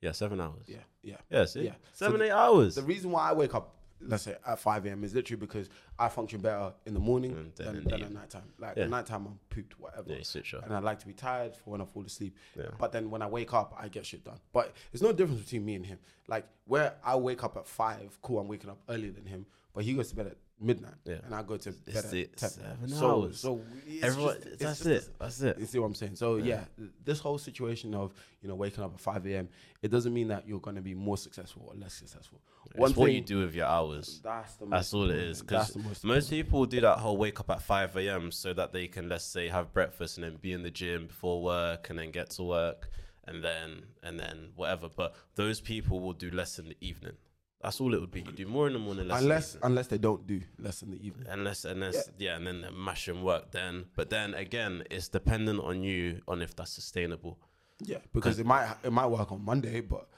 Yeah, 0.00 0.12
seven 0.12 0.40
hours. 0.40 0.64
Yeah, 0.66 0.76
yeah. 1.02 1.16
Yeah, 1.30 1.44
see? 1.44 1.62
Yeah. 1.64 1.72
So 1.92 2.06
Seven, 2.06 2.20
the- 2.20 2.26
eight 2.26 2.30
hours. 2.30 2.74
The 2.76 2.82
reason 2.82 3.10
why 3.10 3.30
I 3.30 3.32
wake 3.32 3.54
up, 3.54 3.74
let's 4.00 4.22
say 4.22 4.36
at 4.46 4.58
five 4.60 4.86
a.m. 4.86 5.02
is 5.02 5.12
literally 5.14 5.40
because 5.40 5.68
I 5.98 6.08
function 6.08 6.40
better 6.40 6.72
in 6.86 6.94
the 6.94 7.00
morning 7.00 7.32
Mm, 7.32 7.54
than 7.56 7.66
than, 7.74 7.84
than 7.84 8.02
at 8.04 8.12
nighttime. 8.12 8.52
Like 8.58 8.76
Yeah. 8.76 8.84
at 8.84 8.90
nighttime, 8.90 9.26
I'm 9.26 9.38
pooped, 9.50 9.78
whatever. 9.80 10.12
yeah, 10.12 10.18
off. 10.20 10.64
and 10.64 10.72
I 10.72 10.78
like 10.78 11.00
to 11.00 11.06
be 11.06 11.14
tired 11.14 11.56
for 11.56 11.70
when 11.70 11.80
I 11.80 11.84
fall 11.84 12.04
asleep. 12.04 12.36
Yeah. 12.56 12.66
But 12.78 12.92
then 12.92 13.10
when 13.10 13.22
I 13.22 13.26
wake 13.26 13.52
up, 13.54 13.74
I 13.76 13.88
get 13.88 14.06
shit 14.06 14.22
done. 14.24 14.38
But 14.52 14.72
there's 14.92 15.02
no 15.02 15.12
difference 15.12 15.42
between 15.42 15.64
me 15.64 15.74
and 15.74 15.84
him. 15.84 15.98
Like 16.28 16.46
where 16.66 16.94
I 17.04 17.16
wake 17.16 17.42
up 17.42 17.56
at 17.56 17.66
five, 17.66 18.16
cool, 18.22 18.38
I'm 18.38 18.46
waking 18.46 18.70
up 18.70 18.78
earlier 18.88 19.10
than 19.10 19.26
him, 19.26 19.46
but 19.74 19.82
he 19.82 19.94
goes 19.94 20.10
to 20.10 20.14
bed 20.16 20.28
at 20.28 20.36
midnight, 20.60 20.94
Yeah. 21.04 21.20
and 21.24 21.34
I 21.34 21.42
go 21.42 21.56
to 21.56 21.72
bed 21.72 21.96
at 21.96 22.10
the- 22.10 22.26
ten. 22.36 22.50
seven 22.50 22.88
so, 22.88 23.10
hours. 23.22 23.40
so 23.40 23.60
Everyone, 24.02 24.34
just- 24.34 24.46
it's 24.46 24.62
that's 24.62 24.78
just 24.78 25.08
it. 25.08 25.18
That's 25.18 25.40
it. 25.42 25.58
you 25.58 25.66
see 25.66 25.78
what 25.78 25.86
I'm 25.86 25.94
saying? 25.94 26.16
So 26.16 26.36
yeah. 26.36 26.64
this 27.04 27.20
whole 27.20 27.38
situation 27.38 27.94
of 27.94 28.12
you 28.42 28.48
know 28.48 28.54
waking 28.54 28.82
up 28.84 28.94
at 28.94 29.00
5 29.00 29.26
a.m. 29.26 29.48
It 29.82 29.90
doesn't 29.90 30.12
mean 30.12 30.28
that 30.28 30.48
you're 30.48 30.60
going 30.60 30.76
to 30.76 30.82
be 30.82 30.94
more 30.94 31.16
successful 31.16 31.66
or 31.68 31.74
less 31.74 31.94
successful. 31.94 32.40
It's 32.74 32.96
what 32.96 33.12
you 33.12 33.20
do 33.20 33.38
with 33.40 33.54
your 33.54 33.66
hours. 33.66 34.20
That's 34.22 34.54
the 34.56 34.66
That's 34.66 34.92
all 34.92 35.08
it 35.08 35.16
is. 35.16 35.38
thing. 35.38 35.46
Because 35.46 35.76
most 35.76 36.04
most 36.04 36.30
people 36.30 36.66
do 36.66 36.80
that 36.80 36.98
whole 36.98 37.16
wake 37.16 37.40
up 37.40 37.50
at 37.50 37.62
5 37.62 37.96
a.m. 37.96 38.30
so 38.30 38.52
that 38.52 38.72
they 38.72 38.88
can, 38.88 39.08
let's 39.08 39.24
say, 39.24 39.48
have 39.48 39.72
breakfast 39.72 40.18
and 40.18 40.24
then 40.24 40.36
be 40.36 40.52
in 40.52 40.62
the 40.62 40.70
gym 40.70 41.06
before 41.06 41.42
work 41.42 41.88
and 41.90 41.98
then 41.98 42.10
get 42.10 42.30
to 42.30 42.42
work 42.42 42.90
and 43.26 43.42
then 43.44 43.84
and 44.02 44.18
then 44.18 44.50
whatever. 44.56 44.88
But 44.94 45.14
those 45.36 45.60
people 45.60 46.00
will 46.00 46.12
do 46.12 46.30
less 46.30 46.58
in 46.58 46.68
the 46.68 46.76
evening. 46.80 47.16
That's 47.60 47.80
all 47.80 47.92
it 47.92 48.00
would 48.00 48.12
be. 48.12 48.20
You 48.20 48.32
do 48.32 48.46
more 48.46 48.68
in 48.68 48.74
the 48.74 48.78
morning, 48.78 49.08
less 49.08 49.22
unless 49.22 49.54
in 49.54 49.60
the 49.60 49.66
unless 49.66 49.86
they 49.88 49.98
don't 49.98 50.26
do 50.26 50.40
less 50.58 50.82
in 50.82 50.92
the 50.92 51.04
evening. 51.04 51.26
Unless, 51.28 51.64
unless, 51.64 52.10
yeah. 52.16 52.36
and 52.36 52.46
then 52.46 52.60
the 52.60 52.70
mash 52.70 53.08
and 53.08 53.24
work 53.24 53.50
then. 53.50 53.86
But 53.96 54.10
then 54.10 54.34
again, 54.34 54.84
it's 54.90 55.08
dependent 55.08 55.60
on 55.60 55.82
you 55.82 56.20
on 56.28 56.40
if 56.40 56.54
that's 56.54 56.70
sustainable. 56.70 57.38
Yeah, 57.80 57.98
because 58.12 58.38
it 58.38 58.46
might 58.46 58.72
it 58.84 58.92
might 58.92 59.06
work 59.06 59.32
on 59.32 59.44
Monday, 59.44 59.80
but 59.80 60.08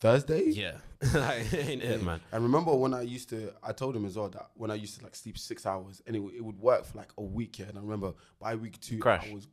Thursday. 0.00 0.44
Yeah, 0.48 0.78
like, 1.14 1.52
ain't 1.52 1.82
it, 1.82 2.02
man? 2.02 2.20
And 2.32 2.42
remember 2.42 2.74
when 2.74 2.94
I 2.94 3.02
used 3.02 3.28
to, 3.30 3.52
I 3.62 3.72
told 3.72 3.94
him 3.94 4.06
as 4.06 4.16
well 4.16 4.28
that 4.30 4.50
when 4.54 4.70
I 4.70 4.74
used 4.74 4.98
to 4.98 5.04
like 5.04 5.14
sleep 5.14 5.36
six 5.36 5.66
hours 5.66 6.02
and 6.06 6.16
it, 6.16 6.22
it 6.36 6.44
would 6.44 6.58
work 6.58 6.86
for 6.86 6.96
like 6.96 7.12
a 7.18 7.22
week. 7.22 7.58
Yeah, 7.58 7.66
and 7.66 7.78
I 7.78 7.82
remember 7.82 8.14
by 8.38 8.54
week 8.54 8.80
two, 8.80 8.98
Crash. 8.98 9.28
I 9.30 9.34
was 9.34 9.48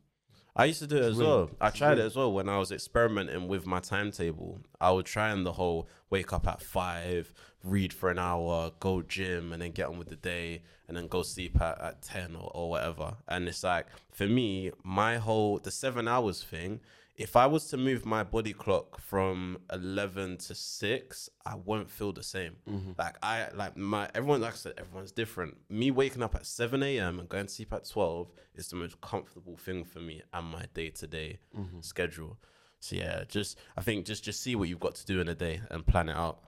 I 0.58 0.64
used 0.64 0.80
to 0.80 0.88
do 0.88 0.96
it 0.96 1.04
as 1.04 1.16
well. 1.16 1.50
I 1.60 1.70
tried 1.70 1.98
it 1.98 2.02
as 2.04 2.16
well 2.16 2.32
when 2.32 2.48
I 2.48 2.58
was 2.58 2.72
experimenting 2.72 3.46
with 3.46 3.64
my 3.64 3.78
timetable. 3.78 4.58
I 4.80 4.90
would 4.90 5.06
try 5.06 5.30
and 5.30 5.46
the 5.46 5.52
whole 5.52 5.88
wake 6.10 6.32
up 6.32 6.48
at 6.48 6.60
five, 6.60 7.32
read 7.62 7.92
for 7.92 8.10
an 8.10 8.18
hour, 8.18 8.72
go 8.80 9.02
gym, 9.02 9.52
and 9.52 9.62
then 9.62 9.70
get 9.70 9.86
on 9.86 9.98
with 9.98 10.08
the 10.08 10.16
day, 10.16 10.62
and 10.88 10.96
then 10.96 11.06
go 11.06 11.22
sleep 11.22 11.60
at, 11.60 11.80
at 11.80 12.02
ten 12.02 12.34
or, 12.34 12.50
or 12.52 12.70
whatever. 12.70 13.14
And 13.28 13.46
it's 13.46 13.62
like 13.62 13.86
for 14.10 14.26
me, 14.26 14.72
my 14.82 15.18
whole 15.18 15.58
the 15.60 15.70
seven 15.70 16.08
hours 16.08 16.42
thing. 16.42 16.80
If 17.18 17.34
I 17.34 17.46
was 17.46 17.66
to 17.70 17.76
move 17.76 18.06
my 18.06 18.22
body 18.22 18.52
clock 18.52 19.00
from 19.00 19.58
eleven 19.72 20.36
to 20.38 20.54
six, 20.54 21.28
I 21.44 21.56
won't 21.56 21.90
feel 21.90 22.12
the 22.12 22.22
same. 22.22 22.54
Mm-hmm. 22.70 22.92
Like 22.96 23.16
I 23.24 23.48
like 23.54 23.76
my 23.76 24.08
everyone. 24.14 24.40
Like 24.40 24.52
I 24.52 24.56
said, 24.56 24.74
everyone's 24.78 25.10
different. 25.10 25.56
Me 25.68 25.90
waking 25.90 26.22
up 26.22 26.36
at 26.36 26.46
seven 26.46 26.80
a.m. 26.84 27.18
and 27.18 27.28
going 27.28 27.46
to 27.46 27.52
sleep 27.52 27.72
at 27.72 27.88
twelve 27.88 28.30
is 28.54 28.68
the 28.68 28.76
most 28.76 29.00
comfortable 29.00 29.56
thing 29.56 29.84
for 29.84 29.98
me 29.98 30.22
and 30.32 30.46
my 30.46 30.66
day 30.74 30.90
to 30.90 31.08
day 31.08 31.40
schedule. 31.80 32.38
So 32.78 32.94
yeah, 32.94 33.24
just 33.26 33.58
I 33.76 33.80
think 33.80 34.06
just 34.06 34.22
just 34.22 34.40
see 34.40 34.54
what 34.54 34.68
you've 34.68 34.78
got 34.78 34.94
to 34.94 35.04
do 35.04 35.20
in 35.20 35.28
a 35.28 35.34
day 35.34 35.60
and 35.72 35.84
plan 35.84 36.08
it 36.08 36.16
out, 36.16 36.38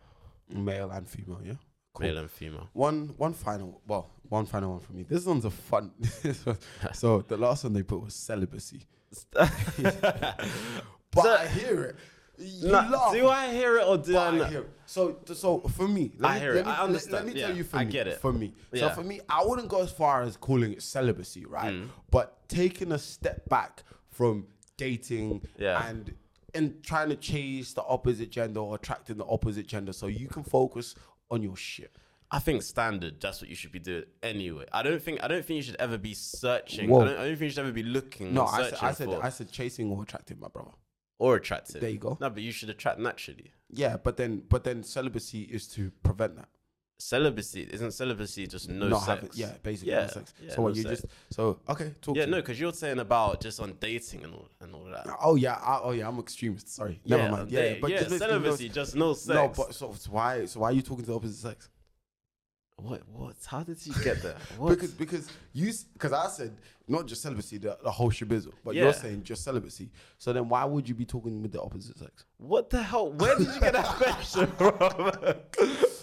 male 0.48 0.90
and 0.92 1.09
female. 1.09 1.40
Yeah, 1.44 1.54
cool. 1.94 2.06
male 2.06 2.18
and 2.18 2.30
female. 2.30 2.68
One 2.74 3.09
one 3.16 3.35
final, 3.35 3.83
well, 3.88 4.09
one 4.28 4.46
final 4.46 4.70
one 4.70 4.80
for 4.80 4.92
me. 4.92 5.02
This 5.02 5.26
one's 5.26 5.44
a 5.44 5.50
fun. 5.50 5.90
so 6.92 7.22
the 7.26 7.37
last 7.37 7.64
one 7.64 7.72
they 7.72 7.83
put 7.83 8.00
was 8.02 8.14
celibacy, 8.14 8.87
but 9.33 11.23
So- 11.23 11.37
I 11.37 11.46
hear 11.49 11.83
it. 11.83 11.96
You 12.42 12.68
Nah, 12.73 12.88
laugh, 12.88 13.12
do 13.12 13.29
I 13.29 13.53
hear 13.53 13.77
it 13.77 13.87
or 13.87 13.99
do 13.99 14.16
I 14.16 14.29
I 14.29 14.38
not? 14.38 14.49
hear 14.51 14.61
it. 14.61 14.70
So 14.87 15.18
so 15.35 15.61
for 15.61 15.87
me, 15.87 16.12
let 16.16 16.31
I 16.31 16.35
me, 16.35 16.40
hear 16.40 16.53
let 16.55 16.61
it. 16.61 16.66
Me, 16.66 16.73
I 16.73 16.83
understand. 16.85 17.27
Let, 17.27 17.35
me 17.35 17.40
tell 17.40 17.55
you 17.55 17.64
for 17.64 17.77
I 17.77 17.85
me. 17.85 17.92
get 17.92 18.07
it. 18.07 18.18
For 18.18 18.33
me, 18.33 18.55
Yeah. 18.73 18.88
so 18.88 18.94
for 18.94 19.03
me, 19.07 19.20
I 19.29 19.44
wouldn't 19.44 19.68
go 19.68 19.83
as 19.83 19.92
far 19.92 20.23
as 20.23 20.38
calling 20.38 20.73
it 20.73 20.83
celibacy, 20.83 21.44
right? 21.44 21.75
Mm. 21.75 21.88
But 22.11 22.49
taking 22.49 22.92
a 22.92 22.99
step 22.99 23.46
back 23.51 23.83
from 24.09 24.46
dating 24.79 25.42
Yeah. 25.59 25.87
and 25.87 26.14
and 26.55 26.83
trying 26.83 27.11
to 27.11 27.16
chase 27.16 27.75
the 27.75 27.83
opposite 27.85 28.31
gender 28.31 28.61
or 28.61 28.75
attracting 28.77 29.18
the 29.18 29.27
opposite 29.27 29.66
gender, 29.66 29.92
so 29.92 30.07
you 30.07 30.27
can 30.27 30.42
focus 30.42 30.94
on 31.31 31.42
your 31.42 31.57
shit. 31.57 31.94
I 32.33 32.38
think 32.38 32.62
standard. 32.62 33.21
That's 33.21 33.40
what 33.40 33.51
you 33.51 33.57
should 33.57 33.73
be 33.73 33.81
doing 33.81 34.05
anyway. 34.23 34.64
I 34.73 34.83
don't 34.83 35.03
think. 35.03 35.23
I 35.23 35.29
don't 35.29 35.45
think 35.45 35.57
you 35.57 35.62
should 35.62 35.77
ever 35.81 35.99
be 35.99 36.14
searching. 36.14 36.88
Whoa. 36.88 37.01
I 37.01 37.05
don't, 37.07 37.14
I 37.14 37.25
don't 37.25 37.31
think 37.31 37.40
you 37.43 37.51
should 37.51 37.59
ever 37.61 37.73
be 37.73 37.83
looking. 37.83 38.33
No, 38.35 38.47
I 38.47 38.62
said, 38.71 38.79
I 38.83 38.93
said, 38.93 39.09
for 39.09 39.25
I 39.25 39.29
said 39.31 39.51
chasing 39.51 39.90
or 39.90 40.03
attracting, 40.03 40.38
my 40.38 40.49
brother. 40.49 40.71
or 41.19 41.37
attractive. 41.37 41.81
There 41.81 41.90
you 41.90 41.99
go. 41.99 42.16
No, 42.21 42.31
but 42.31 42.43
you 42.43 42.53
should 42.53 42.71
attract 42.71 42.99
naturally. 43.01 43.51
Yeah, 43.69 43.97
but 43.97 44.16
then, 44.16 44.43
but 44.49 44.62
then 44.64 44.83
celibacy 44.85 45.43
is 45.43 45.66
to 45.69 45.90
prevent 46.05 46.37
that. 46.37 46.49
Celibacy 46.99 47.62
isn't 47.73 47.93
celibacy 47.93 48.47
just 48.47 48.69
no 48.69 48.88
Not 48.88 48.99
sex. 48.99 49.09
having, 49.09 49.31
yeah, 49.35 49.53
basically 49.62 49.93
Yeah, 49.95 50.03
no 50.03 50.07
sex. 50.09 50.35
yeah, 50.43 50.55
so 50.55 50.62
what 50.62 50.69
no 50.73 50.77
you 50.77 50.83
sex. 50.83 51.01
just, 51.01 51.07
so 51.31 51.59
okay, 51.69 51.95
talk. 52.03 52.14
Yeah, 52.14 52.27
no, 52.27 52.37
because 52.37 52.61
you're 52.61 52.75
saying 52.75 52.99
about 52.99 53.40
just 53.40 53.59
on 53.59 53.75
dating 53.81 54.23
and 54.25 54.35
all 54.35 54.49
and 54.61 54.75
all 54.75 54.85
that. 54.85 55.07
Oh 55.23 55.35
yeah, 55.37 55.55
I, 55.55 55.81
oh 55.83 55.93
yeah, 55.93 56.07
I'm 56.07 56.19
extremist. 56.19 56.69
Sorry, 56.75 57.01
never 57.07 57.31
mind. 57.31 57.51
Yeah, 57.51 57.61
Yeah, 57.61 57.75
but 57.81 57.90
yeah, 57.90 58.03
just 58.03 58.19
celibacy, 58.19 58.69
just 58.69 58.95
no 58.97 59.14
sex. 59.14 59.35
No, 59.35 59.49
but 59.49 59.75
so, 59.75 59.95
so 59.95 60.11
why? 60.12 60.45
So 60.45 60.61
why 60.61 60.69
are 60.69 60.73
you 60.73 60.83
talking 60.83 61.05
to 61.07 61.11
the 61.11 61.16
opposite 61.16 61.37
sex? 61.37 61.71
What? 62.83 63.03
What? 63.12 63.35
How 63.47 63.62
did 63.62 63.85
you 63.87 63.95
get 64.03 64.23
there? 64.23 64.37
What? 64.59 64.71
Because 64.71 64.90
because 64.93 65.29
you 65.53 65.73
because 65.93 66.12
I 66.12 66.29
said 66.29 66.53
not 66.88 67.07
just 67.07 67.23
celibacy, 67.23 67.59
the, 67.59 67.79
the 67.85 67.90
whole 67.90 68.11
shibizzle, 68.11 68.53
but 68.64 68.75
Yeah. 68.75 68.85
you're 68.85 68.93
saying 68.93 69.23
just 69.23 69.45
celibacy. 69.45 69.90
So 70.19 70.33
then 70.33 70.49
why 70.49 70.64
would 70.64 70.88
you 70.88 70.95
be 70.95 71.05
talking 71.05 71.40
with 71.43 71.53
the 71.53 71.61
opposite 71.62 71.99
sex? 71.99 72.25
what 72.38 72.71
the 72.71 72.83
hell? 72.83 73.12
Where 73.12 73.37
did 73.38 73.47
you 73.55 73.61
get 73.61 73.73
that 73.75 73.87
question 74.03 74.47
from? 74.59 74.75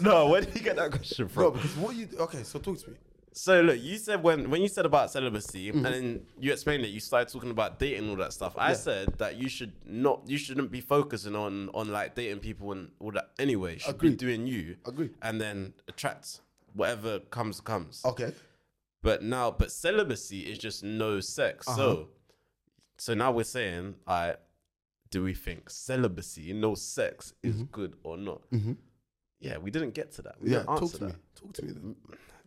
no, 0.00 0.28
where 0.28 0.40
did 0.40 0.54
you 0.54 0.62
get 0.62 0.76
that 0.76 0.90
question 0.90 1.26
No, 1.26 1.28
from? 1.28 1.52
because 1.54 1.76
what 1.76 1.94
you 1.96 2.08
okay? 2.20 2.42
So 2.42 2.58
talk 2.58 2.78
to 2.80 2.90
me. 2.90 2.96
So 3.32 3.60
look, 3.60 3.80
you 3.80 3.98
said 3.98 4.22
when 4.22 4.50
when 4.50 4.62
you 4.62 4.68
said 4.68 4.86
about 4.86 5.10
celibacy, 5.12 5.68
Mm-hmm. 5.70 5.84
and 5.84 5.94
then 5.94 6.20
you 6.40 6.52
explained 6.52 6.84
it. 6.84 6.88
You 6.88 7.00
started 7.00 7.32
talking 7.32 7.50
about 7.50 7.78
dating 7.78 8.00
and 8.04 8.10
all 8.10 8.16
that 8.16 8.32
stuff. 8.32 8.54
I 8.56 8.72
said 8.72 9.14
that 9.18 9.36
you 9.36 9.48
should 9.48 9.72
not, 9.86 10.22
you 10.26 10.38
shouldn't 10.38 10.70
be 10.72 10.80
focusing 10.80 11.36
on 11.36 11.68
on 11.74 11.92
like 11.92 12.14
dating 12.16 12.40
people 12.40 12.72
and 12.72 12.90
all 12.98 13.12
that. 13.12 13.30
Anyway, 13.38 13.74
you 13.74 13.78
should 13.80 13.94
Agreed. 13.94 14.10
be 14.10 14.16
doing 14.16 14.46
you. 14.46 14.76
Agreed. 14.86 15.14
And 15.22 15.40
then 15.40 15.74
attract 15.86 16.40
whatever 16.74 17.20
comes 17.20 17.60
comes. 17.60 18.02
Okay. 18.04 18.32
But 19.02 19.22
now, 19.22 19.50
but 19.50 19.70
celibacy 19.70 20.40
is 20.40 20.58
just 20.58 20.82
no 20.82 21.20
sex. 21.20 21.66
Uh-huh. 21.68 21.76
So, 21.76 22.08
so 22.98 23.14
now 23.14 23.30
we're 23.32 23.44
saying, 23.44 23.94
I 24.06 24.36
do 25.10 25.22
we 25.22 25.34
think 25.34 25.70
celibacy, 25.70 26.52
no 26.52 26.74
sex, 26.74 27.32
is 27.42 27.62
good 27.64 27.94
or 28.02 28.16
not? 28.18 28.42
Yeah, 29.40 29.58
we 29.58 29.70
didn't 29.70 29.94
get 29.94 30.10
to 30.12 30.22
that. 30.22 30.34
We 30.40 30.50
Mm-hmm. 30.50 30.52
Yeah, 30.54 30.58
didn't 30.60 30.78
talk 30.80 30.90
to 30.92 30.98
that. 30.98 31.06
me. 31.06 31.14
Talk 31.34 31.52
to 31.54 31.64
me 31.64 31.72
then. 31.72 31.96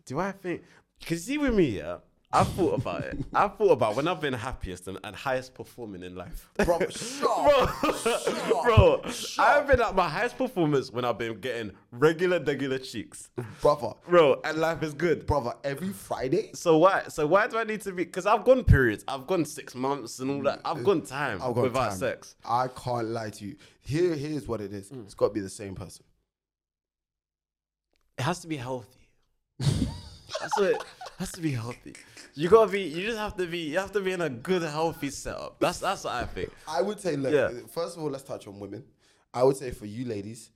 Do 0.04 0.18
I 0.20 0.32
think? 0.32 0.62
Because 1.00 1.24
see, 1.24 1.38
with 1.38 1.54
me, 1.54 1.78
yeah, 1.78 1.98
I 2.34 2.44
thought 2.44 2.80
about 2.80 3.02
it. 3.02 3.18
I 3.34 3.46
thought 3.48 3.72
about 3.72 3.94
when 3.94 4.08
I've 4.08 4.20
been 4.20 4.32
happiest 4.32 4.88
and, 4.88 4.98
and 5.04 5.14
highest 5.14 5.52
performing 5.54 6.02
in 6.02 6.14
life. 6.16 6.48
Bro, 6.64 6.78
shut 6.88 7.28
up. 7.28 7.80
Bro, 7.82 7.92
Shut 7.92 8.62
bro. 8.64 9.02
Shut 9.10 9.44
I've 9.46 9.66
been 9.66 9.82
at 9.82 9.94
my 9.94 10.08
highest 10.08 10.38
performance 10.38 10.90
when 10.90 11.04
I've 11.04 11.18
been 11.18 11.38
getting 11.40 11.72
regular, 11.90 12.40
regular 12.42 12.78
cheeks, 12.78 13.28
brother, 13.60 13.92
bro, 14.08 14.40
and 14.44 14.56
life 14.58 14.82
is 14.82 14.94
good. 14.94 15.26
brother. 15.26 15.52
Every 15.62 15.90
Friday, 15.90 16.50
So 16.54 16.78
why? 16.78 17.02
So 17.08 17.26
why 17.26 17.48
do 17.48 17.58
I 17.58 17.64
need 17.64 17.82
to 17.82 17.92
be? 17.92 18.04
Because 18.04 18.24
I've 18.24 18.44
gone 18.44 18.64
periods. 18.64 19.04
I've 19.06 19.26
gone 19.26 19.44
six 19.44 19.74
months 19.74 20.18
and 20.20 20.30
all 20.30 20.42
that. 20.44 20.60
I've 20.64 20.82
gone 20.84 21.02
time 21.02 21.40
I've 21.42 21.54
got 21.54 21.64
without 21.64 21.90
time. 21.90 21.98
sex. 21.98 22.36
I 22.44 22.68
can't 22.68 23.08
lie 23.08 23.30
to 23.30 23.44
you. 23.44 23.56
Here, 23.80 24.14
here's 24.14 24.48
what 24.48 24.60
it 24.62 24.72
is. 24.72 24.88
Mm. 24.90 25.04
It's 25.04 25.14
got 25.14 25.28
to 25.28 25.34
be 25.34 25.40
the 25.40 25.50
same 25.50 25.74
person. 25.74 26.04
It 28.18 28.22
has 28.22 28.40
to 28.40 28.46
be 28.48 28.56
healthy. 28.56 29.08
That's 29.58 30.58
what 30.58 30.70
it 30.70 30.84
has 31.18 31.32
to 31.32 31.40
be 31.40 31.52
healthy. 31.52 31.94
You 32.34 32.48
gotta 32.48 32.70
be. 32.70 32.82
You 32.82 33.06
just 33.06 33.18
have 33.18 33.36
to 33.36 33.46
be. 33.46 33.58
You 33.58 33.78
have 33.78 33.92
to 33.92 34.00
be 34.00 34.12
in 34.12 34.20
a 34.22 34.30
good, 34.30 34.62
healthy 34.62 35.10
setup. 35.10 35.58
That's 35.60 35.78
that's 35.80 36.04
what 36.04 36.14
I 36.14 36.24
think. 36.24 36.50
I 36.66 36.80
would 36.82 36.98
say, 37.00 37.16
look. 37.16 37.32
Yeah. 37.32 37.50
First 37.72 37.96
of 37.96 38.02
all, 38.02 38.10
let's 38.10 38.24
touch 38.24 38.46
on 38.46 38.58
women. 38.58 38.84
I 39.34 39.42
would 39.42 39.56
say 39.56 39.70
for 39.70 39.86
you 39.86 40.04
ladies, 40.06 40.50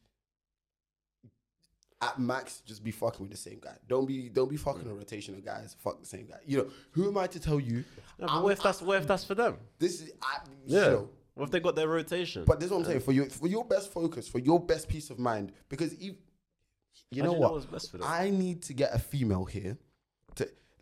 at 2.02 2.18
max, 2.18 2.60
just 2.66 2.84
be 2.84 2.90
fucking 2.90 3.20
with 3.22 3.30
the 3.30 3.36
same 3.36 3.58
guy. 3.60 3.76
Don't 3.88 4.06
be 4.06 4.28
don't 4.28 4.48
be 4.50 4.56
Mm. 4.56 4.60
fucking 4.60 4.88
a 4.90 4.94
rotation 4.94 5.34
of 5.34 5.44
guys. 5.44 5.74
Fuck 5.82 6.00
the 6.00 6.06
same 6.06 6.26
guy. 6.26 6.38
You 6.46 6.58
know 6.58 6.70
who 6.92 7.08
am 7.08 7.16
I 7.18 7.26
to 7.28 7.40
tell 7.40 7.58
you? 7.58 7.84
No, 8.18 8.26
but 8.26 8.30
I'm- 8.30 8.42
what 8.42 8.52
if 8.52 8.62
that's 8.62 8.82
what 8.82 8.98
if 9.00 9.06
that's 9.06 9.24
for 9.24 9.34
them? 9.34 9.56
This 9.78 10.00
is 10.02 10.12
I, 10.22 10.38
Yeah. 10.66 11.02
What 11.34 11.44
if 11.44 11.50
they 11.50 11.60
got 11.60 11.74
their 11.76 11.88
rotation? 11.88 12.44
But 12.46 12.60
this 12.60 12.66
is 12.66 12.72
what 12.72 12.78
I'm 12.78 12.84
saying 12.86 13.00
for 13.00 13.12
your 13.12 13.26
for 13.30 13.46
your 13.48 13.64
best 13.64 13.92
focus, 13.92 14.28
for 14.28 14.38
your 14.38 14.58
best 14.60 14.88
peace 14.88 15.10
of 15.10 15.18
mind, 15.18 15.52
because 15.68 15.92
if, 15.94 16.00
you 16.02 17.22
How 17.22 17.28
know 17.28 17.34
you 17.34 17.40
know 17.40 17.40
what, 17.40 17.52
what's 17.52 17.66
best 17.66 17.90
for 17.90 17.98
them? 17.98 18.06
I 18.08 18.30
need 18.30 18.62
to 18.64 18.74
get 18.74 18.94
a 18.94 18.98
female 18.98 19.44
here. 19.44 19.76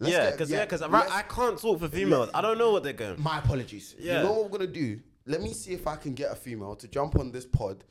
Let's 0.01 0.13
yeah, 0.13 0.31
because 0.31 0.51
yeah, 0.51 0.65
because 0.65 0.81
let's- 0.81 1.11
I 1.13 1.23
can't 1.23 1.59
talk 1.59 1.79
for 1.81 1.89
females. 1.89 2.31
I 2.35 2.41
don't 2.41 2.59
know 2.59 2.73
what 2.73 2.83
they're 2.83 2.93
going. 2.93 3.23
My 3.23 3.39
apologies. 3.39 3.95
Yeah. 3.99 4.19
You 4.19 4.25
know 4.25 4.33
what 4.33 4.45
we're 4.51 4.59
gonna 4.59 4.71
do? 4.71 5.01
Let 5.27 5.41
me 5.41 5.53
see 5.55 5.73
if 5.73 5.87
I 5.87 5.97
can 5.97 6.15
get 6.15 6.31
a 6.33 6.35
female 6.35 6.75
to 6.77 6.89
jump 6.89 7.17
on 7.17 7.31
this 7.33 7.47
pod 7.47 7.85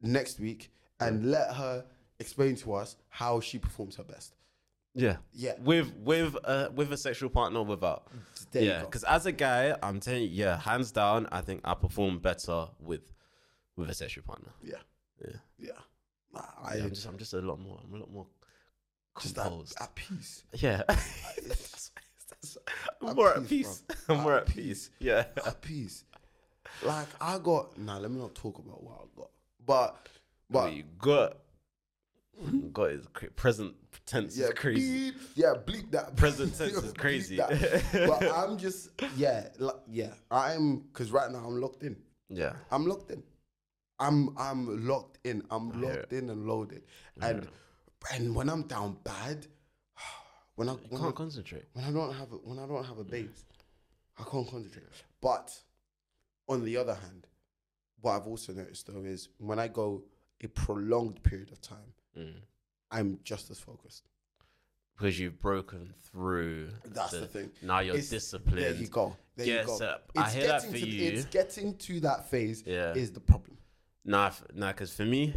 next 0.00 0.40
week 0.40 0.70
and 1.00 1.30
let 1.30 1.54
her 1.54 1.84
explain 2.20 2.56
to 2.56 2.74
us 2.74 2.96
how 3.08 3.40
she 3.40 3.58
performs 3.58 3.96
her 3.96 4.04
best. 4.04 4.34
Yeah, 4.94 5.16
Yeah. 5.32 5.52
With 5.60 5.92
with 5.96 6.36
uh 6.44 6.70
with 6.74 6.90
a 6.92 6.96
sexual 6.96 7.28
partner 7.28 7.58
or 7.60 7.66
without. 7.66 8.08
There 8.52 8.62
yeah, 8.62 8.80
because 8.80 9.04
as 9.04 9.26
a 9.26 9.32
guy, 9.32 9.76
I'm 9.82 10.00
telling 10.00 10.22
you, 10.22 10.28
yeah, 10.28 10.56
hands 10.58 10.90
down, 10.92 11.28
I 11.30 11.42
think 11.42 11.60
I 11.64 11.74
perform 11.74 12.18
better 12.20 12.68
with 12.80 13.12
with 13.76 13.90
a 13.90 13.94
sexual 13.94 14.24
partner. 14.24 14.52
Yeah. 14.62 14.76
Yeah, 15.22 15.36
Yeah. 15.58 15.70
I 16.62 16.76
Yeah, 16.76 16.84
I'm 16.84 16.90
just 16.90 17.06
I'm 17.06 17.18
just 17.18 17.34
a 17.34 17.40
lot 17.40 17.58
more. 17.60 17.78
I'm 17.84 17.94
a 17.94 17.98
lot 17.98 18.10
more 18.10 18.26
just 19.20 19.38
at, 19.38 19.46
at 19.80 19.94
peace. 19.94 20.44
yeah, 20.54 20.82
that's, 20.88 21.90
that's, 22.28 22.58
I'm 23.00 23.08
At 23.08 23.16
more 23.16 23.34
at 23.34 23.48
peace, 23.48 23.82
peace. 23.88 23.96
bro. 24.06 24.16
I'm 24.16 24.22
more 24.22 24.34
At 24.34 24.42
at 24.42 24.54
peace. 24.54 24.90
Yeah. 24.98 25.24
at 25.44 25.60
peace. 25.60 26.04
Like 26.82 27.08
I 27.20 27.38
got 27.38 27.78
nah, 27.78 27.98
let 27.98 28.10
me 28.10 28.20
not 28.20 28.34
talk 28.34 28.58
about 28.58 28.82
what 28.82 28.94
I 28.94 29.20
got. 29.20 29.30
But 29.64 30.08
but 30.50 30.62
What 30.64 30.72
you 30.74 30.84
got 30.98 31.38
mm-hmm. 32.42 32.68
got 32.70 32.90
is 32.90 33.06
cra- 33.12 33.30
present 33.30 33.74
tense 34.04 34.36
yeah, 34.36 34.46
is 34.46 34.52
crazy. 34.54 35.12
Bleep, 35.12 35.14
yeah, 35.34 35.54
bleep 35.66 35.90
that. 35.92 36.16
Present 36.16 36.54
tense 36.58 36.76
is 36.76 36.92
crazy. 36.92 37.36
but 37.36 38.22
I'm 38.22 38.58
just 38.58 38.90
yeah, 39.16 39.48
like, 39.58 39.74
yeah. 39.90 40.12
I'm 40.30 40.80
because 40.80 41.10
right 41.10 41.30
now 41.30 41.38
I'm 41.38 41.60
locked 41.60 41.82
in. 41.82 41.96
Yeah. 42.28 42.52
I'm 42.70 42.86
locked 42.86 43.10
in. 43.10 43.22
I'm 43.98 44.36
I'm 44.38 44.86
locked 44.86 45.18
in. 45.24 45.42
I'm 45.50 45.80
locked 45.80 46.12
in 46.12 46.28
and 46.30 46.46
loaded. 46.46 46.82
And 47.20 47.48
and 48.12 48.34
when 48.34 48.48
I'm 48.48 48.62
down 48.62 48.96
bad, 49.04 49.46
when 50.56 50.68
I 50.68 50.72
You 50.72 50.78
when 50.88 51.00
can't 51.02 51.14
concentrate. 51.14 51.64
when 51.72 51.84
I 51.84 51.90
don't 51.90 52.14
have 52.14 52.32
a, 52.32 52.36
when 52.36 52.58
I 52.58 52.66
don't 52.66 52.84
have 52.84 52.98
a 52.98 53.04
babes, 53.04 53.44
I 54.18 54.22
can't 54.24 54.48
concentrate. 54.48 54.84
But 55.20 55.52
on 56.48 56.64
the 56.64 56.76
other 56.76 56.94
hand, 56.94 57.26
what 58.00 58.12
I've 58.12 58.26
also 58.26 58.52
noticed 58.52 58.86
though 58.86 59.02
is 59.02 59.28
when 59.38 59.58
I 59.58 59.68
go 59.68 60.04
a 60.42 60.48
prolonged 60.48 61.22
period 61.22 61.50
of 61.52 61.60
time, 61.60 61.92
Mm. 62.18 62.32
I'm 62.90 63.18
just 63.24 63.50
as 63.50 63.58
focused. 63.58 64.08
Because 64.96 65.20
you've 65.20 65.38
broken 65.38 65.92
through. 66.04 66.70
That's 66.86 67.10
the 67.10 67.26
thing. 67.26 67.50
Now 67.60 67.80
you're 67.80 67.96
It's- 67.96 68.08
disciplined. 68.08 68.56
There 68.58 68.72
you 68.72 68.86
go. 68.88 69.14
There 69.36 69.46
you 69.46 69.66
go. 69.66 69.98
I 70.16 70.30
hear 70.30 70.46
that 70.46 70.62
for 70.62 70.72
to, 70.72 70.78
you. 70.88 71.10
It's 71.12 71.26
getting 71.26 71.76
to 71.76 72.00
that 72.00 72.30
phase 72.30 72.62
Yeah. 72.64 72.94
is 72.94 73.12
the 73.12 73.20
problem. 73.20 73.58
Nah, 74.06 74.28
f- 74.28 74.44
nah, 74.54 74.68
because 74.72 74.94
for 74.94 75.04
me, 75.04 75.34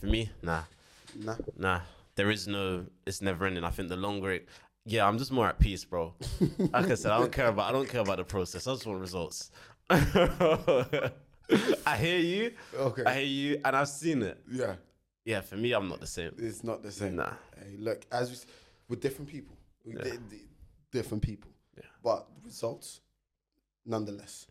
for 0.00 0.06
me, 0.06 0.30
nah, 0.40 0.62
Nah. 1.16 1.36
nah. 1.58 1.80
There 2.16 2.30
is 2.30 2.46
no. 2.46 2.86
It's 3.06 3.22
never 3.22 3.46
ending. 3.46 3.64
I 3.64 3.70
think 3.70 3.88
the 3.88 3.96
longer 3.96 4.32
it. 4.32 4.48
Yeah, 4.84 5.06
I'm 5.06 5.18
just 5.18 5.30
more 5.32 5.46
at 5.48 5.58
peace, 5.58 5.84
bro. 5.84 6.14
Like 6.58 6.90
I 6.90 6.94
said, 6.94 7.12
I 7.12 7.18
don't 7.18 7.32
care 7.32 7.48
about. 7.48 7.68
I 7.68 7.72
don't 7.72 7.88
care 7.88 8.00
about 8.00 8.18
the 8.18 8.24
process. 8.24 8.66
I 8.66 8.72
just 8.72 8.86
want 8.86 9.00
results. 9.00 9.50
I 9.90 11.10
hear 11.98 12.18
you. 12.18 12.52
Okay. 12.74 13.04
I 13.04 13.14
hear 13.14 13.24
you, 13.24 13.60
and 13.64 13.76
I've 13.76 13.88
seen 13.88 14.22
it. 14.22 14.40
Yeah. 14.50 14.74
Yeah, 15.24 15.40
for 15.40 15.56
me, 15.56 15.72
I'm 15.72 15.88
not 15.88 16.00
the 16.00 16.06
same. 16.06 16.32
It's 16.38 16.64
not 16.64 16.82
the 16.82 16.90
same. 16.90 17.16
Nah. 17.16 17.32
Hey, 17.56 17.76
look, 17.78 18.04
as 18.10 18.30
we, 18.30 18.34
s- 18.36 18.46
with 18.88 19.00
different 19.00 19.30
people, 19.30 19.56
Yeah. 19.84 20.02
di- 20.02 20.16
di- 20.30 20.48
different 20.90 21.22
people, 21.22 21.50
Yeah. 21.76 21.84
but 22.02 22.26
results, 22.44 23.00
nonetheless. 23.86 24.46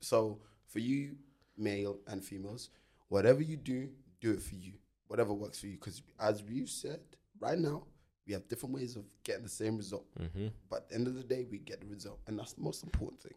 So 0.00 0.40
for 0.66 0.80
you, 0.80 1.16
male 1.56 1.98
and 2.08 2.24
females, 2.24 2.70
whatever 3.08 3.40
you 3.42 3.56
do, 3.56 3.88
do 4.20 4.32
it 4.32 4.42
for 4.42 4.56
you. 4.56 4.72
Whatever 5.08 5.32
works 5.32 5.60
for 5.60 5.66
you, 5.66 5.74
because 5.76 6.02
as 6.18 6.42
we've 6.42 6.68
said, 6.68 7.00
right 7.40 7.58
now 7.58 7.84
we 8.26 8.32
have 8.32 8.48
different 8.48 8.74
ways 8.74 8.96
of 8.96 9.04
getting 9.22 9.44
the 9.44 9.48
same 9.48 9.76
result. 9.76 10.06
Mm-hmm. 10.20 10.48
But 10.68 10.76
at 10.76 10.88
the 10.88 10.94
end 10.96 11.06
of 11.06 11.14
the 11.14 11.22
day, 11.22 11.46
we 11.50 11.58
get 11.58 11.80
the 11.80 11.86
result, 11.86 12.18
and 12.26 12.38
that's 12.38 12.54
the 12.54 12.62
most 12.62 12.82
important 12.82 13.20
thing. 13.20 13.34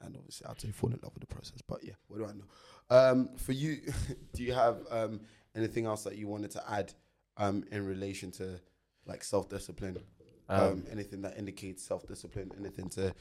And 0.00 0.16
obviously, 0.16 0.46
I'd 0.48 0.60
say 0.60 0.70
fall 0.70 0.90
in 0.90 0.98
love 1.02 1.12
with 1.14 1.26
the 1.28 1.34
process. 1.34 1.62
But 1.66 1.84
yeah, 1.84 1.92
what 2.08 2.18
do 2.18 2.26
I 2.26 2.32
know? 2.32 2.44
Um, 2.90 3.30
for 3.36 3.52
you, 3.52 3.80
do 4.34 4.42
you 4.42 4.52
have 4.52 4.78
um, 4.90 5.20
anything 5.54 5.86
else 5.86 6.02
that 6.04 6.16
you 6.16 6.26
wanted 6.28 6.50
to 6.52 6.70
add 6.70 6.92
um, 7.36 7.64
in 7.70 7.86
relation 7.86 8.30
to 8.32 8.60
like 9.06 9.22
self 9.24 9.48
discipline? 9.48 9.98
Um, 10.48 10.60
Um, 10.60 10.84
anything 10.90 11.22
that 11.22 11.38
indicates 11.38 11.82
self 11.82 12.06
discipline? 12.06 12.50
Anything 12.58 12.88
to 12.90 13.14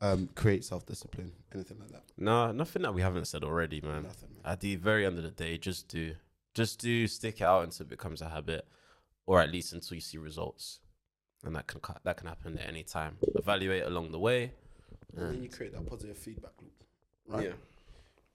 um, 0.00 0.28
create 0.34 0.64
self 0.64 0.86
discipline? 0.86 1.32
Anything 1.54 1.78
like 1.80 1.90
that? 1.90 2.04
No, 2.16 2.52
nothing 2.52 2.82
that 2.82 2.94
we 2.94 3.02
haven't 3.02 3.26
said 3.26 3.42
already, 3.42 3.80
man. 3.80 4.04
Nothing. 4.04 4.28
Man. 4.34 4.52
At 4.52 4.60
the 4.60 4.76
very 4.76 5.04
end 5.06 5.16
of 5.16 5.24
the 5.24 5.30
day, 5.30 5.58
just 5.58 5.88
do, 5.88 6.14
just 6.58 6.80
do, 6.80 7.06
stick 7.06 7.40
it 7.40 7.44
out 7.44 7.62
until 7.64 7.84
it 7.86 7.88
becomes 7.88 8.20
a 8.20 8.28
habit, 8.28 8.66
or 9.26 9.40
at 9.40 9.50
least 9.50 9.72
until 9.72 9.94
you 9.94 10.00
see 10.00 10.18
results, 10.18 10.80
and 11.44 11.54
that 11.56 11.66
can 11.66 11.80
that 12.04 12.16
can 12.18 12.26
happen 12.26 12.58
at 12.58 12.68
any 12.68 12.82
time. 12.82 13.16
Evaluate 13.36 13.84
along 13.84 14.10
the 14.12 14.18
way. 14.18 14.52
And 15.16 15.34
then 15.34 15.42
you 15.42 15.48
create 15.48 15.72
that 15.72 15.86
positive 15.88 16.18
feedback 16.18 16.52
loop, 16.60 16.84
right? 17.28 17.46
Yeah. 17.46 17.52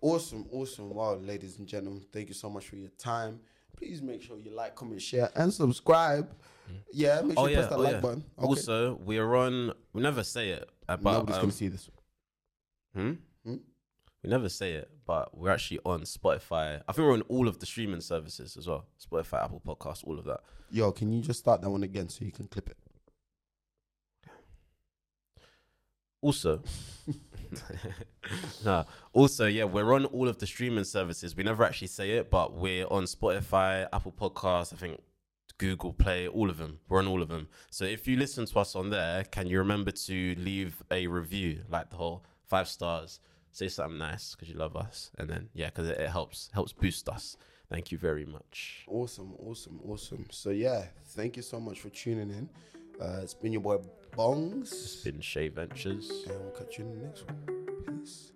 Awesome, 0.01 0.45
awesome. 0.51 0.89
Wow, 0.89 1.15
ladies 1.15 1.59
and 1.59 1.67
gentlemen, 1.67 2.01
thank 2.11 2.27
you 2.29 2.33
so 2.33 2.49
much 2.49 2.65
for 2.67 2.77
your 2.77 2.89
time. 2.97 3.39
Please 3.77 4.01
make 4.01 4.21
sure 4.21 4.37
you 4.37 4.51
like, 4.51 4.75
comment, 4.75 5.01
share, 5.01 5.29
and 5.35 5.53
subscribe. 5.53 6.29
Yeah, 6.91 7.21
make 7.21 7.37
sure 7.37 7.43
Oh 7.43 7.47
you 7.47 7.53
yeah. 7.53 7.59
press 7.59 7.69
that 7.69 7.79
oh, 7.79 7.81
like 7.81 7.93
yeah. 7.93 7.99
button. 7.99 8.23
Okay. 8.39 8.47
Also, 8.47 8.99
we're 9.03 9.35
on. 9.35 9.73
We 9.93 10.01
never 10.01 10.23
say 10.23 10.49
it, 10.49 10.69
but 10.87 11.03
Nobody's 11.03 11.35
um, 11.35 11.41
gonna 11.41 11.51
see 11.51 11.67
this. 11.67 11.89
Hmm? 12.95 13.13
Hmm? 13.45 13.55
We 14.23 14.29
never 14.29 14.47
say 14.47 14.73
it, 14.73 14.89
but 15.05 15.37
we're 15.37 15.51
actually 15.51 15.79
on 15.85 16.01
Spotify. 16.03 16.81
I 16.87 16.93
think 16.93 17.05
we're 17.05 17.13
on 17.13 17.23
all 17.23 17.49
of 17.49 17.59
the 17.59 17.65
streaming 17.65 17.99
services 17.99 18.55
as 18.55 18.67
well. 18.67 18.85
Spotify, 18.97 19.43
Apple 19.43 19.61
Podcasts, 19.65 20.05
all 20.05 20.17
of 20.17 20.23
that. 20.25 20.39
Yo, 20.71 20.91
can 20.93 21.11
you 21.11 21.21
just 21.21 21.39
start 21.39 21.61
that 21.61 21.69
one 21.69 21.83
again 21.83 22.07
so 22.07 22.23
you 22.23 22.31
can 22.31 22.47
clip 22.47 22.69
it? 22.69 22.77
Also, 26.21 26.63
nah. 28.65 28.85
Also, 29.11 29.45
yeah, 29.45 29.65
we're 29.65 29.93
on 29.93 30.05
all 30.05 30.29
of 30.29 30.37
the 30.37 30.47
streaming 30.47 30.85
services. 30.85 31.35
We 31.35 31.43
never 31.43 31.65
actually 31.65 31.87
say 31.87 32.11
it, 32.11 32.31
but 32.31 32.53
we're 32.53 32.87
on 32.87 33.03
Spotify, 33.03 33.87
Apple 33.91 34.13
Podcasts. 34.13 34.71
I 34.71 34.77
think 34.77 35.01
Google 35.57 35.91
Play, 35.91 36.29
all 36.29 36.49
of 36.49 36.57
them. 36.57 36.79
We're 36.87 36.99
on 36.99 37.07
all 37.07 37.21
of 37.21 37.27
them. 37.27 37.49
So 37.69 37.83
if 37.83 38.07
you 38.07 38.15
listen 38.15 38.45
to 38.45 38.59
us 38.59 38.73
on 38.73 38.89
there, 38.89 39.25
can 39.25 39.47
you 39.47 39.57
remember 39.59 39.91
to 39.91 40.35
leave 40.37 40.81
a 40.89 41.07
review, 41.07 41.63
like 41.69 41.89
the 41.89 41.97
whole 41.97 42.23
five 42.45 42.69
stars? 42.69 43.19
Say 43.53 43.67
something 43.69 43.99
nice 43.99 44.33
because 44.35 44.49
you 44.49 44.55
love 44.55 44.75
us, 44.75 45.11
and 45.19 45.29
then 45.29 45.47
yeah, 45.53 45.67
because 45.67 45.87
it, 45.87 45.97
it 45.99 46.09
helps 46.09 46.49
helps 46.53 46.73
boost 46.73 47.07
us. 47.07 47.37
Thank 47.69 47.91
you 47.91 47.97
very 47.99 48.25
much. 48.25 48.83
Awesome, 48.87 49.33
awesome, 49.39 49.79
awesome. 49.87 50.25
So 50.31 50.49
yeah, 50.49 50.85
thank 51.15 51.37
you 51.37 51.43
so 51.43 51.59
much 51.59 51.79
for 51.79 51.89
tuning 51.89 52.29
in. 52.31 52.49
Uh, 52.99 53.19
it's 53.21 53.33
been 53.35 53.51
your 53.53 53.61
boy 53.61 53.77
Bongs, 54.17 54.71
It's 54.71 54.95
been 55.03 55.21
Shay 55.21 55.49
Ventures. 55.49 56.09
and 56.27 56.39
we'll 56.41 56.51
catch 56.51 56.77
you 56.79 56.85
in 56.85 56.99
the 56.99 57.05
next 57.05 57.25
one. 57.27 58.01
Peace. 58.01 58.31